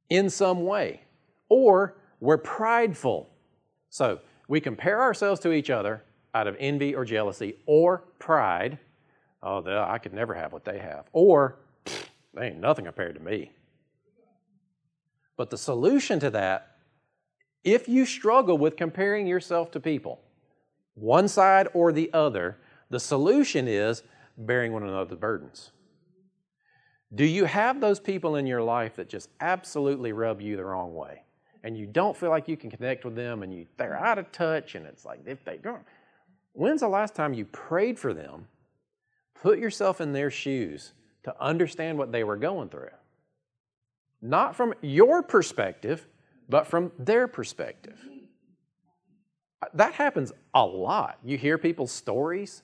in 0.09 0.29
some 0.29 0.65
way, 0.65 1.01
or 1.49 1.95
we're 2.19 2.37
prideful. 2.37 3.29
So 3.89 4.19
we 4.47 4.59
compare 4.61 5.01
ourselves 5.01 5.39
to 5.41 5.51
each 5.51 5.69
other 5.69 6.03
out 6.35 6.47
of 6.47 6.55
envy 6.59 6.93
or 6.93 7.05
jealousy 7.05 7.55
or 7.65 8.03
pride. 8.19 8.77
Oh, 9.41 9.63
I 9.65 9.97
could 9.97 10.13
never 10.13 10.33
have 10.33 10.53
what 10.53 10.65
they 10.65 10.77
have. 10.77 11.05
Or 11.13 11.57
they 12.33 12.47
ain't 12.47 12.59
nothing 12.59 12.85
compared 12.85 13.15
to 13.15 13.21
me. 13.21 13.51
But 15.37 15.49
the 15.49 15.57
solution 15.57 16.19
to 16.19 16.29
that, 16.31 16.77
if 17.63 17.87
you 17.87 18.05
struggle 18.05 18.57
with 18.57 18.75
comparing 18.75 19.25
yourself 19.25 19.71
to 19.71 19.79
people, 19.79 20.19
one 20.95 21.27
side 21.27 21.67
or 21.73 21.91
the 21.91 22.11
other, 22.13 22.57
the 22.89 22.99
solution 22.99 23.67
is 23.67 24.03
bearing 24.37 24.73
one 24.73 24.83
another's 24.83 25.17
burdens. 25.17 25.71
Do 27.15 27.25
you 27.25 27.45
have 27.45 27.79
those 27.79 27.99
people 27.99 28.35
in 28.35 28.47
your 28.47 28.61
life 28.61 28.95
that 28.95 29.07
just 29.07 29.29
absolutely 29.39 30.13
rub 30.13 30.41
you 30.41 30.55
the 30.55 30.65
wrong 30.65 30.95
way? 30.95 31.23
And 31.63 31.77
you 31.77 31.85
don't 31.85 32.17
feel 32.17 32.29
like 32.29 32.47
you 32.47 32.57
can 32.57 32.69
connect 32.69 33.05
with 33.05 33.15
them 33.15 33.43
and 33.43 33.53
you, 33.53 33.67
they're 33.77 33.97
out 33.97 34.17
of 34.17 34.31
touch 34.31 34.75
and 34.75 34.85
it's 34.85 35.05
like 35.05 35.21
if 35.25 35.43
they 35.45 35.57
don't. 35.57 35.83
When's 36.53 36.81
the 36.81 36.87
last 36.87 37.15
time 37.15 37.33
you 37.33 37.45
prayed 37.45 37.97
for 37.97 38.13
them, 38.13 38.47
put 39.35 39.59
yourself 39.59 40.01
in 40.01 40.11
their 40.11 40.29
shoes 40.29 40.93
to 41.23 41.35
understand 41.41 41.97
what 41.97 42.11
they 42.11 42.23
were 42.23 42.35
going 42.35 42.69
through? 42.69 42.89
Not 44.25 44.55
from 44.55 44.73
your 44.81 45.21
perspective, 45.21 46.07
but 46.47 46.65
from 46.65 46.93
their 46.97 47.27
perspective. 47.27 47.99
That 49.73 49.93
happens 49.93 50.31
a 50.53 50.65
lot. 50.65 51.19
You 51.25 51.37
hear 51.37 51.57
people's 51.57 51.91
stories, 51.91 52.63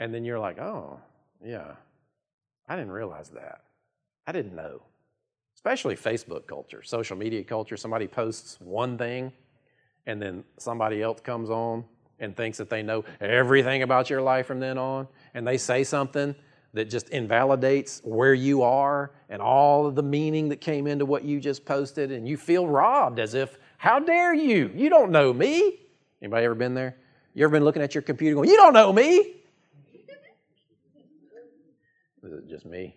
and 0.00 0.12
then 0.12 0.24
you're 0.24 0.38
like, 0.38 0.58
oh, 0.58 0.98
yeah, 1.44 1.72
I 2.66 2.76
didn't 2.76 2.92
realize 2.92 3.28
that. 3.30 3.60
I 4.26 4.32
didn't 4.32 4.56
know. 4.56 4.80
Especially 5.54 5.96
Facebook 5.96 6.46
culture, 6.46 6.82
social 6.82 7.16
media 7.16 7.44
culture. 7.44 7.76
Somebody 7.76 8.06
posts 8.06 8.58
one 8.58 8.96
thing, 8.96 9.32
and 10.06 10.20
then 10.20 10.44
somebody 10.56 11.02
else 11.02 11.20
comes 11.20 11.50
on 11.50 11.84
and 12.18 12.34
thinks 12.34 12.56
that 12.56 12.70
they 12.70 12.82
know 12.82 13.04
everything 13.20 13.82
about 13.82 14.08
your 14.08 14.22
life 14.22 14.46
from 14.46 14.60
then 14.60 14.78
on, 14.78 15.08
and 15.34 15.46
they 15.46 15.58
say 15.58 15.84
something 15.84 16.34
that 16.76 16.90
just 16.90 17.08
invalidates 17.08 18.02
where 18.04 18.34
you 18.34 18.62
are 18.62 19.10
and 19.30 19.40
all 19.40 19.86
of 19.86 19.94
the 19.94 20.02
meaning 20.02 20.50
that 20.50 20.60
came 20.60 20.86
into 20.86 21.06
what 21.06 21.24
you 21.24 21.40
just 21.40 21.64
posted, 21.64 22.12
and 22.12 22.28
you 22.28 22.36
feel 22.36 22.66
robbed 22.66 23.18
as 23.18 23.32
if, 23.32 23.58
how 23.78 23.98
dare 23.98 24.34
you? 24.34 24.70
You 24.74 24.90
don't 24.90 25.10
know 25.10 25.32
me. 25.32 25.80
Anybody 26.20 26.44
ever 26.44 26.54
been 26.54 26.74
there? 26.74 26.96
You 27.32 27.44
ever 27.44 27.52
been 27.52 27.64
looking 27.64 27.80
at 27.80 27.94
your 27.94 28.02
computer 28.02 28.34
going, 28.34 28.50
you 28.50 28.56
don't 28.56 28.74
know 28.74 28.92
me? 28.92 29.36
Is 32.22 32.32
it 32.32 32.48
just 32.48 32.66
me? 32.66 32.94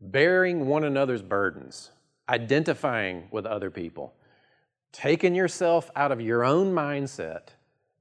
Bearing 0.00 0.66
one 0.66 0.84
another's 0.84 1.22
burdens, 1.22 1.90
identifying 2.30 3.28
with 3.30 3.44
other 3.44 3.70
people 3.70 4.14
taking 4.92 5.34
yourself 5.34 5.90
out 5.96 6.12
of 6.12 6.20
your 6.20 6.44
own 6.44 6.72
mindset 6.72 7.48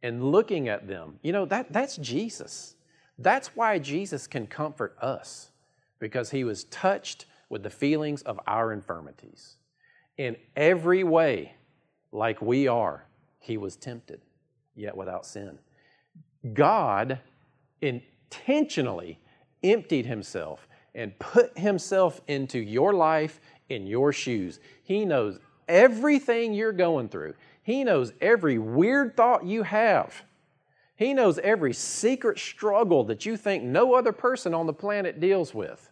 and 0.03 0.31
looking 0.31 0.67
at 0.67 0.87
them. 0.87 1.19
You 1.21 1.31
know, 1.31 1.45
that, 1.45 1.71
that's 1.71 1.97
Jesus. 1.97 2.75
That's 3.17 3.55
why 3.55 3.79
Jesus 3.79 4.27
can 4.27 4.47
comfort 4.47 4.97
us, 5.01 5.51
because 5.99 6.31
he 6.31 6.43
was 6.43 6.63
touched 6.65 7.25
with 7.49 7.63
the 7.63 7.69
feelings 7.69 8.21
of 8.23 8.39
our 8.47 8.73
infirmities. 8.73 9.57
In 10.17 10.35
every 10.55 11.03
way, 11.03 11.53
like 12.11 12.41
we 12.41 12.67
are, 12.67 13.05
he 13.39 13.57
was 13.57 13.75
tempted, 13.75 14.21
yet 14.75 14.95
without 14.95 15.25
sin. 15.25 15.59
God 16.53 17.19
intentionally 17.81 19.19
emptied 19.63 20.05
himself 20.05 20.67
and 20.95 21.17
put 21.19 21.57
himself 21.57 22.21
into 22.27 22.59
your 22.59 22.93
life 22.93 23.39
in 23.69 23.87
your 23.87 24.11
shoes. 24.11 24.59
He 24.83 25.05
knows 25.05 25.39
everything 25.71 26.53
you're 26.53 26.73
going 26.73 27.09
through. 27.09 27.33
He 27.63 27.83
knows 27.83 28.13
every 28.21 28.59
weird 28.59 29.15
thought 29.15 29.45
you 29.45 29.63
have. 29.63 30.23
He 30.95 31.13
knows 31.13 31.39
every 31.39 31.73
secret 31.73 32.37
struggle 32.37 33.03
that 33.05 33.25
you 33.25 33.37
think 33.37 33.63
no 33.63 33.95
other 33.95 34.11
person 34.11 34.53
on 34.53 34.67
the 34.67 34.73
planet 34.73 35.19
deals 35.19 35.53
with. 35.53 35.89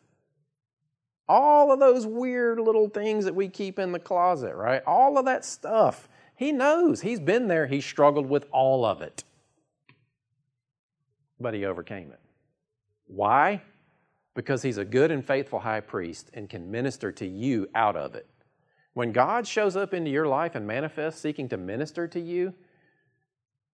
All 1.28 1.72
of 1.72 1.80
those 1.80 2.06
weird 2.06 2.60
little 2.60 2.90
things 2.90 3.26
that 3.26 3.36
we 3.36 3.48
keep 3.48 3.80
in 3.80 3.92
the 3.92 4.00
closet, 4.00 4.56
right? 4.56 4.84
All 4.86 5.18
of 5.18 5.26
that 5.26 5.46
stuff. 5.46 6.10
He 6.36 6.52
knows. 6.52 7.02
He's 7.02 7.20
been 7.20 7.48
there. 7.48 7.68
He 7.68 7.82
struggled 7.82 8.28
with 8.28 8.46
all 8.52 8.86
of 8.86 9.02
it. 9.02 9.24
But 11.40 11.54
he 11.54 11.66
overcame 11.66 12.12
it. 12.12 12.20
Why? 13.08 13.62
Because 14.36 14.62
he's 14.62 14.78
a 14.78 14.86
good 14.86 15.12
and 15.12 15.26
faithful 15.26 15.60
high 15.60 15.82
priest 15.82 16.30
and 16.34 16.50
can 16.50 16.70
minister 16.70 17.12
to 17.14 17.28
you 17.28 17.68
out 17.74 17.96
of 17.96 18.16
it. 18.16 18.28
When 18.94 19.12
God 19.12 19.48
shows 19.48 19.76
up 19.76 19.94
into 19.94 20.10
your 20.10 20.28
life 20.28 20.56
and 20.56 20.66
manifests 20.66 21.22
seeking 21.22 21.48
to 21.50 21.58
minister 21.58 22.08
to 22.08 22.20
you, 22.20 22.54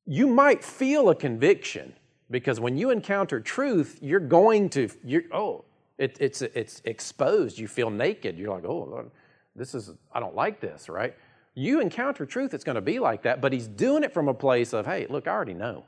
you 0.06 0.28
might 0.28 0.64
feel 0.64 1.10
a 1.10 1.16
conviction 1.16 1.94
because 2.30 2.60
when 2.60 2.78
you 2.78 2.90
encounter 2.90 3.40
truth, 3.40 4.00
you're 4.02 4.20
going 4.20 4.70
to, 4.70 4.90
you're, 5.04 5.24
oh, 5.32 5.66
it, 5.98 6.18
it's, 6.20 6.42
it's 6.42 6.82
exposed. 6.86 7.58
You 7.58 7.68
feel 7.68 7.90
naked. 7.90 8.38
You're 8.38 8.54
like, 8.54 8.66
oh, 8.66 9.10
this 9.56 9.74
is, 9.74 9.92
I 10.12 10.20
don't 10.20 10.36
like 10.36 10.60
this, 10.60 10.90
right? 10.90 11.16
You 11.56 11.80
encounter 11.80 12.26
truth, 12.26 12.54
it's 12.54 12.66
going 12.66 12.76
to 12.76 12.82
be 12.82 13.00
like 13.00 13.24
that, 13.24 13.40
but 13.40 13.54
he's 13.54 13.68
doing 13.68 14.04
it 14.04 14.14
from 14.14 14.28
a 14.28 14.34
place 14.34 14.74
of, 14.74 14.86
hey, 14.86 15.08
look, 15.10 15.28
I 15.28 15.32
already 15.32 15.54
know. 15.54 15.86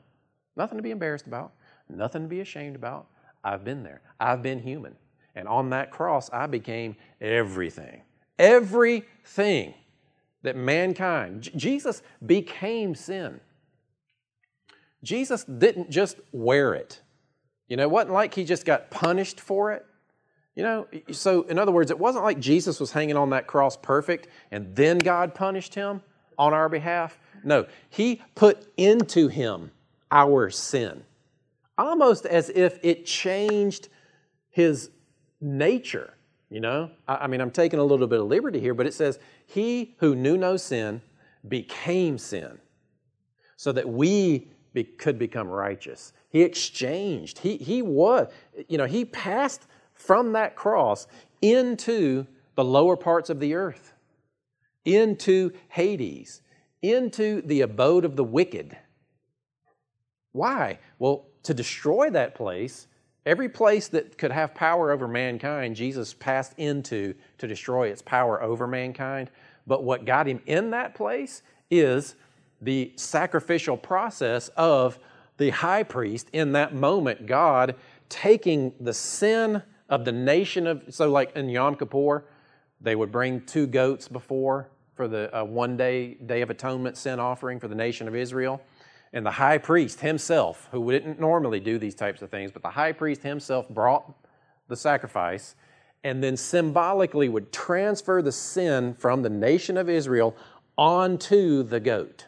Nothing 0.55 0.77
to 0.77 0.81
be 0.81 0.91
embarrassed 0.91 1.27
about, 1.27 1.51
nothing 1.89 2.23
to 2.23 2.27
be 2.27 2.39
ashamed 2.39 2.75
about. 2.75 3.07
I've 3.43 3.63
been 3.63 3.83
there. 3.83 4.01
I've 4.19 4.41
been 4.41 4.59
human. 4.59 4.95
And 5.35 5.47
on 5.47 5.69
that 5.71 5.91
cross, 5.91 6.29
I 6.31 6.47
became 6.47 6.95
everything. 7.21 8.01
Everything 8.39 9.73
that 10.43 10.55
mankind, 10.55 11.43
J- 11.43 11.51
Jesus 11.55 12.01
became 12.25 12.95
sin. 12.95 13.39
Jesus 15.03 15.43
didn't 15.43 15.89
just 15.89 16.19
wear 16.31 16.73
it. 16.73 17.01
You 17.67 17.77
know, 17.77 17.83
it 17.83 17.91
wasn't 17.91 18.13
like 18.13 18.33
he 18.33 18.43
just 18.43 18.65
got 18.65 18.89
punished 18.89 19.39
for 19.39 19.71
it. 19.73 19.85
You 20.55 20.63
know, 20.63 20.87
so 21.11 21.43
in 21.43 21.59
other 21.59 21.71
words, 21.71 21.91
it 21.91 21.99
wasn't 21.99 22.23
like 22.23 22.39
Jesus 22.39 22.79
was 22.79 22.91
hanging 22.91 23.15
on 23.15 23.29
that 23.29 23.45
cross 23.45 23.77
perfect 23.77 24.27
and 24.51 24.75
then 24.75 24.97
God 24.97 25.35
punished 25.35 25.75
him 25.75 26.01
on 26.37 26.53
our 26.53 26.67
behalf. 26.67 27.19
No, 27.43 27.67
he 27.89 28.21
put 28.33 28.71
into 28.75 29.27
him 29.27 29.71
our 30.11 30.49
sin, 30.49 31.03
almost 31.77 32.25
as 32.25 32.49
if 32.49 32.79
it 32.81 33.05
changed 33.05 33.89
his 34.49 34.89
nature. 35.39 36.13
You 36.49 36.61
know, 36.61 36.91
I, 37.07 37.15
I 37.15 37.27
mean, 37.27 37.41
I'm 37.41 37.51
taking 37.51 37.79
a 37.79 37.83
little 37.83 38.07
bit 38.07 38.19
of 38.19 38.27
liberty 38.27 38.59
here, 38.59 38.73
but 38.73 38.85
it 38.85 38.93
says, 38.93 39.19
He 39.45 39.95
who 39.99 40.15
knew 40.15 40.37
no 40.37 40.57
sin 40.57 41.01
became 41.47 42.17
sin 42.17 42.59
so 43.57 43.71
that 43.71 43.87
we 43.87 44.49
be, 44.73 44.83
could 44.83 45.19
become 45.19 45.47
righteous. 45.47 46.13
He 46.29 46.43
exchanged. 46.43 47.39
He, 47.39 47.57
he 47.57 47.81
was, 47.81 48.31
you 48.67 48.77
know, 48.77 48.85
he 48.85 49.05
passed 49.05 49.65
from 49.93 50.33
that 50.33 50.55
cross 50.55 51.07
into 51.41 52.27
the 52.55 52.63
lower 52.63 52.95
parts 52.95 53.29
of 53.29 53.39
the 53.39 53.53
earth, 53.55 53.93
into 54.85 55.51
Hades, 55.69 56.41
into 56.81 57.41
the 57.41 57.61
abode 57.61 58.05
of 58.05 58.15
the 58.15 58.23
wicked. 58.23 58.77
Why? 60.31 60.79
Well, 60.99 61.27
to 61.43 61.53
destroy 61.53 62.09
that 62.11 62.35
place 62.35 62.87
Every 63.27 63.49
place 63.49 63.89
that 63.89 64.17
could 64.17 64.31
have 64.31 64.55
power 64.55 64.89
over 64.89 65.05
mankind, 65.05 65.75
Jesus 65.75 66.13
passed 66.13 66.53
into 66.55 67.13
to 67.39 67.45
destroy 67.45 67.89
its 67.89 68.01
power 68.01 68.41
over 68.41 68.67
mankind. 68.67 69.29
But 69.67 69.83
what 69.83 70.05
got 70.05 70.27
him 70.27 70.39
in 70.45 70.69
that 70.69 70.95
place 70.95 71.41
is 71.69 72.15
the 72.61 72.93
sacrificial 72.95 73.75
process 73.75 74.47
of 74.55 74.97
the 75.35 75.49
high 75.49 75.83
priest 75.83 76.29
in 76.31 76.53
that 76.53 76.73
moment, 76.73 77.25
God 77.25 77.75
taking 78.07 78.71
the 78.79 78.93
sin 78.93 79.61
of 79.89 80.05
the 80.05 80.13
nation 80.13 80.65
of, 80.65 80.83
so 80.87 81.11
like 81.11 81.35
in 81.35 81.49
Yom 81.49 81.75
Kippur, 81.75 82.23
they 82.79 82.95
would 82.95 83.11
bring 83.11 83.41
two 83.41 83.67
goats 83.67 84.07
before 84.07 84.69
for 84.95 85.09
the 85.09 85.37
uh, 85.37 85.43
one 85.43 85.75
day, 85.75 86.13
Day 86.13 86.41
of 86.41 86.49
Atonement 86.49 86.95
sin 86.95 87.19
offering 87.19 87.59
for 87.59 87.67
the 87.67 87.75
nation 87.75 88.07
of 88.07 88.15
Israel. 88.15 88.61
And 89.17 89.25
the 89.25 89.31
high 89.31 89.57
priest 89.57 90.01
himself, 90.01 90.69
who 90.71 90.91
didn't 90.91 91.19
normally 91.19 91.59
do 91.59 91.79
these 91.79 91.95
types 91.95 92.21
of 92.21 92.29
things, 92.29 92.51
but 92.51 92.61
the 92.61 92.69
high 92.69 92.91
priest 92.91 93.23
himself 93.23 93.67
brought 93.67 94.13
the 94.67 94.75
sacrifice 94.75 95.55
and 96.03 96.23
then 96.23 96.37
symbolically 96.37 97.27
would 97.27 97.51
transfer 97.51 98.21
the 98.21 98.31
sin 98.31 98.93
from 98.93 99.23
the 99.23 99.29
nation 99.31 99.75
of 99.75 99.89
Israel 99.89 100.35
onto 100.77 101.63
the 101.63 101.79
goat 101.79 102.27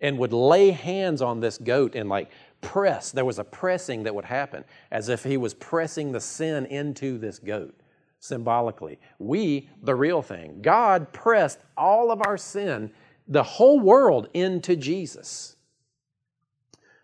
and 0.00 0.16
would 0.16 0.32
lay 0.32 0.70
hands 0.70 1.20
on 1.20 1.40
this 1.40 1.58
goat 1.58 1.94
and 1.94 2.08
like 2.08 2.30
press. 2.62 3.12
There 3.12 3.26
was 3.26 3.38
a 3.38 3.44
pressing 3.44 4.04
that 4.04 4.14
would 4.14 4.24
happen, 4.24 4.64
as 4.90 5.10
if 5.10 5.22
he 5.22 5.36
was 5.36 5.52
pressing 5.52 6.10
the 6.10 6.20
sin 6.20 6.64
into 6.64 7.18
this 7.18 7.38
goat 7.38 7.78
symbolically. 8.18 8.98
We, 9.18 9.68
the 9.82 9.94
real 9.94 10.22
thing, 10.22 10.62
God 10.62 11.12
pressed 11.12 11.58
all 11.76 12.10
of 12.10 12.22
our 12.24 12.38
sin, 12.38 12.92
the 13.28 13.42
whole 13.42 13.78
world, 13.78 14.30
into 14.32 14.74
Jesus. 14.74 15.56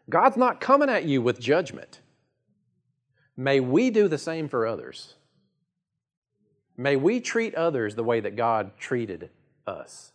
God's 0.09 0.37
not 0.37 0.61
coming 0.61 0.89
at 0.89 1.05
you 1.05 1.21
with 1.21 1.41
judgment. 1.41 2.01
May 3.37 3.61
we 3.61 3.91
do 3.91 4.09
the 4.09 4.19
same 4.19 4.49
for 4.49 4.67
others. 4.67 5.15
May 6.77 6.97
we 6.97 7.21
treat 7.21 7.55
others 7.55 7.95
the 7.95 8.05
way 8.05 8.21
that 8.21 8.37
God 8.37 8.77
treated 8.79 9.31
us. 9.67 10.13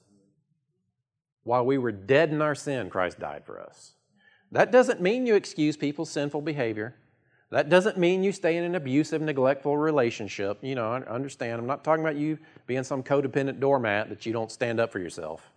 While 1.43 1.65
we 1.65 1.77
were 1.77 1.91
dead 1.91 2.29
in 2.29 2.41
our 2.41 2.55
sin, 2.55 2.89
Christ 2.89 3.19
died 3.19 3.45
for 3.45 3.59
us. 3.59 3.93
That 4.51 4.71
doesn't 4.71 5.01
mean 5.01 5.25
you 5.25 5.35
excuse 5.35 5.75
people's 5.75 6.09
sinful 6.09 6.41
behavior. 6.41 6.95
That 7.49 7.69
doesn't 7.69 7.97
mean 7.97 8.23
you 8.23 8.31
stay 8.31 8.57
in 8.57 8.63
an 8.63 8.75
abusive, 8.75 9.21
neglectful 9.21 9.77
relationship. 9.77 10.59
You 10.61 10.75
know, 10.75 10.91
I 10.91 11.01
understand. 11.01 11.59
I'm 11.59 11.67
not 11.67 11.83
talking 11.83 12.03
about 12.03 12.15
you 12.15 12.37
being 12.65 12.83
some 12.83 13.03
codependent 13.03 13.59
doormat 13.59 14.09
that 14.09 14.25
you 14.25 14.31
don't 14.31 14.51
stand 14.51 14.79
up 14.79 14.91
for 14.91 14.99
yourself. 14.99 15.51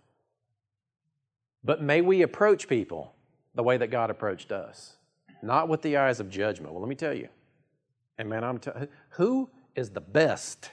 But 1.63 1.81
may 1.81 2.01
we 2.01 2.21
approach 2.21 2.67
people 2.67 3.14
the 3.55 3.63
way 3.63 3.77
that 3.77 3.87
God 3.87 4.09
approached 4.09 4.51
us, 4.51 4.97
not 5.41 5.69
with 5.69 5.81
the 5.81 5.97
eyes 5.97 6.19
of 6.19 6.29
judgment. 6.29 6.73
Well, 6.73 6.81
let 6.81 6.89
me 6.89 6.95
tell 6.95 7.13
you. 7.13 7.29
And 8.17 8.29
man, 8.29 8.43
I'm 8.43 8.59
t- 8.59 8.71
who 9.09 9.49
is 9.75 9.89
the 9.89 10.01
best 10.01 10.71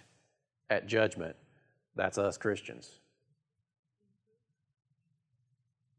at 0.71 0.87
judgment? 0.87 1.37
That's 1.97 2.19
us 2.19 2.37
Christians. 2.37 2.99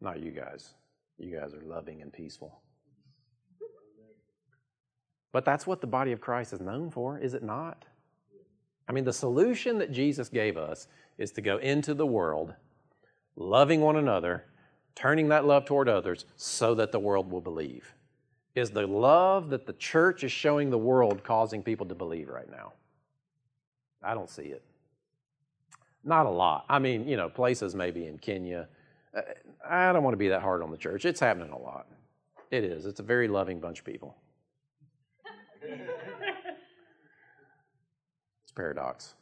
Not 0.02 0.22
you 0.22 0.32
guys. 0.32 0.74
You 1.18 1.38
guys 1.38 1.54
are 1.54 1.62
loving 1.62 2.02
and 2.02 2.12
peaceful. 2.12 2.62
But 5.32 5.46
that's 5.46 5.66
what 5.66 5.82
the 5.82 5.88
body 5.88 6.12
of 6.12 6.22
Christ 6.22 6.54
is 6.54 6.62
known 6.62 6.92
for, 6.92 7.18
is 7.18 7.34
it 7.34 7.44
not? 7.44 7.86
I 8.88 8.92
mean, 8.92 9.04
the 9.04 9.14
solution 9.14 9.78
that 9.80 9.92
Jesus 9.92 10.30
gave 10.30 10.58
us 10.58 10.88
is 11.18 11.32
to 11.32 11.42
go 11.42 11.58
into 11.58 11.94
the 11.94 12.06
world, 12.06 12.54
loving 13.36 13.82
one 13.82 13.96
another, 13.96 14.46
turning 14.96 15.30
that 15.30 15.46
love 15.46 15.66
toward 15.66 15.90
others 15.90 16.26
so 16.36 16.76
that 16.76 16.92
the 16.92 17.00
world 17.00 17.32
will 17.32 17.42
believe. 17.42 17.94
Is 18.56 18.70
the 18.70 18.86
love 18.86 19.50
that 19.50 19.66
the 19.66 19.74
church 19.74 20.24
is 20.24 20.32
showing 20.32 20.70
the 20.70 20.78
world 20.78 21.24
causing 21.24 21.64
people 21.64 21.88
to 21.88 21.96
believe 21.96 22.30
right 22.30 22.50
now? 22.50 22.74
I 24.04 24.14
don't 24.14 24.30
see 24.30 24.44
it. 24.44 24.64
Not 26.04 26.26
a 26.26 26.30
lot. 26.30 26.66
I 26.70 26.80
mean, 26.80 27.08
you 27.08 27.18
know, 27.18 27.30
places 27.30 27.74
maybe 27.74 28.06
in 28.06 28.20
Kenya. 28.20 28.68
Uh, 29.16 29.22
I 29.68 29.94
don't 29.94 30.04
want 30.04 30.14
to 30.14 30.18
be 30.18 30.28
that 30.28 30.42
hard 30.42 30.62
on 30.62 30.70
the 30.70 30.78
church. 30.78 31.06
It's 31.06 31.20
happening 31.20 31.52
a 31.52 31.58
lot. 31.58 31.88
It 32.52 32.64
is. 32.64 32.86
It's 32.86 33.00
a 33.00 33.04
very 33.04 33.28
loving 33.28 33.60
bunch 33.60 33.80
of 33.80 33.86
people. 33.86 34.16
it's 35.64 35.72
paradox. 38.54 39.16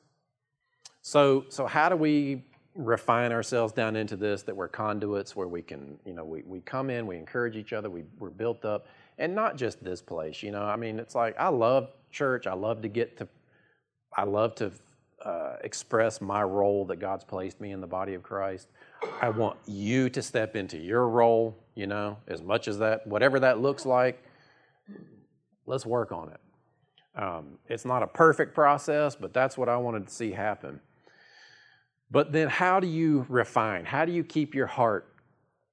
So, 1.02 1.46
so 1.50 1.68
how 1.68 1.90
do 1.90 1.96
we 1.96 2.44
refine 2.76 3.32
ourselves 3.32 3.74
down 3.74 3.96
into 3.96 4.16
this 4.16 4.44
that 4.44 4.56
we're 4.56 4.68
conduits 4.68 5.36
where 5.36 5.48
we 5.48 5.62
can, 5.62 5.98
you 6.06 6.14
know, 6.14 6.24
we, 6.24 6.42
we 6.44 6.62
come 6.62 6.90
in, 6.90 7.06
we 7.06 7.18
encourage 7.18 7.56
each 7.56 7.74
other, 7.74 7.90
we, 7.90 8.04
we're 8.18 8.30
built 8.30 8.64
up, 8.66 8.88
and 9.18 9.36
not 9.36 9.58
just 9.58 9.84
this 9.84 10.02
place, 10.02 10.42
you 10.42 10.52
know. 10.52 10.64
I 10.64 10.76
mean, 10.76 11.00
it's 11.00 11.16
like 11.16 11.36
I 11.40 11.50
love 11.50 11.90
church. 12.12 12.48
I 12.48 12.54
love 12.54 12.82
to 12.82 12.88
get 12.88 13.18
to, 13.18 13.28
I 14.16 14.24
love 14.24 14.56
to 14.56 14.72
uh, 15.24 15.58
express 15.64 16.22
my 16.22 16.44
role 16.44 16.86
that 16.86 16.98
God's 16.98 17.24
placed 17.24 17.60
me 17.62 17.72
in 17.72 17.82
the 17.82 17.88
body 17.88 18.14
of 18.14 18.24
Christ. 18.24 18.68
I 19.22 19.30
want 19.30 19.58
you 19.66 20.10
to 20.10 20.22
step 20.22 20.56
into 20.56 20.78
your 20.78 21.08
role, 21.08 21.58
you 21.76 21.88
know, 21.88 22.18
as 22.28 22.42
much 22.42 22.68
as 22.68 22.80
that, 22.80 23.06
whatever 23.06 23.40
that 23.40 23.60
looks 23.60 23.86
like, 23.86 24.24
let's 25.66 25.86
work 25.86 26.12
on 26.12 26.30
it. 26.30 27.22
Um, 27.22 27.58
it's 27.68 27.86
not 27.86 28.04
a 28.04 28.08
perfect 28.08 28.56
process, 28.56 29.16
but 29.16 29.34
that's 29.34 29.58
what 29.58 29.68
I 29.70 29.78
wanted 29.78 30.08
to 30.08 30.14
see 30.14 30.32
happen. 30.32 30.80
But 32.12 32.32
then, 32.32 32.50
how 32.50 32.80
do 32.80 32.88
you 32.88 33.26
refine? 33.30 33.86
How 33.86 34.06
do 34.06 34.12
you 34.12 34.24
keep 34.24 34.54
your 34.54 34.68
heart 34.68 35.16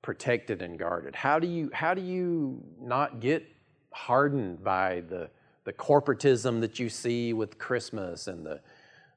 protected 0.02 0.62
and 0.62 0.78
guarded? 0.78 1.14
How 1.14 1.38
do 1.38 1.48
you 1.48 1.70
how 1.72 1.94
do 1.94 2.00
you 2.00 2.62
not 2.80 3.20
get 3.20 3.44
hardened 3.92 4.62
by 4.62 5.02
the 5.08 5.30
the 5.64 5.72
corporatism 5.72 6.60
that 6.60 6.78
you 6.78 6.88
see 6.88 7.32
with 7.32 7.58
Christmas 7.58 8.28
and 8.28 8.46
the 8.46 8.60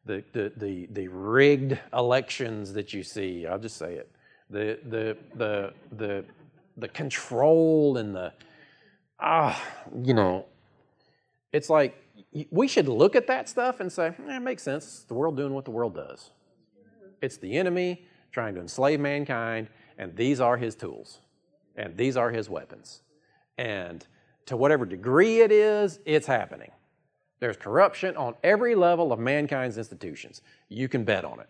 the, 0.06 0.24
the, 0.34 0.52
the, 0.58 0.88
the 0.92 1.08
rigged 1.08 1.78
elections 1.94 2.74
that 2.74 2.94
you 2.94 3.04
see. 3.04 3.46
I'll 3.46 3.60
just 3.60 3.78
say 3.78 3.96
it. 3.96 4.12
The, 4.50 4.80
the, 4.86 5.18
the, 5.36 5.74
the, 5.96 6.26
the 6.78 6.88
control 6.88 7.98
and 7.98 8.16
the, 8.16 8.34
ah, 9.20 9.62
you 10.04 10.14
know, 10.14 10.46
it's 11.54 11.70
like 11.70 11.98
we 12.50 12.68
should 12.68 12.88
look 12.88 13.16
at 13.16 13.28
that 13.28 13.48
stuff 13.50 13.80
and 13.80 13.92
say, 13.92 14.08
eh, 14.08 14.38
it 14.38 14.42
makes 14.42 14.64
sense. 14.64 14.86
It's 14.86 15.04
the 15.04 15.14
world 15.14 15.38
doing 15.38 15.54
what 15.54 15.66
the 15.66 15.72
world 15.72 15.96
does. 15.96 16.32
It's 17.22 17.38
the 17.38 17.58
enemy 17.58 18.06
trying 18.32 18.56
to 18.56 18.62
enslave 18.62 19.00
mankind, 19.00 19.68
and 19.98 20.16
these 20.16 20.40
are 20.40 20.58
his 20.58 20.76
tools, 20.76 21.20
and 21.76 21.96
these 21.98 22.18
are 22.18 22.32
his 22.32 22.50
weapons. 22.50 23.02
And 23.58 24.06
to 24.48 24.58
whatever 24.58 24.86
degree 24.86 25.42
it 25.42 25.52
is, 25.52 26.00
it's 26.06 26.28
happening. 26.28 26.72
There's 27.40 27.58
corruption 27.58 28.16
on 28.18 28.36
every 28.44 28.76
level 28.76 29.12
of 29.12 29.20
mankind's 29.20 29.78
institutions. 29.78 30.42
You 30.70 30.88
can 30.88 31.04
bet 31.04 31.26
on 31.26 31.40
it. 31.40 31.50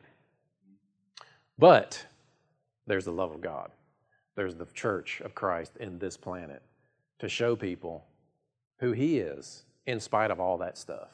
But 1.57 2.05
there's 2.87 3.05
the 3.05 3.11
love 3.11 3.31
of 3.31 3.41
God. 3.41 3.71
There's 4.35 4.55
the 4.55 4.65
church 4.73 5.21
of 5.21 5.35
Christ 5.35 5.77
in 5.77 5.99
this 5.99 6.17
planet 6.17 6.61
to 7.19 7.29
show 7.29 7.55
people 7.55 8.05
who 8.79 8.93
He 8.93 9.19
is 9.19 9.63
in 9.85 9.99
spite 9.99 10.31
of 10.31 10.39
all 10.39 10.57
that 10.59 10.77
stuff. 10.77 11.09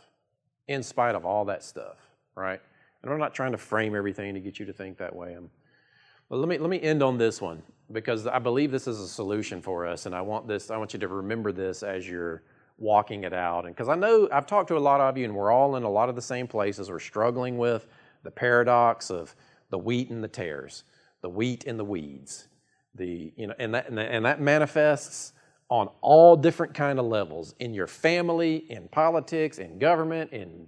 In 0.67 0.83
spite 0.83 1.15
of 1.15 1.25
all 1.25 1.45
that 1.45 1.63
stuff, 1.63 1.97
right? 2.35 2.61
And 3.03 3.11
I'm 3.11 3.19
not 3.19 3.33
trying 3.33 3.51
to 3.51 3.57
frame 3.57 3.95
everything 3.95 4.33
to 4.33 4.39
get 4.39 4.59
you 4.59 4.65
to 4.65 4.73
think 4.73 4.97
that 4.97 5.15
way. 5.15 5.33
I'm, 5.33 5.49
but 6.29 6.37
let 6.37 6.49
me 6.49 6.57
let 6.57 6.69
me 6.69 6.81
end 6.81 7.01
on 7.01 7.17
this 7.17 7.41
one 7.41 7.63
because 7.91 8.27
I 8.27 8.39
believe 8.39 8.71
this 8.71 8.87
is 8.87 8.99
a 8.99 9.07
solution 9.07 9.61
for 9.61 9.85
us, 9.85 10.05
and 10.05 10.13
I 10.13 10.21
want 10.21 10.47
this. 10.47 10.69
I 10.69 10.77
want 10.77 10.93
you 10.93 10.99
to 10.99 11.07
remember 11.07 11.51
this 11.51 11.83
as 11.83 12.07
you're 12.07 12.43
walking 12.77 13.23
it 13.23 13.33
out. 13.33 13.65
And 13.65 13.75
because 13.75 13.89
I 13.89 13.95
know 13.95 14.27
I've 14.31 14.45
talked 14.45 14.67
to 14.69 14.77
a 14.77 14.79
lot 14.79 14.99
of 14.99 15.17
you, 15.17 15.25
and 15.25 15.35
we're 15.35 15.51
all 15.51 15.75
in 15.75 15.83
a 15.83 15.89
lot 15.89 16.09
of 16.09 16.15
the 16.15 16.21
same 16.21 16.47
places. 16.47 16.89
We're 16.89 16.99
struggling 16.99 17.57
with 17.57 17.87
the 18.23 18.31
paradox 18.31 19.09
of 19.09 19.35
the 19.69 19.77
wheat 19.77 20.09
and 20.09 20.23
the 20.23 20.27
tares, 20.27 20.83
the 21.21 21.29
wheat 21.29 21.65
and 21.65 21.79
the 21.79 21.85
weeds. 21.85 22.47
The, 22.95 23.31
you 23.35 23.47
know, 23.47 23.53
and, 23.59 23.75
that, 23.75 23.89
and 23.89 24.25
that 24.25 24.41
manifests 24.41 25.33
on 25.69 25.89
all 26.01 26.35
different 26.35 26.73
kind 26.73 26.97
of 26.97 27.05
levels 27.05 27.53
in 27.59 27.73
your 27.73 27.87
family, 27.87 28.65
in 28.69 28.87
politics, 28.87 29.59
in 29.59 29.77
government, 29.77 30.31
in 30.31 30.67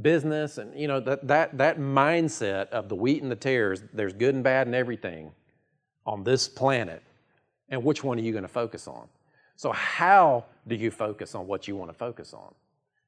business, 0.00 0.58
and 0.58 0.78
you 0.78 0.88
know 0.88 1.00
that 1.00 1.26
that 1.28 1.58
that 1.58 1.78
mindset 1.78 2.68
of 2.68 2.88
the 2.88 2.94
wheat 2.94 3.22
and 3.22 3.30
the 3.30 3.36
tares. 3.36 3.82
There's 3.92 4.12
good 4.12 4.34
and 4.34 4.44
bad 4.44 4.66
and 4.66 4.74
everything 4.74 5.32
on 6.06 6.24
this 6.24 6.48
planet, 6.48 7.02
and 7.68 7.82
which 7.84 8.02
one 8.02 8.18
are 8.18 8.22
you 8.22 8.32
going 8.32 8.42
to 8.42 8.48
focus 8.48 8.88
on? 8.88 9.08
So, 9.56 9.72
how 9.72 10.44
do 10.66 10.74
you 10.74 10.90
focus 10.90 11.34
on 11.34 11.46
what 11.46 11.68
you 11.68 11.76
want 11.76 11.90
to 11.90 11.96
focus 11.96 12.34
on? 12.34 12.54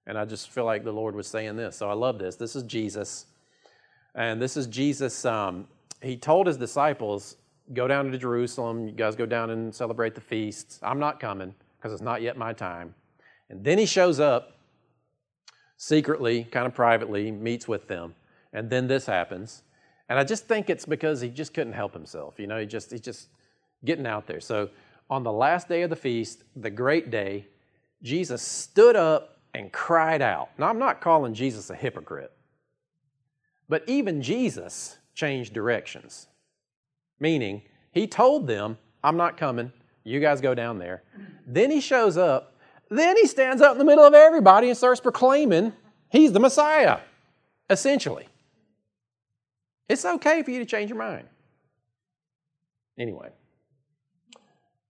And 0.06 0.16
I 0.16 0.24
just 0.24 0.50
feel 0.50 0.64
like 0.64 0.84
the 0.84 0.92
Lord 0.92 1.16
was 1.16 1.26
saying 1.26 1.56
this. 1.56 1.76
So, 1.76 1.90
I 1.90 1.94
love 1.94 2.18
this. 2.18 2.36
This 2.36 2.54
is 2.54 2.62
Jesus. 2.62 3.26
And 4.14 4.40
this 4.40 4.56
is 4.56 4.66
Jesus. 4.66 5.24
Um, 5.24 5.68
he 6.02 6.16
told 6.16 6.46
his 6.46 6.56
disciples, 6.56 7.36
Go 7.74 7.88
down 7.88 8.10
to 8.12 8.18
Jerusalem. 8.18 8.86
You 8.86 8.94
guys 8.94 9.16
go 9.16 9.26
down 9.26 9.50
and 9.50 9.74
celebrate 9.74 10.14
the 10.14 10.20
feasts. 10.20 10.78
I'm 10.82 11.00
not 11.00 11.18
coming 11.18 11.52
because 11.76 11.92
it's 11.92 12.02
not 12.02 12.22
yet 12.22 12.36
my 12.36 12.52
time. 12.52 12.94
And 13.50 13.64
then 13.64 13.76
he 13.76 13.86
shows 13.86 14.20
up 14.20 14.55
secretly, 15.76 16.44
kind 16.44 16.66
of 16.66 16.74
privately, 16.74 17.30
meets 17.30 17.68
with 17.68 17.88
them. 17.88 18.14
And 18.52 18.70
then 18.70 18.86
this 18.86 19.06
happens. 19.06 19.62
And 20.08 20.18
I 20.18 20.24
just 20.24 20.46
think 20.46 20.70
it's 20.70 20.86
because 20.86 21.20
he 21.20 21.28
just 21.28 21.52
couldn't 21.52 21.72
help 21.72 21.92
himself. 21.92 22.38
You 22.38 22.46
know, 22.46 22.58
he 22.58 22.66
just, 22.66 22.90
he's 22.90 23.00
just 23.00 23.28
getting 23.84 24.06
out 24.06 24.26
there. 24.26 24.40
So, 24.40 24.70
on 25.08 25.22
the 25.22 25.32
last 25.32 25.68
day 25.68 25.82
of 25.82 25.90
the 25.90 25.96
feast, 25.96 26.42
the 26.56 26.70
great 26.70 27.10
day, 27.10 27.46
Jesus 28.02 28.42
stood 28.42 28.96
up 28.96 29.38
and 29.54 29.72
cried 29.72 30.20
out. 30.20 30.48
Now, 30.58 30.68
I'm 30.68 30.80
not 30.80 31.00
calling 31.00 31.32
Jesus 31.32 31.70
a 31.70 31.76
hypocrite, 31.76 32.32
but 33.68 33.84
even 33.88 34.20
Jesus 34.20 34.98
changed 35.14 35.52
directions. 35.52 36.26
Meaning, 37.20 37.62
he 37.92 38.06
told 38.06 38.46
them, 38.46 38.78
I'm 39.02 39.16
not 39.16 39.36
coming. 39.36 39.72
You 40.02 40.20
guys 40.20 40.40
go 40.40 40.54
down 40.54 40.78
there. 40.78 41.02
Then 41.46 41.70
he 41.70 41.80
shows 41.80 42.16
up. 42.16 42.55
Then 42.88 43.16
he 43.16 43.26
stands 43.26 43.62
up 43.62 43.72
in 43.72 43.78
the 43.78 43.84
middle 43.84 44.04
of 44.04 44.14
everybody 44.14 44.68
and 44.68 44.76
starts 44.76 45.00
proclaiming 45.00 45.72
he's 46.08 46.32
the 46.32 46.40
Messiah, 46.40 47.00
essentially. 47.68 48.28
It's 49.88 50.04
okay 50.04 50.42
for 50.42 50.50
you 50.50 50.58
to 50.58 50.66
change 50.66 50.90
your 50.90 50.98
mind. 50.98 51.26
Anyway. 52.98 53.30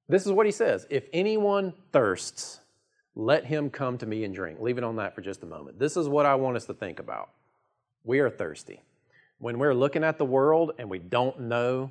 This 0.09 0.25
is 0.25 0.33
what 0.33 0.47
he 0.47 0.53
says 0.53 0.87
If 0.91 1.09
anyone 1.13 1.73
thirsts, 1.93 2.61
let 3.15 3.45
him 3.45 3.71
come 3.71 3.99
to 3.99 4.07
me 4.07 4.25
and 4.25 4.35
drink. 4.35 4.61
Leave 4.61 4.79
it 4.79 4.85
on 4.85 4.97
that 4.97 5.15
for 5.15 5.21
just 5.21 5.43
a 5.43 5.47
moment. 5.47 5.79
This 5.79 5.97
is 5.97 6.09
what 6.09 6.27
I 6.27 6.35
want 6.35 6.57
us 6.57 6.67
to 6.67 6.75
think 6.75 7.01
about. 7.01 7.31
We 8.05 8.21
are 8.21 8.31
thirsty. 8.31 8.83
When 9.39 9.59
we're 9.59 9.75
looking 9.75 10.05
at 10.05 10.19
the 10.19 10.25
world 10.25 10.73
and 10.79 10.89
we 10.89 10.99
don't 10.99 11.41
know 11.41 11.91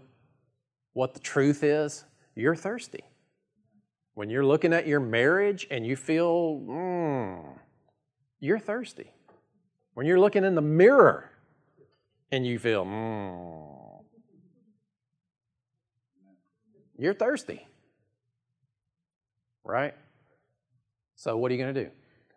what 0.94 1.14
the 1.14 1.20
truth 1.20 1.64
is, 1.64 2.06
you're 2.36 2.56
thirsty. 2.56 3.04
When 4.16 4.30
you're 4.30 4.46
looking 4.46 4.74
at 4.74 4.88
your 4.88 5.02
marriage 5.02 5.68
and 5.70 5.86
you 5.86 5.98
feel, 5.98 6.62
mm, 6.66 7.44
you're 8.40 8.60
thirsty. 8.60 9.12
When 9.94 10.06
you're 10.06 10.20
looking 10.20 10.46
in 10.46 10.56
the 10.56 10.62
mirror 10.62 11.30
and 12.32 12.48
you 12.48 12.58
feel, 12.58 12.86
mm, 12.86 14.04
you're 16.98 17.14
thirsty. 17.14 17.68
Right? 19.66 19.94
So, 21.16 21.36
what 21.36 21.52
are 21.52 21.56
you 21.56 21.62
going 21.62 21.74
to 21.74 21.84
do? 21.86 21.92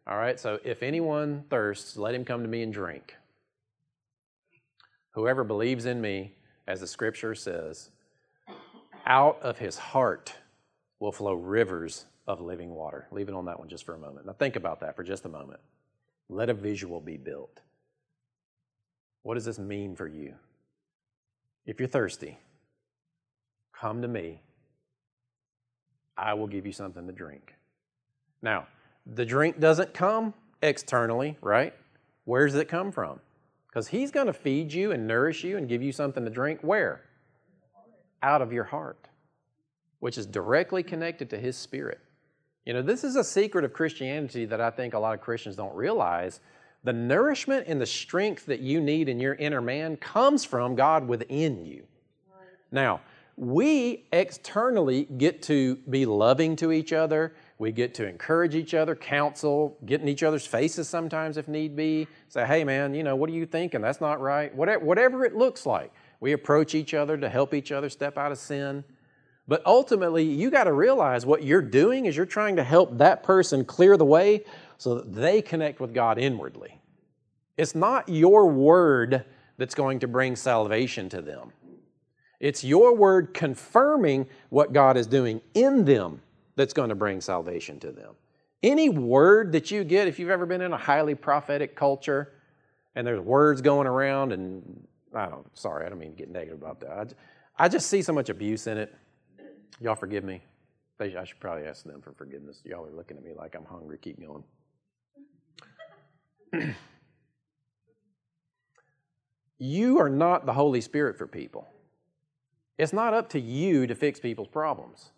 All 0.09 0.17
right, 0.17 0.41
so 0.41 0.59
if 0.65 0.83
anyone 0.83 1.45
thirsts, 1.51 1.97
let 1.97 2.15
him 2.15 2.25
come 2.25 2.43
to 2.43 2.49
me 2.49 2.63
and 2.63 2.73
drink. 2.73 3.15
Whoever 5.11 5.45
believes 5.45 5.85
in 5.85 6.01
me, 6.01 6.33
as 6.67 6.81
the 6.81 6.87
scripture 6.87 7.35
says, 7.35 7.91
out 9.05 9.39
of 9.43 9.59
his 9.59 9.77
heart 9.77 10.33
will 11.01 11.13
flow 11.13 11.35
rivers 11.35 12.07
of 12.27 12.41
living 12.41 12.71
water. 12.71 13.07
Leave 13.11 13.29
it 13.29 13.35
on 13.35 13.47
that 13.47 13.59
one 13.59 13.69
just 13.69 13.85
for 13.85 13.95
a 13.95 13.99
moment. 13.99 14.27
Now, 14.27 14.33
think 14.33 14.57
about 14.57 14.81
that 14.81 14.97
for 14.97 15.03
just 15.03 15.25
a 15.25 15.29
moment. 15.29 15.61
Let 16.29 16.51
a 16.51 16.55
visual 16.55 17.01
be 17.01 17.17
built. 17.17 17.61
What 19.23 19.35
does 19.35 19.45
this 19.45 19.59
mean 19.59 19.95
for 19.97 20.07
you? 20.07 20.35
If 21.67 21.79
you're 21.79 21.89
thirsty, 21.89 22.39
come 23.73 24.03
to 24.03 24.09
me. 24.09 24.41
I 26.17 26.35
will 26.35 26.47
give 26.47 26.67
you 26.67 26.73
something 26.73 27.07
to 27.07 27.13
drink. 27.13 27.55
Now, 28.43 28.67
the 29.07 29.25
drink 29.25 29.61
doesn't 29.61 29.95
come 29.95 30.35
externally, 30.63 31.37
right? 31.41 31.75
Where 32.25 32.47
does 32.47 32.57
it 32.57 32.69
come 32.69 32.93
from? 32.93 33.21
Because 33.69 33.89
He's 33.89 34.11
going 34.11 34.27
to 34.27 34.33
feed 34.33 34.73
you 34.73 34.93
and 34.93 35.07
nourish 35.07 35.45
you 35.45 35.57
and 35.57 35.69
give 35.69 35.83
you 35.83 35.93
something 35.93 36.25
to 36.25 36.31
drink. 36.31 36.61
Where? 36.63 37.03
Out 38.23 38.43
of 38.43 38.53
your 38.53 38.65
heart, 38.65 39.08
which 40.01 40.19
is 40.19 40.27
directly 40.27 40.83
connected 40.83 41.31
to 41.31 41.39
His 41.39 41.57
Spirit. 41.57 42.01
You 42.65 42.75
know, 42.75 42.83
this 42.83 43.05
is 43.05 43.17
a 43.17 43.25
secret 43.25 43.65
of 43.65 43.73
Christianity 43.73 44.45
that 44.45 44.61
I 44.61 44.71
think 44.71 44.95
a 44.95 44.99
lot 44.99 45.15
of 45.15 45.21
Christians 45.21 45.57
don't 45.57 45.75
realize. 45.75 46.41
The 46.85 46.93
nourishment 46.93 47.67
and 47.67 47.81
the 47.81 47.87
strength 47.87 48.47
that 48.47 48.61
you 48.61 48.81
need 48.81 49.09
in 49.09 49.19
your 49.19 49.35
inner 49.35 49.61
man 49.61 49.97
comes 49.97 50.45
from 50.45 50.75
God 50.75 51.09
within 51.09 51.65
you. 51.65 51.85
Now, 52.71 53.01
we 53.37 54.07
externally 54.13 55.05
get 55.05 55.43
to 55.43 55.77
be 55.89 56.05
loving 56.05 56.57
to 56.57 56.73
each 56.73 56.93
other 56.93 57.33
we 57.59 57.73
get 57.73 57.93
to 57.95 58.07
encourage 58.07 58.55
each 58.55 58.73
other, 58.73 58.95
counsel, 58.95 59.77
get 59.85 60.01
in 60.01 60.09
each 60.09 60.23
other's 60.23 60.47
faces 60.47 60.89
sometimes 60.89 61.37
if 61.37 61.49
need 61.49 61.75
be. 61.75 62.07
Say, 62.29 62.47
hey 62.47 62.63
man, 62.63 62.95
you 62.95 63.03
know, 63.03 63.17
what 63.17 63.29
are 63.31 63.33
you 63.33 63.47
thinking? 63.47 63.81
That's 63.81 64.01
not 64.01 64.21
right. 64.21 64.55
Whatever, 64.55 64.85
whatever 64.85 65.25
it 65.25 65.35
looks 65.35 65.67
like. 65.67 65.93
We 66.21 66.33
approach 66.33 66.75
each 66.75 66.95
other 66.95 67.17
to 67.17 67.29
help 67.29 67.55
each 67.55 67.73
other 67.73 67.89
step 67.89 68.17
out 68.17 68.31
of 68.31 68.39
sin. 68.39 68.85
But 69.49 69.63
ultimately, 69.65 70.25
you 70.25 70.51
got 70.51 70.65
to 70.65 70.75
realize 70.75 71.25
what 71.25 71.43
you're 71.43 71.63
doing 71.63 72.05
is 72.05 72.15
you're 72.15 72.27
trying 72.27 72.57
to 72.57 72.63
help 72.63 72.99
that 72.99 73.23
person 73.23 73.65
clear 73.65 73.97
the 73.97 74.05
way 74.05 74.45
so 74.77 74.97
that 74.97 75.15
they 75.15 75.41
connect 75.41 75.81
with 75.81 75.95
God 75.95 76.19
inwardly. 76.19 76.79
It's 77.57 77.75
not 77.75 78.09
your 78.11 78.47
word 78.47 79.25
that's 79.57 79.75
going 79.75 80.01
to 80.01 80.07
bring 80.07 80.37
salvation 80.37 81.09
to 81.09 81.23
them. 81.23 81.53
It's 82.41 82.63
your 82.63 82.95
word 82.95 83.35
confirming 83.35 84.27
what 84.51 84.73
God 84.73 84.97
is 84.97 85.07
doing 85.07 85.41
in 85.55 85.85
them 85.85 86.21
that's 86.55 86.75
going 86.75 86.91
to 86.91 86.95
bring 86.95 87.21
salvation 87.21 87.81
to 87.81 87.91
them. 87.91 88.15
Any 88.63 88.89
word 88.89 89.53
that 89.53 89.71
you 89.71 89.83
get, 89.83 90.09
if 90.09 90.19
you've 90.19 90.31
ever 90.31 90.47
been 90.47 90.61
in 90.61 90.73
a 90.73 90.77
highly 90.77 91.15
prophetic 91.15 91.75
culture 91.75 92.35
and 92.95 93.07
there's 93.07 93.21
words 93.21 93.63
going 93.63 93.87
around, 93.87 94.33
and 94.33 94.87
I 95.15 95.27
don't, 95.27 95.47
sorry, 95.57 95.87
I 95.87 95.89
don't 95.89 95.99
mean 95.99 96.11
to 96.11 96.17
get 96.17 96.31
negative 96.31 96.61
about 96.61 96.81
that. 96.81 97.15
I, 97.59 97.65
I 97.65 97.69
just 97.69 97.89
see 97.89 98.03
so 98.03 98.13
much 98.13 98.29
abuse 98.29 98.67
in 98.67 98.79
it. 98.79 98.95
Y'all 99.81 99.95
forgive 99.95 100.25
me. 100.25 100.43
I 101.01 101.25
should 101.25 101.39
probably 101.39 101.65
ask 101.67 101.85
them 101.85 102.01
for 102.03 102.13
forgiveness. 102.13 102.61
Y'all 102.65 102.85
are 102.85 102.91
looking 102.91 103.17
at 103.17 103.25
me 103.25 103.31
like 103.37 103.55
I'm 103.55 103.65
hungry. 103.65 103.99
Keep 103.99 104.19
going. 104.21 104.43
you 109.59 109.99
are 109.99 110.09
not 110.09 110.45
the 110.45 110.53
Holy 110.53 110.81
Spirit 110.81 111.17
for 111.17 111.29
people. 111.29 111.69
It's 112.79 112.93
not 112.93 113.15
up 113.15 113.29
to 113.31 113.41
you 113.41 113.87
to 113.87 113.95
fix 113.95 114.19
people's 114.19 114.49
problems. 114.49 115.11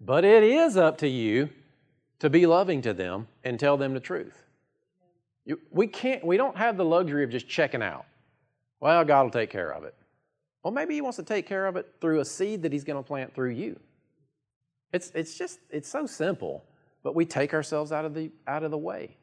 But 0.00 0.24
it 0.24 0.42
is 0.42 0.76
up 0.76 0.98
to 0.98 1.08
you 1.08 1.50
to 2.18 2.30
be 2.30 2.46
loving 2.46 2.82
to 2.82 2.92
them 2.92 3.28
and 3.44 3.58
tell 3.58 3.76
them 3.76 3.94
the 3.94 4.00
truth. 4.00 4.44
You, 5.44 5.60
we 5.70 5.86
can't, 5.86 6.24
we 6.24 6.36
don't 6.36 6.56
have 6.56 6.76
the 6.76 6.84
luxury 6.84 7.22
of 7.22 7.30
just 7.30 7.48
checking 7.48 7.82
out. 7.82 8.06
Well, 8.80 9.04
God 9.04 9.24
will 9.24 9.30
take 9.30 9.50
care 9.50 9.70
of 9.70 9.84
it. 9.84 9.94
Well, 10.62 10.72
maybe 10.72 10.94
He 10.94 11.00
wants 11.00 11.16
to 11.16 11.22
take 11.22 11.46
care 11.46 11.66
of 11.66 11.76
it 11.76 11.94
through 12.00 12.20
a 12.20 12.24
seed 12.24 12.62
that 12.62 12.72
He's 12.72 12.84
going 12.84 12.98
to 13.02 13.06
plant 13.06 13.34
through 13.34 13.50
you. 13.50 13.78
It's, 14.92 15.10
it's 15.14 15.36
just, 15.36 15.60
it's 15.70 15.88
so 15.88 16.06
simple, 16.06 16.64
but 17.02 17.14
we 17.14 17.24
take 17.24 17.54
ourselves 17.54 17.92
out 17.92 18.04
of 18.04 18.14
the, 18.14 18.30
out 18.46 18.62
of 18.62 18.70
the 18.70 18.78
way. 18.78 19.16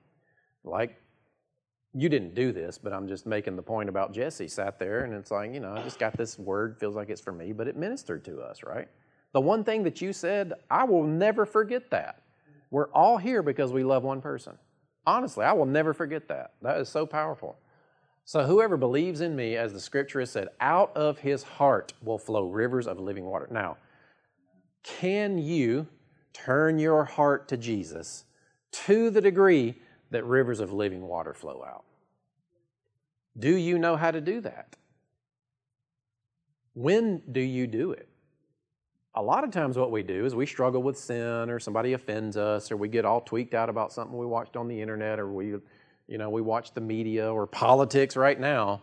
Like, 0.64 1.02
you 1.94 2.10
didn't 2.10 2.36
do 2.36 2.52
this, 2.52 2.78
but 2.78 2.94
I'm 2.94 3.08
just 3.08 3.26
making 3.26 3.56
the 3.56 3.62
point 3.62 3.90
about 3.90 4.14
Jesse 4.14 4.48
sat 4.48 4.80
there 4.80 5.04
and 5.04 5.14
it's 5.14 5.32
like, 5.32 5.54
you 5.54 5.60
know, 5.60 5.74
I 5.74 5.82
just 5.84 6.00
got 6.00 6.16
this 6.18 6.38
word, 6.38 6.78
feels 6.80 6.96
like 6.96 7.10
it's 7.10 7.22
for 7.22 7.32
me, 7.32 7.54
but 7.54 7.68
it 7.68 7.76
ministered 7.76 8.24
to 8.26 8.40
us, 8.40 8.64
right? 8.64 8.88
The 9.34 9.42
one 9.42 9.64
thing 9.64 9.84
that 9.84 10.02
you 10.02 10.14
said, 10.14 10.54
I 10.70 10.84
will 10.84 11.04
never 11.04 11.46
forget 11.46 11.90
that. 11.92 12.22
We're 12.70 12.90
all 12.90 13.18
here 13.18 13.42
because 13.42 13.72
we 13.72 13.84
love 13.84 14.04
one 14.04 14.22
person. 14.22 14.58
Honestly, 15.06 15.46
I 15.46 15.54
will 15.54 15.66
never 15.66 15.94
forget 15.94 16.28
that. 16.28 16.54
That 16.62 16.78
is 16.80 16.90
so 16.90 17.06
powerful. 17.06 17.58
So, 18.26 18.44
whoever 18.44 18.76
believes 18.76 19.22
in 19.22 19.38
me, 19.38 19.56
as 19.56 19.72
the 19.72 19.80
scripture 19.80 20.20
has 20.20 20.30
said, 20.30 20.50
out 20.60 20.96
of 20.98 21.18
his 21.18 21.44
heart 21.44 21.94
will 22.04 22.18
flow 22.18 22.50
rivers 22.50 22.86
of 22.86 23.00
living 23.00 23.24
water. 23.24 23.48
Now, 23.50 23.78
can 25.00 25.38
you 25.38 25.88
turn 26.34 26.80
your 26.80 27.04
heart 27.04 27.48
to 27.50 27.58
Jesus 27.58 28.26
to 28.72 29.10
the 29.10 29.22
degree 29.22 29.76
that 30.12 30.24
rivers 30.26 30.60
of 30.60 30.72
living 30.72 31.02
water 31.02 31.34
flow 31.34 31.64
out? 31.68 31.84
Do 33.38 33.56
you 33.56 33.78
know 33.78 33.96
how 33.96 34.12
to 34.12 34.22
do 34.22 34.42
that? 34.42 34.76
When 36.74 37.22
do 37.32 37.42
you 37.42 37.68
do 37.68 37.92
it? 37.92 38.08
a 39.18 39.22
lot 39.22 39.44
of 39.44 39.50
times 39.50 39.80
what 39.80 39.90
we 39.90 40.04
do 40.04 40.26
is 40.26 40.36
we 40.36 40.46
struggle 40.46 40.84
with 40.84 40.96
sin 40.96 41.50
or 41.50 41.60
somebody 41.60 41.94
offends 41.94 42.38
us 42.38 42.72
or 42.72 42.78
we 42.78 42.88
get 42.88 43.04
all 43.04 43.20
tweaked 43.20 43.56
out 43.56 43.68
about 43.68 43.92
something 43.92 44.16
we 44.16 44.28
watched 44.28 44.56
on 44.56 44.68
the 44.68 44.80
internet 44.80 45.20
or 45.20 45.32
we 45.32 45.56
you 46.08 46.18
know 46.20 46.30
we 46.30 46.40
watch 46.40 46.72
the 46.74 46.82
media 46.82 47.28
or 47.28 47.48
politics 47.48 48.16
right 48.16 48.40
now 48.40 48.80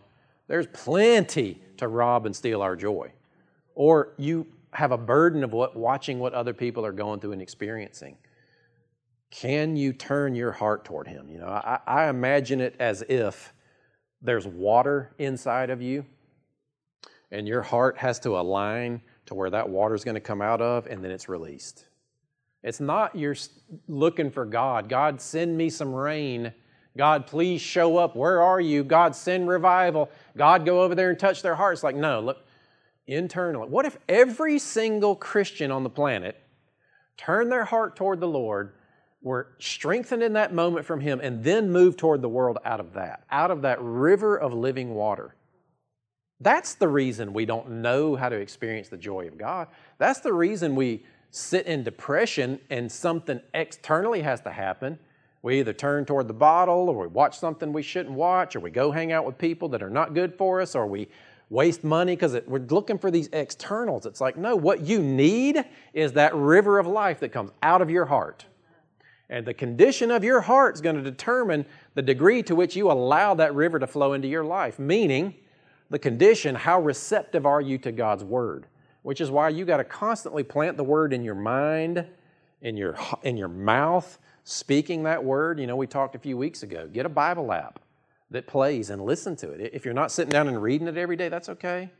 there's 0.47 0.67
plenty 0.73 1.61
to 1.77 1.87
rob 1.87 2.25
and 2.25 2.35
steal 2.35 2.61
our 2.61 2.75
joy 2.75 3.09
or 3.75 4.13
you 4.17 4.45
have 4.75 4.91
a 4.91 4.97
burden 4.97 5.43
of 5.43 5.53
what 5.53 5.75
watching 5.75 6.19
what 6.19 6.33
other 6.33 6.53
people 6.53 6.85
are 6.85 6.91
going 6.91 7.19
through 7.19 7.31
and 7.31 7.41
experiencing 7.41 8.17
can 9.31 9.75
you 9.75 9.91
turn 9.91 10.35
your 10.35 10.51
heart 10.51 10.85
toward 10.85 11.07
him 11.07 11.29
you 11.29 11.39
know 11.39 11.47
i, 11.47 11.79
I 11.85 12.09
imagine 12.09 12.61
it 12.61 12.75
as 12.79 13.03
if 13.09 13.53
there's 14.21 14.47
water 14.47 15.13
inside 15.17 15.69
of 15.69 15.81
you 15.81 16.05
and 17.31 17.47
your 17.47 17.61
heart 17.61 17.97
has 17.97 18.19
to 18.19 18.37
align 18.37 19.01
to 19.25 19.35
where 19.35 19.49
that 19.49 19.69
water 19.69 19.95
is 19.95 20.03
going 20.03 20.15
to 20.15 20.21
come 20.21 20.41
out 20.41 20.61
of 20.61 20.87
and 20.87 21.03
then 21.03 21.11
it's 21.11 21.27
released. 21.27 21.85
It's 22.63 22.79
not 22.79 23.15
you're 23.15 23.35
looking 23.87 24.31
for 24.31 24.45
God. 24.45 24.89
God, 24.89 25.21
send 25.21 25.57
me 25.57 25.69
some 25.69 25.93
rain. 25.93 26.53
God, 26.97 27.27
please 27.27 27.61
show 27.61 27.97
up. 27.97 28.15
Where 28.15 28.41
are 28.41 28.61
you? 28.61 28.83
God, 28.83 29.15
send 29.15 29.47
revival. 29.47 30.09
God, 30.37 30.65
go 30.65 30.81
over 30.81 30.95
there 30.95 31.09
and 31.09 31.19
touch 31.19 31.41
their 31.41 31.55
hearts. 31.55 31.83
Like, 31.83 31.95
no, 31.95 32.21
look, 32.21 32.45
internally. 33.07 33.67
What 33.67 33.85
if 33.85 33.97
every 34.09 34.59
single 34.59 35.15
Christian 35.15 35.71
on 35.71 35.83
the 35.83 35.89
planet 35.89 36.41
turned 37.17 37.51
their 37.51 37.65
heart 37.65 37.95
toward 37.95 38.19
the 38.19 38.27
Lord, 38.27 38.73
were 39.21 39.47
strengthened 39.57 40.21
in 40.21 40.33
that 40.33 40.53
moment 40.53 40.85
from 40.85 40.99
Him, 40.99 41.19
and 41.21 41.43
then 41.43 41.71
moved 41.71 41.97
toward 41.97 42.21
the 42.21 42.29
world 42.29 42.59
out 42.63 42.79
of 42.79 42.93
that, 42.93 43.23
out 43.31 43.49
of 43.49 43.63
that 43.63 43.81
river 43.81 44.37
of 44.37 44.53
living 44.53 44.93
water? 44.93 45.35
That's 46.39 46.75
the 46.75 46.87
reason 46.87 47.33
we 47.33 47.45
don't 47.45 47.81
know 47.81 48.15
how 48.15 48.29
to 48.29 48.35
experience 48.35 48.89
the 48.89 48.97
joy 48.97 49.27
of 49.27 49.37
God. 49.37 49.67
That's 49.97 50.19
the 50.19 50.33
reason 50.33 50.75
we 50.75 51.05
sit 51.31 51.65
in 51.65 51.83
depression 51.83 52.59
and 52.69 52.91
something 52.91 53.41
externally 53.53 54.21
has 54.21 54.41
to 54.41 54.51
happen. 54.51 54.99
We 55.41 55.59
either 55.59 55.73
turn 55.73 56.05
toward 56.05 56.27
the 56.27 56.33
bottle 56.33 56.89
or 56.89 57.01
we 57.01 57.07
watch 57.07 57.39
something 57.39 57.71
we 57.71 57.83
shouldn't 57.83 58.15
watch 58.15 58.55
or 58.55 58.59
we 58.59 58.69
go 58.69 58.91
hang 58.91 59.11
out 59.11 59.25
with 59.25 59.37
people 59.37 59.69
that 59.69 59.81
are 59.81 59.89
not 59.89 60.13
good 60.13 60.35
for 60.35 60.61
us 60.61 60.75
or 60.75 60.87
we 60.87 61.07
waste 61.49 61.83
money 61.83 62.15
because 62.15 62.37
we're 62.47 62.59
looking 62.59 62.97
for 62.97 63.11
these 63.11 63.29
externals. 63.31 64.05
It's 64.05 64.21
like, 64.21 64.37
no, 64.37 64.55
what 64.55 64.81
you 64.81 64.99
need 64.99 65.63
is 65.93 66.13
that 66.13 66.33
river 66.35 66.79
of 66.79 66.87
life 66.87 67.19
that 67.19 67.29
comes 67.29 67.51
out 67.61 67.81
of 67.81 67.89
your 67.89 68.05
heart. 68.05 68.45
And 69.29 69.45
the 69.45 69.53
condition 69.53 70.11
of 70.11 70.23
your 70.23 70.41
heart 70.41 70.75
is 70.75 70.81
going 70.81 70.95
to 70.97 71.01
determine 71.01 71.65
the 71.95 72.01
degree 72.01 72.43
to 72.43 72.55
which 72.55 72.75
you 72.75 72.91
allow 72.91 73.33
that 73.35 73.55
river 73.55 73.79
to 73.79 73.87
flow 73.87 74.13
into 74.13 74.27
your 74.27 74.43
life. 74.43 74.77
Meaning, 74.77 75.35
the 75.89 75.99
condition, 75.99 76.55
how 76.55 76.79
receptive 76.81 77.45
are 77.45 77.61
you 77.61 77.77
to 77.79 77.91
God's 77.91 78.23
Word? 78.23 78.67
Which 79.01 79.21
is 79.21 79.31
why 79.31 79.49
you 79.49 79.65
got 79.65 79.77
to 79.77 79.83
constantly 79.83 80.43
plant 80.43 80.77
the 80.77 80.83
Word 80.83 81.13
in 81.13 81.23
your 81.23 81.35
mind, 81.35 82.05
in 82.61 82.77
your, 82.77 82.97
in 83.23 83.37
your 83.37 83.47
mouth, 83.47 84.19
speaking 84.43 85.03
that 85.03 85.23
Word. 85.23 85.59
You 85.59 85.67
know, 85.67 85.75
we 85.75 85.87
talked 85.87 86.15
a 86.15 86.19
few 86.19 86.37
weeks 86.37 86.63
ago. 86.63 86.87
Get 86.91 87.05
a 87.05 87.09
Bible 87.09 87.51
app 87.51 87.79
that 88.31 88.47
plays 88.47 88.89
and 88.89 89.01
listen 89.01 89.35
to 89.37 89.51
it. 89.51 89.71
If 89.73 89.85
you're 89.85 89.93
not 89.93 90.11
sitting 90.11 90.31
down 90.31 90.47
and 90.47 90.61
reading 90.61 90.87
it 90.87 90.97
every 90.97 91.15
day, 91.15 91.29
that's 91.29 91.49
okay. 91.49 91.91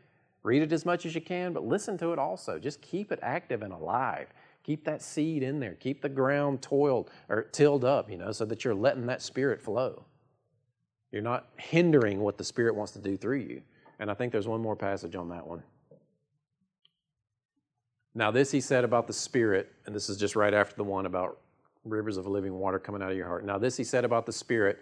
Read 0.44 0.62
it 0.62 0.72
as 0.72 0.86
much 0.86 1.06
as 1.06 1.16
you 1.16 1.22
can, 1.22 1.54
but 1.54 1.66
listen 1.66 1.98
to 2.00 2.14
it 2.14 2.20
also. 2.20 2.60
Just 2.60 2.82
keep 2.82 3.12
it 3.12 3.20
active 3.22 3.62
and 3.62 3.74
alive. 3.74 4.28
Keep 4.64 4.86
that 4.86 5.02
seed 5.02 5.44
in 5.44 5.60
there. 5.60 5.76
Keep 5.76 6.02
the 6.02 6.10
ground 6.10 6.62
toiled 6.62 7.10
or 7.30 7.44
tilled 7.44 7.86
up, 7.86 8.10
you 8.10 8.18
know, 8.18 8.32
so 8.32 8.46
that 8.46 8.64
you're 8.64 8.76
letting 8.76 9.06
that 9.08 9.22
spirit 9.22 9.62
flow. 9.62 10.06
You're 11.12 11.22
not 11.22 11.48
hindering 11.58 12.20
what 12.20 12.38
the 12.38 12.44
spirit 12.44 12.76
wants 12.76 12.92
to 12.94 13.00
do 13.00 13.16
through 13.18 13.40
you. 13.40 13.62
And 14.00 14.12
I 14.12 14.14
think 14.14 14.32
there's 14.32 14.48
one 14.48 14.62
more 14.62 14.76
passage 14.76 15.16
on 15.16 15.30
that 15.30 15.46
one. 15.46 15.64
Now, 18.16 18.32
this 18.32 18.50
he 18.50 18.62
said 18.62 18.86
about 18.86 19.08
the 19.08 19.14
Spirit, 19.14 19.74
and 19.86 19.94
this 19.94 20.10
is 20.10 20.18
just 20.18 20.38
right 20.38 20.54
after 20.54 20.76
the 20.78 20.86
one 20.86 21.06
about 21.06 21.40
rivers 21.84 22.16
of 22.16 22.26
living 22.26 22.54
water 22.54 22.80
coming 22.80 23.02
out 23.02 23.12
of 23.12 23.18
your 23.18 23.28
heart. 23.28 23.46
Now, 23.46 23.58
this 23.58 23.76
he 23.76 23.84
said 23.84 24.06
about 24.06 24.26
the 24.26 24.32
Spirit, 24.32 24.80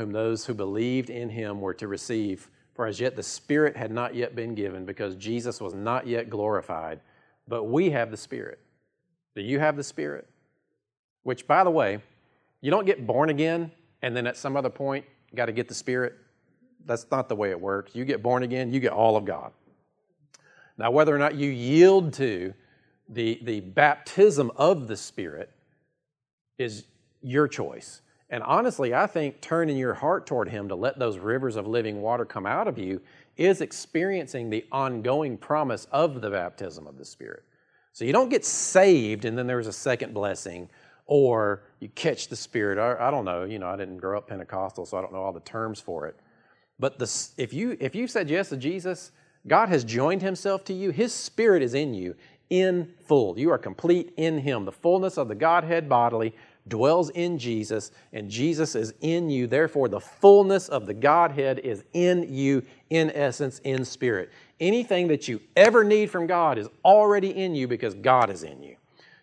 whom 0.00 0.12
those 0.12 0.46
who 0.46 0.54
believed 0.54 1.10
in 1.10 1.28
him 1.28 1.60
were 1.60 1.74
to 1.74 1.86
receive. 1.86 2.48
For 2.72 2.86
as 2.86 2.98
yet 2.98 3.16
the 3.16 3.22
Spirit 3.22 3.76
had 3.76 3.90
not 3.90 4.14
yet 4.14 4.34
been 4.34 4.54
given, 4.54 4.86
because 4.86 5.14
Jesus 5.14 5.60
was 5.60 5.74
not 5.74 6.06
yet 6.06 6.30
glorified. 6.30 7.00
But 7.46 7.64
we 7.64 7.90
have 7.90 8.10
the 8.10 8.16
Spirit. 8.16 8.60
Do 9.34 9.42
you 9.42 9.58
have 9.58 9.76
the 9.76 9.84
Spirit? 9.84 10.26
Which, 11.22 11.46
by 11.46 11.64
the 11.64 11.70
way, 11.70 12.00
you 12.62 12.70
don't 12.70 12.86
get 12.86 13.06
born 13.06 13.28
again 13.28 13.72
and 14.00 14.16
then 14.16 14.26
at 14.26 14.38
some 14.38 14.56
other 14.56 14.70
point 14.70 15.04
got 15.34 15.46
to 15.46 15.52
get 15.52 15.68
the 15.68 15.74
Spirit. 15.74 16.14
That's 16.86 17.06
not 17.10 17.28
the 17.28 17.36
way 17.36 17.50
it 17.50 17.60
works. 17.60 17.94
You 17.94 18.06
get 18.06 18.22
born 18.22 18.42
again, 18.42 18.72
you 18.72 18.80
get 18.80 18.92
all 18.92 19.18
of 19.18 19.26
God. 19.26 19.52
Now, 20.78 20.90
whether 20.90 21.14
or 21.14 21.18
not 21.18 21.34
you 21.34 21.50
yield 21.50 22.14
to 22.14 22.54
the, 23.10 23.38
the 23.42 23.60
baptism 23.60 24.50
of 24.56 24.88
the 24.88 24.96
Spirit 24.96 25.50
is 26.56 26.84
your 27.20 27.46
choice. 27.46 28.00
And 28.30 28.44
honestly, 28.44 28.94
I 28.94 29.06
think 29.06 29.40
turning 29.40 29.76
your 29.76 29.94
heart 29.94 30.26
toward 30.26 30.48
Him 30.48 30.68
to 30.68 30.74
let 30.76 30.98
those 30.98 31.18
rivers 31.18 31.56
of 31.56 31.66
living 31.66 32.00
water 32.00 32.24
come 32.24 32.46
out 32.46 32.68
of 32.68 32.78
you 32.78 33.00
is 33.36 33.60
experiencing 33.60 34.50
the 34.50 34.64
ongoing 34.70 35.36
promise 35.36 35.86
of 35.90 36.20
the 36.20 36.30
baptism 36.30 36.86
of 36.86 36.96
the 36.96 37.04
Spirit. 37.04 37.42
So 37.92 38.04
you 38.04 38.12
don't 38.12 38.28
get 38.28 38.44
saved 38.44 39.24
and 39.24 39.36
then 39.36 39.48
there's 39.48 39.66
a 39.66 39.72
second 39.72 40.14
blessing, 40.14 40.68
or 41.06 41.64
you 41.80 41.88
catch 41.88 42.28
the 42.28 42.36
Spirit. 42.36 42.78
I, 42.78 43.08
I 43.08 43.10
don't 43.10 43.24
know. 43.24 43.44
You 43.44 43.58
know, 43.58 43.68
I 43.68 43.76
didn't 43.76 43.98
grow 43.98 44.18
up 44.18 44.28
Pentecostal, 44.28 44.86
so 44.86 44.96
I 44.96 45.00
don't 45.00 45.12
know 45.12 45.22
all 45.22 45.32
the 45.32 45.40
terms 45.40 45.80
for 45.80 46.06
it. 46.06 46.16
But 46.78 46.98
the, 46.98 47.28
if 47.36 47.52
you 47.52 47.76
if 47.80 47.96
you 47.96 48.06
said 48.06 48.30
yes 48.30 48.48
to 48.50 48.56
Jesus, 48.56 49.10
God 49.46 49.68
has 49.70 49.82
joined 49.82 50.22
Himself 50.22 50.64
to 50.66 50.72
you. 50.72 50.90
His 50.90 51.12
Spirit 51.12 51.62
is 51.62 51.74
in 51.74 51.94
you, 51.94 52.14
in 52.48 52.94
full. 53.06 53.38
You 53.38 53.50
are 53.50 53.58
complete 53.58 54.12
in 54.16 54.38
Him. 54.38 54.64
The 54.64 54.72
fullness 54.72 55.18
of 55.18 55.28
the 55.28 55.34
Godhead 55.34 55.88
bodily 55.88 56.34
dwells 56.70 57.10
in 57.10 57.38
Jesus, 57.38 57.90
and 58.14 58.30
Jesus 58.30 58.74
is 58.74 58.94
in 59.02 59.28
you. 59.28 59.46
Therefore, 59.46 59.88
the 59.88 60.00
fullness 60.00 60.70
of 60.70 60.86
the 60.86 60.94
Godhead 60.94 61.58
is 61.58 61.84
in 61.92 62.32
you, 62.32 62.62
in 62.88 63.10
essence, 63.10 63.58
in 63.64 63.84
spirit. 63.84 64.30
Anything 64.58 65.08
that 65.08 65.28
you 65.28 65.42
ever 65.56 65.84
need 65.84 66.10
from 66.10 66.26
God 66.26 66.56
is 66.56 66.68
already 66.82 67.36
in 67.36 67.54
you 67.54 67.68
because 67.68 67.94
God 67.94 68.30
is 68.30 68.42
in 68.42 68.62
you. 68.62 68.76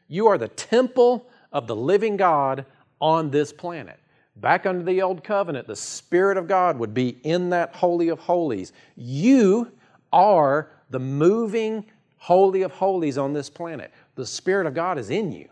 You 0.08 0.28
are 0.28 0.38
the 0.38 0.48
temple 0.50 1.26
of 1.52 1.66
the 1.66 1.76
living 1.76 2.18
God 2.18 2.66
on 3.02 3.32
this 3.32 3.52
planet. 3.52 4.00
Back 4.36 4.68
under 4.68 4.84
the 4.84 5.02
old 5.02 5.24
covenant, 5.24 5.66
the 5.66 5.76
Spirit 5.76 6.38
of 6.38 6.48
God 6.48 6.78
would 6.78 6.94
be 6.94 7.18
in 7.24 7.50
that 7.50 7.76
Holy 7.76 8.10
of 8.10 8.20
Holies. 8.20 8.72
You 8.96 9.72
are 10.14 10.70
the 10.92 11.00
moving, 11.00 11.86
Holy 12.18 12.62
of 12.62 12.72
Holies 12.72 13.18
on 13.18 13.34
this 13.34 13.50
planet. 13.50 13.92
The 14.16 14.26
Spirit 14.26 14.68
of 14.68 14.76
God 14.76 15.00
is 15.00 15.10
in 15.10 15.32
you. 15.32 15.50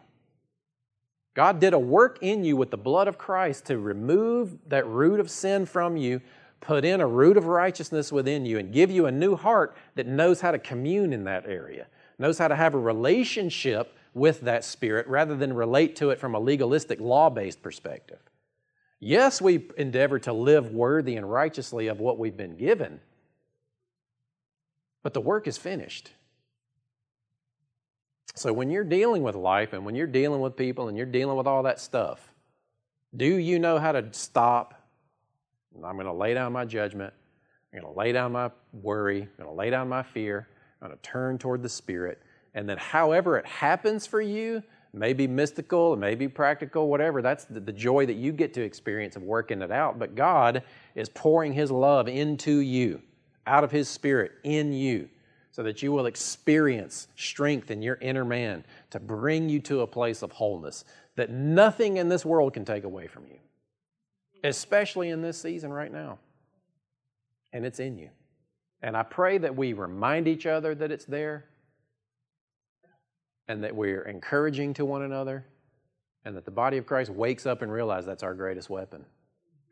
God 1.35 1.59
did 1.59 1.73
a 1.73 1.79
work 1.79 2.17
in 2.21 2.45
you 2.45 2.55
with 2.55 2.71
the 2.71 2.77
blood 2.77 3.09
of 3.09 3.17
Christ 3.17 3.65
to 3.65 3.77
remove 3.77 4.57
that 4.69 4.87
root 4.87 5.19
of 5.19 5.29
sin 5.29 5.65
from 5.65 5.97
you, 5.97 6.21
put 6.61 6.85
in 6.85 7.01
a 7.01 7.07
root 7.07 7.35
of 7.35 7.45
righteousness 7.45 8.11
within 8.11 8.45
you, 8.45 8.57
and 8.57 8.73
give 8.73 8.89
you 8.89 9.05
a 9.05 9.11
new 9.11 9.35
heart 9.35 9.75
that 9.95 10.07
knows 10.07 10.39
how 10.39 10.51
to 10.51 10.57
commune 10.57 11.11
in 11.11 11.25
that 11.25 11.45
area, 11.45 11.87
knows 12.17 12.37
how 12.37 12.47
to 12.47 12.55
have 12.55 12.73
a 12.73 12.79
relationship 12.79 13.97
with 14.13 14.41
that 14.41 14.63
Spirit 14.63 15.07
rather 15.07 15.35
than 15.35 15.51
relate 15.51 15.97
to 15.97 16.09
it 16.09 16.19
from 16.19 16.33
a 16.33 16.39
legalistic, 16.39 17.01
law 17.01 17.29
based 17.29 17.61
perspective. 17.61 18.19
Yes, 19.01 19.41
we 19.41 19.67
endeavor 19.77 20.19
to 20.19 20.31
live 20.31 20.71
worthy 20.71 21.17
and 21.17 21.29
righteously 21.29 21.87
of 21.87 21.99
what 21.99 22.17
we've 22.17 22.37
been 22.37 22.55
given, 22.55 23.01
but 25.03 25.13
the 25.13 25.19
work 25.19 25.47
is 25.47 25.57
finished. 25.57 26.13
So 28.33 28.51
when 28.51 28.69
you're 28.69 28.83
dealing 28.83 29.21
with 29.21 29.35
life 29.35 29.73
and 29.73 29.85
when 29.85 29.95
you're 29.95 30.07
dealing 30.07 30.41
with 30.41 30.55
people 30.55 30.87
and 30.87 30.97
you're 30.97 31.05
dealing 31.05 31.37
with 31.37 31.47
all 31.47 31.63
that 31.63 31.79
stuff, 31.79 32.33
do 33.15 33.25
you 33.25 33.59
know 33.59 33.77
how 33.79 33.91
to 33.91 34.07
stop? 34.11 34.73
I'm 35.75 35.95
going 35.95 36.05
to 36.05 36.13
lay 36.13 36.33
down 36.33 36.51
my 36.51 36.65
judgment. 36.65 37.13
I'm 37.71 37.81
going 37.81 37.93
to 37.93 37.97
lay 37.97 38.11
down 38.11 38.31
my 38.31 38.51
worry. 38.73 39.21
I'm 39.21 39.43
going 39.43 39.49
to 39.49 39.55
lay 39.55 39.69
down 39.69 39.87
my 39.87 40.03
fear. 40.03 40.47
I'm 40.81 40.89
going 40.89 40.97
to 40.97 41.09
turn 41.09 41.37
toward 41.37 41.63
the 41.63 41.69
Spirit. 41.69 42.21
And 42.53 42.67
then, 42.67 42.77
however 42.77 43.37
it 43.37 43.45
happens 43.45 44.07
for 44.07 44.21
you, 44.21 44.63
maybe 44.93 45.27
mystical, 45.27 45.93
it 45.93 45.97
may 45.97 46.15
be 46.15 46.27
practical, 46.27 46.89
whatever, 46.89 47.21
that's 47.21 47.45
the, 47.45 47.59
the 47.59 47.73
joy 47.73 48.05
that 48.05 48.13
you 48.13 48.31
get 48.31 48.53
to 48.53 48.61
experience 48.61 49.15
of 49.15 49.23
working 49.23 49.61
it 49.61 49.71
out. 49.71 49.99
But 49.99 50.15
God 50.15 50.63
is 50.95 51.09
pouring 51.09 51.53
His 51.53 51.69
love 51.69 52.07
into 52.07 52.59
you, 52.59 53.01
out 53.45 53.63
of 53.63 53.71
His 53.71 53.89
Spirit, 53.89 54.33
in 54.43 54.71
you 54.73 55.09
so 55.55 55.63
that 55.63 55.81
you 55.81 55.89
will 55.93 56.05
experience 56.05 57.07
strength 57.15 57.71
in 57.71 57.81
your 57.81 57.97
inner 58.01 58.25
man 58.25 58.61
to 58.89 58.99
bring 58.99 59.47
you 59.47 59.61
to 59.61 59.79
a 59.79 59.87
place 59.87 60.21
of 60.21 60.29
wholeness 60.33 60.83
that 61.15 61.29
nothing 61.29 61.95
in 61.95 62.09
this 62.09 62.25
world 62.25 62.53
can 62.53 62.65
take 62.65 62.83
away 62.83 63.07
from 63.07 63.25
you, 63.25 63.37
especially 64.43 65.11
in 65.11 65.21
this 65.21 65.41
season 65.41 65.71
right 65.71 65.93
now. 65.93 66.19
And 67.53 67.65
it's 67.65 67.79
in 67.79 67.97
you. 67.97 68.09
And 68.81 68.97
I 68.97 69.03
pray 69.03 69.37
that 69.37 69.55
we 69.55 69.71
remind 69.71 70.27
each 70.27 70.45
other 70.45 70.75
that 70.75 70.91
it's 70.91 71.05
there 71.05 71.45
and 73.47 73.63
that 73.63 73.73
we're 73.73 74.01
encouraging 74.01 74.73
to 74.73 74.83
one 74.83 75.03
another 75.03 75.45
and 76.25 76.35
that 76.35 76.43
the 76.43 76.51
body 76.51 76.75
of 76.77 76.85
Christ 76.85 77.11
wakes 77.11 77.45
up 77.45 77.61
and 77.61 77.71
realizes 77.71 78.07
that's 78.07 78.23
our 78.23 78.33
greatest 78.33 78.69
weapon. 78.69 79.05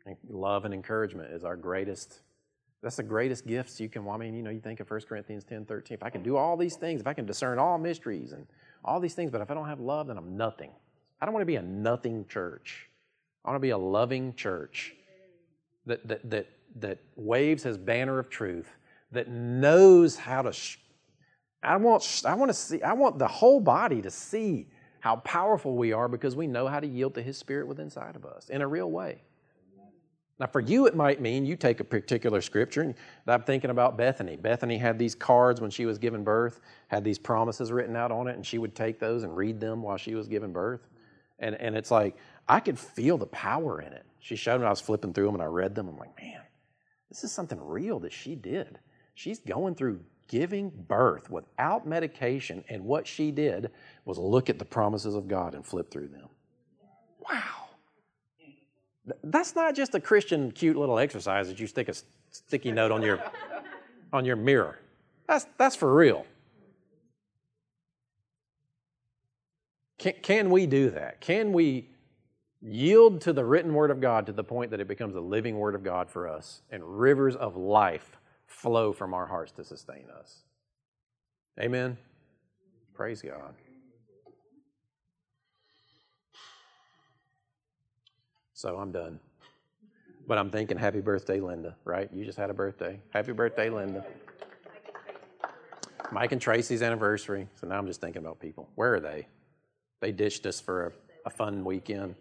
And 0.06 0.16
Love 0.30 0.64
and 0.64 0.72
encouragement 0.72 1.30
is 1.30 1.44
our 1.44 1.56
greatest 1.56 2.20
that's 2.84 2.96
the 2.96 3.02
greatest 3.02 3.46
gifts 3.46 3.80
you 3.80 3.88
can. 3.88 4.06
I 4.06 4.16
mean, 4.18 4.34
you 4.34 4.42
know, 4.42 4.50
you 4.50 4.60
think 4.60 4.78
of 4.78 4.90
1 4.90 5.00
Corinthians 5.08 5.42
10 5.42 5.64
13. 5.64 5.94
If 5.94 6.02
I 6.02 6.10
can 6.10 6.22
do 6.22 6.36
all 6.36 6.54
these 6.56 6.76
things, 6.76 7.00
if 7.00 7.06
I 7.06 7.14
can 7.14 7.24
discern 7.24 7.58
all 7.58 7.78
mysteries 7.78 8.32
and 8.32 8.46
all 8.84 9.00
these 9.00 9.14
things, 9.14 9.30
but 9.30 9.40
if 9.40 9.50
I 9.50 9.54
don't 9.54 9.66
have 9.66 9.80
love, 9.80 10.08
then 10.08 10.18
I'm 10.18 10.36
nothing. 10.36 10.70
I 11.20 11.24
don't 11.24 11.32
want 11.32 11.42
to 11.42 11.46
be 11.46 11.56
a 11.56 11.62
nothing 11.62 12.26
church. 12.28 12.90
I 13.42 13.48
want 13.48 13.56
to 13.56 13.66
be 13.66 13.70
a 13.70 13.78
loving 13.78 14.34
church 14.34 14.94
that, 15.86 16.06
that, 16.06 16.30
that, 16.30 16.46
that 16.76 16.98
waves 17.16 17.62
his 17.62 17.78
banner 17.78 18.18
of 18.18 18.28
truth, 18.28 18.76
that 19.12 19.28
knows 19.28 20.16
how 20.16 20.42
to. 20.42 20.52
Sh- 20.52 20.78
I, 21.62 21.76
want, 21.76 22.22
I, 22.26 22.34
want 22.34 22.50
to 22.50 22.54
see, 22.54 22.82
I 22.82 22.92
want 22.92 23.18
the 23.18 23.28
whole 23.28 23.60
body 23.60 24.02
to 24.02 24.10
see 24.10 24.68
how 25.00 25.16
powerful 25.16 25.74
we 25.74 25.92
are 25.92 26.08
because 26.08 26.36
we 26.36 26.46
know 26.46 26.66
how 26.66 26.80
to 26.80 26.86
yield 26.86 27.14
to 27.14 27.22
his 27.22 27.38
spirit 27.38 27.66
within 27.66 27.86
inside 27.86 28.16
of 28.16 28.26
us 28.26 28.50
in 28.50 28.60
a 28.60 28.68
real 28.68 28.90
way. 28.90 29.22
Now, 30.40 30.46
for 30.46 30.60
you, 30.60 30.86
it 30.86 30.96
might 30.96 31.20
mean 31.20 31.46
you 31.46 31.56
take 31.56 31.78
a 31.78 31.84
particular 31.84 32.40
scripture, 32.40 32.80
and 32.80 32.94
I'm 33.26 33.44
thinking 33.44 33.70
about 33.70 33.96
Bethany. 33.96 34.34
Bethany 34.36 34.78
had 34.78 34.98
these 34.98 35.14
cards 35.14 35.60
when 35.60 35.70
she 35.70 35.86
was 35.86 35.96
giving 35.96 36.24
birth, 36.24 36.60
had 36.88 37.04
these 37.04 37.18
promises 37.18 37.70
written 37.70 37.94
out 37.94 38.10
on 38.10 38.26
it, 38.26 38.34
and 38.34 38.44
she 38.44 38.58
would 38.58 38.74
take 38.74 38.98
those 38.98 39.22
and 39.22 39.36
read 39.36 39.60
them 39.60 39.80
while 39.80 39.96
she 39.96 40.16
was 40.16 40.26
giving 40.26 40.52
birth. 40.52 40.88
And, 41.38 41.54
and 41.56 41.76
it's 41.76 41.90
like, 41.90 42.16
I 42.48 42.58
could 42.58 42.78
feel 42.78 43.16
the 43.16 43.26
power 43.26 43.80
in 43.80 43.92
it. 43.92 44.04
She 44.18 44.34
showed 44.34 44.60
me, 44.60 44.66
I 44.66 44.70
was 44.70 44.80
flipping 44.80 45.12
through 45.12 45.26
them 45.26 45.34
and 45.34 45.42
I 45.42 45.46
read 45.46 45.74
them. 45.74 45.88
I'm 45.88 45.98
like, 45.98 46.16
man, 46.20 46.40
this 47.08 47.22
is 47.22 47.30
something 47.30 47.60
real 47.60 48.00
that 48.00 48.12
she 48.12 48.34
did. 48.34 48.78
She's 49.14 49.38
going 49.38 49.76
through 49.76 50.00
giving 50.26 50.70
birth 50.70 51.30
without 51.30 51.86
medication, 51.86 52.64
and 52.68 52.84
what 52.84 53.06
she 53.06 53.30
did 53.30 53.70
was 54.04 54.18
look 54.18 54.50
at 54.50 54.58
the 54.58 54.64
promises 54.64 55.14
of 55.14 55.28
God 55.28 55.54
and 55.54 55.64
flip 55.64 55.90
through 55.90 56.08
them. 56.08 56.28
Wow. 57.30 57.63
That's 59.22 59.54
not 59.54 59.74
just 59.74 59.94
a 59.94 60.00
Christian 60.00 60.50
cute 60.50 60.76
little 60.76 60.98
exercise 60.98 61.48
that 61.48 61.60
you 61.60 61.66
stick 61.66 61.88
a 61.88 61.94
sticky 62.30 62.72
note 62.72 62.90
on 62.90 63.02
your 63.02 63.22
on 64.12 64.24
your 64.24 64.36
mirror. 64.36 64.78
That's 65.26 65.46
that's 65.58 65.76
for 65.76 65.94
real. 65.94 66.26
Can, 69.98 70.14
can 70.22 70.50
we 70.50 70.66
do 70.66 70.90
that? 70.90 71.20
Can 71.20 71.52
we 71.52 71.88
yield 72.60 73.20
to 73.22 73.32
the 73.32 73.44
written 73.44 73.74
word 73.74 73.90
of 73.90 74.00
God 74.00 74.26
to 74.26 74.32
the 74.32 74.44
point 74.44 74.70
that 74.70 74.80
it 74.80 74.88
becomes 74.88 75.14
a 75.14 75.20
living 75.20 75.58
word 75.58 75.74
of 75.74 75.82
God 75.82 76.10
for 76.10 76.28
us 76.28 76.62
and 76.70 76.82
rivers 76.82 77.36
of 77.36 77.56
life 77.56 78.16
flow 78.46 78.92
from 78.92 79.14
our 79.14 79.26
hearts 79.26 79.52
to 79.52 79.64
sustain 79.64 80.06
us? 80.18 80.40
Amen. 81.60 81.96
Praise 82.94 83.22
God. 83.22 83.54
So 88.54 88.76
I'm 88.78 88.92
done. 88.92 89.18
But 90.26 90.38
I'm 90.38 90.48
thinking, 90.48 90.78
happy 90.78 91.00
birthday, 91.00 91.40
Linda, 91.40 91.74
right? 91.84 92.08
You 92.14 92.24
just 92.24 92.38
had 92.38 92.50
a 92.50 92.54
birthday. 92.54 93.00
Happy 93.10 93.32
birthday, 93.32 93.68
Linda. 93.68 94.04
Mike 96.12 96.32
and 96.32 96.40
Tracy's 96.40 96.80
anniversary. 96.80 97.48
So 97.60 97.66
now 97.66 97.76
I'm 97.76 97.86
just 97.86 98.00
thinking 98.00 98.22
about 98.22 98.38
people. 98.38 98.70
Where 98.76 98.94
are 98.94 99.00
they? 99.00 99.26
They 100.00 100.12
ditched 100.12 100.46
us 100.46 100.60
for 100.60 100.86
a, 100.86 100.92
a 101.26 101.30
fun 101.30 101.64
weekend. 101.64 102.14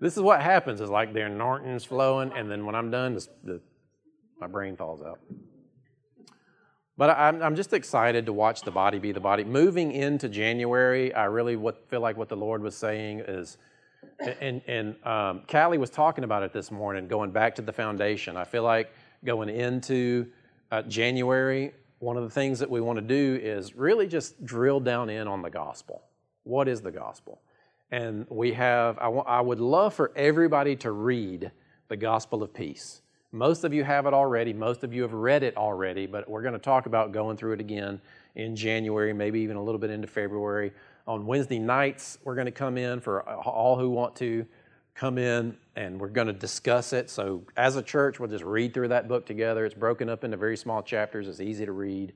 this 0.00 0.14
is 0.16 0.22
what 0.22 0.42
happens 0.42 0.82
is 0.82 0.90
like 0.90 1.14
their 1.14 1.30
Norton's 1.30 1.84
flowing, 1.84 2.32
and 2.36 2.50
then 2.50 2.66
when 2.66 2.74
I'm 2.74 2.90
done, 2.90 3.18
the, 3.42 3.60
my 4.40 4.46
brain 4.46 4.76
falls 4.76 5.00
out. 5.00 5.20
But 6.98 7.10
I'm, 7.10 7.40
I'm 7.40 7.54
just 7.54 7.72
excited 7.72 8.26
to 8.26 8.32
watch 8.32 8.62
the 8.62 8.72
body 8.72 8.98
be 8.98 9.12
the 9.12 9.20
body. 9.20 9.44
Moving 9.44 9.92
into 9.92 10.28
January, 10.28 11.14
I 11.14 11.26
really 11.26 11.54
what, 11.54 11.88
feel 11.88 12.00
like 12.00 12.16
what 12.16 12.28
the 12.28 12.36
Lord 12.36 12.60
was 12.60 12.76
saying 12.76 13.20
is, 13.20 13.56
and, 14.40 14.60
and 14.66 14.96
um, 15.06 15.42
Callie 15.48 15.78
was 15.78 15.90
talking 15.90 16.24
about 16.24 16.42
it 16.42 16.52
this 16.52 16.72
morning, 16.72 17.06
going 17.06 17.30
back 17.30 17.54
to 17.54 17.62
the 17.62 17.72
foundation. 17.72 18.36
I 18.36 18.42
feel 18.42 18.64
like 18.64 18.92
going 19.24 19.48
into 19.48 20.26
uh, 20.72 20.82
January, 20.82 21.72
one 22.00 22.16
of 22.16 22.24
the 22.24 22.30
things 22.30 22.58
that 22.58 22.68
we 22.68 22.80
want 22.80 22.98
to 22.98 23.04
do 23.04 23.38
is 23.40 23.76
really 23.76 24.08
just 24.08 24.44
drill 24.44 24.80
down 24.80 25.08
in 25.08 25.28
on 25.28 25.40
the 25.40 25.50
gospel. 25.50 26.02
What 26.42 26.66
is 26.66 26.80
the 26.80 26.90
gospel? 26.90 27.40
And 27.92 28.26
we 28.28 28.54
have, 28.54 28.98
I, 28.98 29.04
w- 29.04 29.24
I 29.24 29.40
would 29.40 29.60
love 29.60 29.94
for 29.94 30.10
everybody 30.16 30.74
to 30.76 30.90
read 30.90 31.52
the 31.86 31.96
gospel 31.96 32.42
of 32.42 32.52
peace. 32.52 33.02
Most 33.32 33.64
of 33.64 33.74
you 33.74 33.84
have 33.84 34.06
it 34.06 34.14
already. 34.14 34.54
Most 34.54 34.84
of 34.84 34.94
you 34.94 35.02
have 35.02 35.12
read 35.12 35.42
it 35.42 35.54
already, 35.56 36.06
but 36.06 36.28
we're 36.30 36.40
going 36.40 36.54
to 36.54 36.58
talk 36.58 36.86
about 36.86 37.12
going 37.12 37.36
through 37.36 37.52
it 37.52 37.60
again 37.60 38.00
in 38.36 38.56
January, 38.56 39.12
maybe 39.12 39.40
even 39.40 39.56
a 39.56 39.62
little 39.62 39.78
bit 39.78 39.90
into 39.90 40.08
February. 40.08 40.72
On 41.06 41.26
Wednesday 41.26 41.58
nights, 41.58 42.18
we're 42.24 42.34
going 42.34 42.46
to 42.46 42.52
come 42.52 42.78
in 42.78 43.00
for 43.00 43.22
all 43.22 43.78
who 43.78 43.90
want 43.90 44.16
to 44.16 44.46
come 44.94 45.18
in 45.18 45.56
and 45.76 46.00
we're 46.00 46.08
going 46.08 46.26
to 46.26 46.32
discuss 46.32 46.94
it. 46.94 47.10
So, 47.10 47.42
as 47.56 47.76
a 47.76 47.82
church, 47.82 48.18
we'll 48.18 48.30
just 48.30 48.44
read 48.44 48.72
through 48.72 48.88
that 48.88 49.08
book 49.08 49.26
together. 49.26 49.66
It's 49.66 49.74
broken 49.74 50.08
up 50.08 50.24
into 50.24 50.38
very 50.38 50.56
small 50.56 50.82
chapters, 50.82 51.28
it's 51.28 51.40
easy 51.40 51.66
to 51.66 51.72
read. 51.72 52.14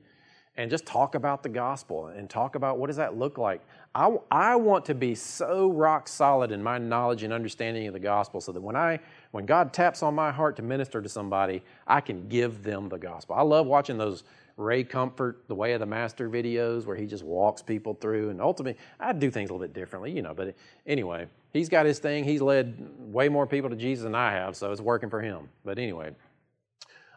And 0.55 0.69
just 0.69 0.85
talk 0.85 1.15
about 1.15 1.41
the 1.41 1.49
gospel 1.49 2.07
and 2.07 2.29
talk 2.29 2.53
about 2.53 2.77
what 2.77 2.85
does 2.87 2.97
that 2.97 3.17
look 3.17 3.39
like. 3.39 3.61
I, 3.95 4.15
I 4.29 4.55
want 4.55 4.85
to 4.85 4.95
be 4.95 5.15
so 5.15 5.71
rock 5.71 6.07
solid 6.07 6.51
in 6.51 6.61
my 6.61 6.77
knowledge 6.77 7.23
and 7.23 7.33
understanding 7.33 7.87
of 7.87 7.93
the 7.93 7.99
gospel 7.99 8.39
so 8.39 8.51
that 8.51 8.61
when 8.61 8.75
I 8.75 8.99
when 9.33 9.47
God 9.47 9.73
taps 9.73 10.03
on 10.03 10.13
my 10.13 10.31
heart 10.31 10.57
to 10.57 10.61
minister 10.61 11.01
to 11.01 11.09
somebody, 11.09 11.63
I 11.87 12.01
can 12.01 12.27
give 12.27 12.61
them 12.61 12.87
the 12.87 12.99
gospel. 12.99 13.35
I 13.35 13.41
love 13.41 13.65
watching 13.65 13.97
those 13.97 14.23
Ray 14.57 14.83
Comfort, 14.83 15.47
The 15.47 15.55
Way 15.55 15.73
of 15.73 15.79
the 15.79 15.87
Master 15.87 16.29
videos 16.29 16.85
where 16.85 16.95
he 16.95 17.07
just 17.07 17.23
walks 17.23 17.63
people 17.63 17.95
through. 17.95 18.29
And 18.29 18.39
ultimately, 18.39 18.79
I 18.99 19.11
do 19.11 19.31
things 19.31 19.49
a 19.49 19.53
little 19.53 19.67
bit 19.67 19.73
differently, 19.73 20.11
you 20.11 20.21
know. 20.21 20.35
But 20.35 20.53
anyway, 20.85 21.25
he's 21.51 21.67
got 21.67 21.87
his 21.87 21.97
thing. 21.97 22.25
He's 22.25 22.43
led 22.43 22.87
way 23.11 23.27
more 23.27 23.47
people 23.47 23.71
to 23.71 23.75
Jesus 23.75 24.03
than 24.03 24.13
I 24.13 24.33
have, 24.33 24.55
so 24.55 24.71
it's 24.71 24.79
working 24.79 25.09
for 25.09 25.19
him. 25.19 25.49
But 25.65 25.79
anyway, 25.79 26.11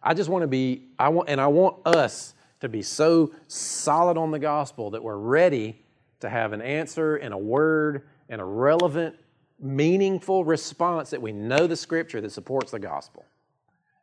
I 0.03 0.15
just 0.15 0.31
want 0.31 0.41
to 0.41 0.49
be, 0.49 0.85
I 0.99 1.11
want, 1.11 1.29
and 1.29 1.39
I 1.39 1.49
want 1.49 1.87
us 1.87 2.33
to 2.61 2.71
be 2.71 2.81
so 2.81 3.31
solid 3.47 4.17
on 4.17 4.31
the 4.31 4.39
gospel 4.39 4.93
that 4.93 5.03
we're 5.03 5.19
ready 5.19 5.83
to 6.21 6.31
have 6.31 6.55
an 6.55 6.63
answer 6.63 7.17
and 7.17 7.35
a 7.35 7.39
word 7.39 8.09
and 8.31 8.41
a 8.41 8.45
relevant 8.45 9.17
meaningful 9.61 10.45
response 10.45 11.11
that 11.11 11.21
we 11.23 11.33
know 11.33 11.67
the 11.67 11.77
scripture 11.77 12.21
that 12.21 12.33
supports 12.33 12.71
the 12.71 12.79
gospel. 12.79 13.25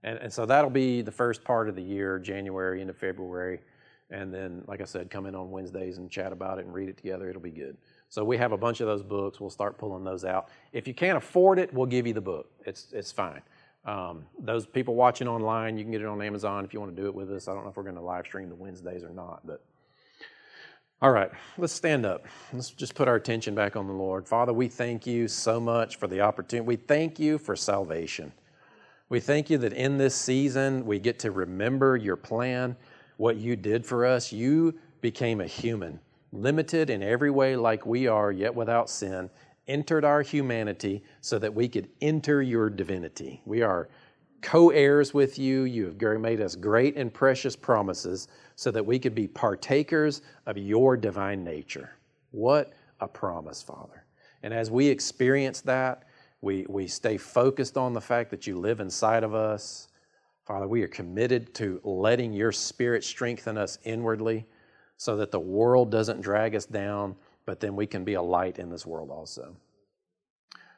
And, 0.03 0.17
and 0.19 0.33
so 0.33 0.45
that'll 0.45 0.69
be 0.69 1.01
the 1.01 1.11
first 1.11 1.43
part 1.43 1.69
of 1.69 1.75
the 1.75 1.83
year, 1.83 2.19
January 2.19 2.81
into 2.81 2.93
February. 2.93 3.61
And 4.09 4.33
then, 4.33 4.63
like 4.67 4.81
I 4.81 4.85
said, 4.85 5.09
come 5.09 5.25
in 5.25 5.33
on 5.33 5.49
Wednesdays 5.49 5.97
and 5.97 6.09
chat 6.09 6.31
about 6.31 6.59
it 6.59 6.65
and 6.65 6.73
read 6.73 6.89
it 6.89 6.97
together. 6.97 7.29
It'll 7.29 7.41
be 7.41 7.51
good. 7.51 7.77
So 8.09 8.23
we 8.23 8.37
have 8.37 8.51
a 8.51 8.57
bunch 8.57 8.79
of 8.79 8.87
those 8.87 9.01
books. 9.01 9.39
We'll 9.39 9.49
start 9.49 9.77
pulling 9.77 10.03
those 10.03 10.23
out. 10.23 10.49
If 10.71 10.87
you 10.87 10.93
can't 10.93 11.17
afford 11.17 11.57
it, 11.57 11.73
we'll 11.73 11.87
give 11.87 12.05
you 12.05 12.13
the 12.13 12.21
book. 12.21 12.51
It's, 12.65 12.87
it's 12.91 13.11
fine. 13.11 13.41
Um, 13.85 14.25
those 14.39 14.65
people 14.65 14.95
watching 14.95 15.27
online, 15.27 15.77
you 15.77 15.83
can 15.83 15.91
get 15.91 16.01
it 16.01 16.07
on 16.07 16.21
Amazon 16.21 16.63
if 16.63 16.73
you 16.73 16.79
want 16.79 16.95
to 16.95 17.01
do 17.01 17.07
it 17.07 17.15
with 17.15 17.31
us. 17.31 17.47
I 17.47 17.53
don't 17.53 17.63
know 17.63 17.69
if 17.69 17.77
we're 17.77 17.83
going 17.83 17.95
to 17.95 18.01
live 18.01 18.25
stream 18.25 18.49
the 18.49 18.55
Wednesdays 18.55 19.03
or 19.03 19.09
not, 19.09 19.45
but 19.45 19.63
all 21.03 21.11
right, 21.11 21.29
let's 21.57 21.73
stand 21.73 22.05
up. 22.05 22.25
Let's 22.53 22.69
just 22.69 22.95
put 22.95 23.09
our 23.09 23.15
attention 23.15 23.53
back 23.53 23.75
on 23.75 23.87
the 23.87 23.93
Lord. 23.93 24.25
Father, 24.25 24.53
we 24.53 24.69
thank 24.69 25.05
you 25.05 25.27
so 25.27 25.59
much 25.59 25.97
for 25.97 26.07
the 26.07 26.21
opportunity. 26.21 26.65
We 26.65 26.77
thank 26.77 27.19
you 27.19 27.37
for 27.37 27.57
salvation. 27.57 28.31
We 29.09 29.19
thank 29.19 29.49
you 29.49 29.57
that 29.57 29.73
in 29.73 29.97
this 29.97 30.15
season 30.15 30.85
we 30.85 30.99
get 30.99 31.19
to 31.19 31.31
remember 31.31 31.97
your 31.97 32.15
plan, 32.15 32.77
what 33.17 33.35
you 33.35 33.57
did 33.57 33.85
for 33.85 34.05
us. 34.05 34.31
You 34.31 34.79
became 35.01 35.41
a 35.41 35.45
human, 35.45 35.99
limited 36.31 36.89
in 36.89 37.03
every 37.03 37.31
way 37.31 37.57
like 37.57 37.85
we 37.85 38.07
are, 38.07 38.31
yet 38.31 38.55
without 38.55 38.89
sin, 38.89 39.29
entered 39.67 40.05
our 40.05 40.21
humanity 40.21 41.03
so 41.19 41.37
that 41.37 41.53
we 41.53 41.67
could 41.67 41.89
enter 41.99 42.41
your 42.41 42.69
divinity. 42.69 43.41
We 43.43 43.61
are 43.61 43.89
co 44.41 44.69
heirs 44.69 45.13
with 45.13 45.37
you. 45.37 45.63
You 45.63 45.85
have 45.87 46.21
made 46.21 46.39
us 46.39 46.55
great 46.55 46.95
and 46.95 47.13
precious 47.13 47.57
promises 47.57 48.29
so 48.55 48.71
that 48.71 48.85
we 48.85 48.99
could 48.99 49.15
be 49.15 49.27
partakers 49.27 50.21
of 50.45 50.57
your 50.57 50.97
divine 50.97 51.43
nature. 51.43 51.91
What 52.31 52.73
a 52.99 53.07
promise, 53.07 53.61
Father. 53.61 54.05
And 54.43 54.53
as 54.53 54.69
we 54.69 54.87
experience 54.87 55.61
that, 55.61 56.03
we, 56.41 56.65
we 56.67 56.87
stay 56.87 57.17
focused 57.17 57.77
on 57.77 57.93
the 57.93 58.01
fact 58.01 58.29
that 58.31 58.45
you 58.45 58.59
live 58.59 58.81
inside 58.81 59.23
of 59.23 59.33
us. 59.33 59.87
Father, 60.45 60.67
we 60.67 60.83
are 60.83 60.89
committed 60.89 61.53
to 61.55 61.79
letting 61.83 62.33
your 62.33 62.51
Spirit 62.51 63.03
strengthen 63.03 63.57
us 63.57 63.79
inwardly 63.83 64.45
so 64.97 65.15
that 65.15 65.31
the 65.31 65.39
world 65.39 65.89
doesn't 65.89 66.21
drag 66.21 66.53
us 66.55 66.65
down, 66.65 67.15
but 67.45 67.61
then 67.61 67.75
we 67.75 67.87
can 67.87 68.03
be 68.03 68.15
a 68.15 68.21
light 68.21 68.59
in 68.59 68.69
this 68.69 68.85
world 68.85 69.09
also. 69.09 69.55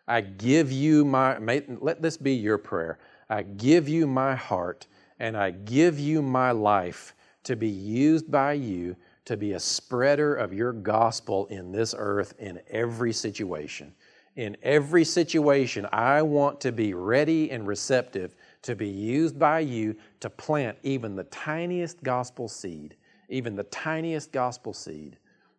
I 0.07 0.21
give 0.21 0.71
you 0.71 1.03
my, 1.03 1.39
may, 1.39 1.63
let 1.79 2.01
this 2.01 2.15
be 2.15 2.33
your 2.33 2.59
prayer. 2.59 2.99
I 3.27 3.41
give 3.41 3.89
you 3.89 4.05
my 4.05 4.35
heart 4.35 4.85
and 5.19 5.35
I 5.35 5.49
give 5.49 5.99
you 5.99 6.21
my 6.21 6.51
life 6.51 7.14
to 7.45 7.55
be 7.55 7.69
used 7.69 8.29
by 8.29 8.53
you 8.53 8.95
to 9.25 9.37
be 9.37 9.53
a 9.53 9.59
spreader 9.59 10.35
of 10.35 10.53
your 10.53 10.71
gospel 10.71 11.47
in 11.47 11.71
this 11.71 11.95
earth 11.97 12.33
in 12.37 12.59
every 12.69 13.11
situation. 13.11 13.93
In 14.35 14.57
every 14.61 15.03
situation, 15.03 15.87
I 15.91 16.21
want 16.21 16.59
to 16.61 16.71
be 16.71 16.93
ready 16.93 17.49
and 17.51 17.65
receptive 17.65 18.35
to 18.63 18.75
be 18.75 18.87
used 18.87 19.39
by 19.39 19.61
you 19.61 19.95
to 20.19 20.29
plant 20.29 20.77
even 20.83 21.15
the 21.15 21.23
tiniest 21.25 22.03
gospel 22.03 22.47
seed, 22.47 22.97
even 23.29 23.55
the 23.55 23.63
tiniest 23.63 24.31
gospel 24.31 24.73
seed, 24.73 25.17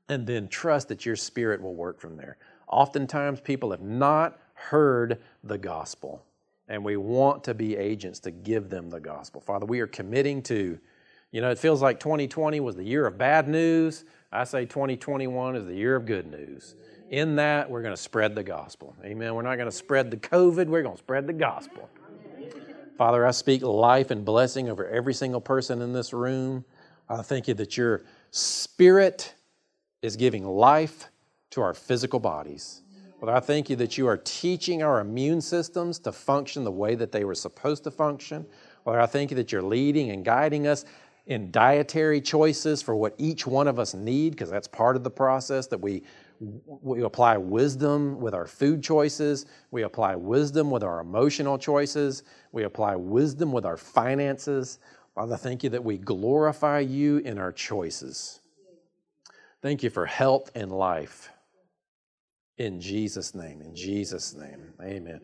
and 0.09 0.26
then 0.26 0.47
trust 0.49 0.89
that 0.89 1.07
your 1.07 1.16
spirit 1.16 1.61
will 1.61 1.74
work 1.74 1.99
from 1.99 2.16
there. 2.16 2.37
Oftentimes, 2.68 3.41
people 3.41 3.70
have 3.70 3.80
not 3.80 4.39
heard 4.55 5.20
the 5.43 5.59
gospel, 5.59 6.22
and 6.68 6.84
we 6.84 6.97
want 6.97 7.43
to 7.45 7.55
be 7.55 7.76
agents 7.76 8.20
to 8.20 8.30
give 8.30 8.68
them 8.68 8.91
the 8.91 9.01
gospel. 9.01 9.41
Father, 9.41 9.66
we 9.66 9.80
are 9.80 9.87
committing 9.87 10.43
to 10.43 10.78
you 11.33 11.41
know, 11.41 11.51
it 11.51 11.59
feels 11.59 11.83
like 11.83 12.01
2020 12.01 12.61
was 12.61 12.77
the 12.77 12.85
year 12.85 13.07
of 13.07 13.18
bad 13.18 13.49
news. 13.49 14.05
I 14.33 14.45
say 14.45 14.64
2021 14.64 15.57
is 15.57 15.66
the 15.66 15.74
year 15.74 15.97
of 15.97 16.07
good 16.07 16.31
news. 16.31 16.77
In 17.11 17.37
that, 17.37 17.70
we're 17.70 17.83
going 17.83 17.95
to 17.95 18.01
spread 18.01 18.35
the 18.35 18.43
gospel. 18.43 18.97
Amen. 19.05 19.35
We're 19.35 19.43
not 19.43 19.57
going 19.57 19.70
to 19.70 19.77
spread 19.77 20.11
the 20.11 20.16
COVID, 20.16 20.66
we're 20.66 20.83
going 20.83 20.97
to 20.97 21.03
spread 21.03 21.27
the 21.27 21.33
gospel. 21.33 21.89
Father, 22.97 23.27
I 23.27 23.31
speak 23.31 23.62
life 23.62 24.11
and 24.11 24.24
blessing 24.24 24.70
over 24.70 24.89
every 24.89 25.12
single 25.12 25.41
person 25.41 25.83
in 25.83 25.93
this 25.93 26.14
room. 26.14 26.64
I 27.09 27.22
thank 27.22 27.47
you 27.47 27.55
that 27.55 27.77
your 27.77 28.05
spirit 28.31 29.35
is 30.01 30.16
giving 30.16 30.47
life 30.47 31.09
to 31.51 31.61
our 31.61 31.74
physical 31.74 32.18
bodies. 32.18 32.83
Father, 33.20 33.33
I 33.33 33.41
thank 33.41 33.70
you 33.70 33.77
that 33.77 33.97
you 33.97 34.07
are 34.09 34.16
teaching 34.16 34.83
our 34.83 35.01
immune 35.01 35.41
systems 35.41 35.99
to 36.01 36.12
function 36.12 36.64
the 36.64 36.72
way 36.72 36.95
that 36.95 37.12
they 37.12 37.24
were 37.24 37.35
supposed 37.35 37.85
to 37.85 37.91
function. 37.91 38.47
Father, 38.85 39.01
I 39.01 39.07
thank 39.07 39.31
you 39.31 39.37
that 39.37 39.53
you're 39.53 39.62
leading 39.62 40.11
and 40.11 40.24
guiding 40.24 40.66
us 40.66 40.85
in 41.27 41.51
dietary 41.51 42.20
choices 42.20 42.83
for 42.83 42.95
what 42.95 43.14
each 43.18 43.47
one 43.47 43.66
of 43.68 43.79
us 43.79 43.95
need, 43.95 44.31
because 44.31 44.51
that's 44.51 44.68
part 44.68 44.97
of 44.97 45.05
the 45.05 45.11
process 45.11 45.66
that 45.68 45.79
we 45.79 46.03
we 46.39 47.03
apply 47.03 47.39
wisdom 47.39 48.20
with 48.20 48.35
our 48.35 48.47
food 48.47 48.83
choices. 48.83 49.47
We 49.70 49.85
apply 49.85 50.16
wisdom 50.16 50.70
with 50.70 50.83
our 50.83 51.01
emotional 51.01 51.57
choices. 51.57 52.24
We 52.53 52.64
apply 52.64 52.97
wisdom 52.97 53.53
with 53.53 53.64
our 53.64 53.79
finances. 53.79 54.79
Father, 55.14 55.39
thank 55.39 55.64
you 55.64 55.70
that 55.70 55.83
we 55.83 55.97
glorify 55.97 56.81
you 56.81 57.18
in 57.18 57.39
our 57.39 57.53
choices. 57.53 58.41
Thank 59.62 59.83
you 59.83 59.89
for 59.89 60.05
health 60.05 60.51
and 60.55 60.70
life. 60.70 61.31
In 62.59 62.81
Jesus' 62.81 63.35
name, 63.35 63.62
in 63.62 63.74
Jesus' 63.74 64.35
name, 64.35 64.74
amen. 64.83 65.20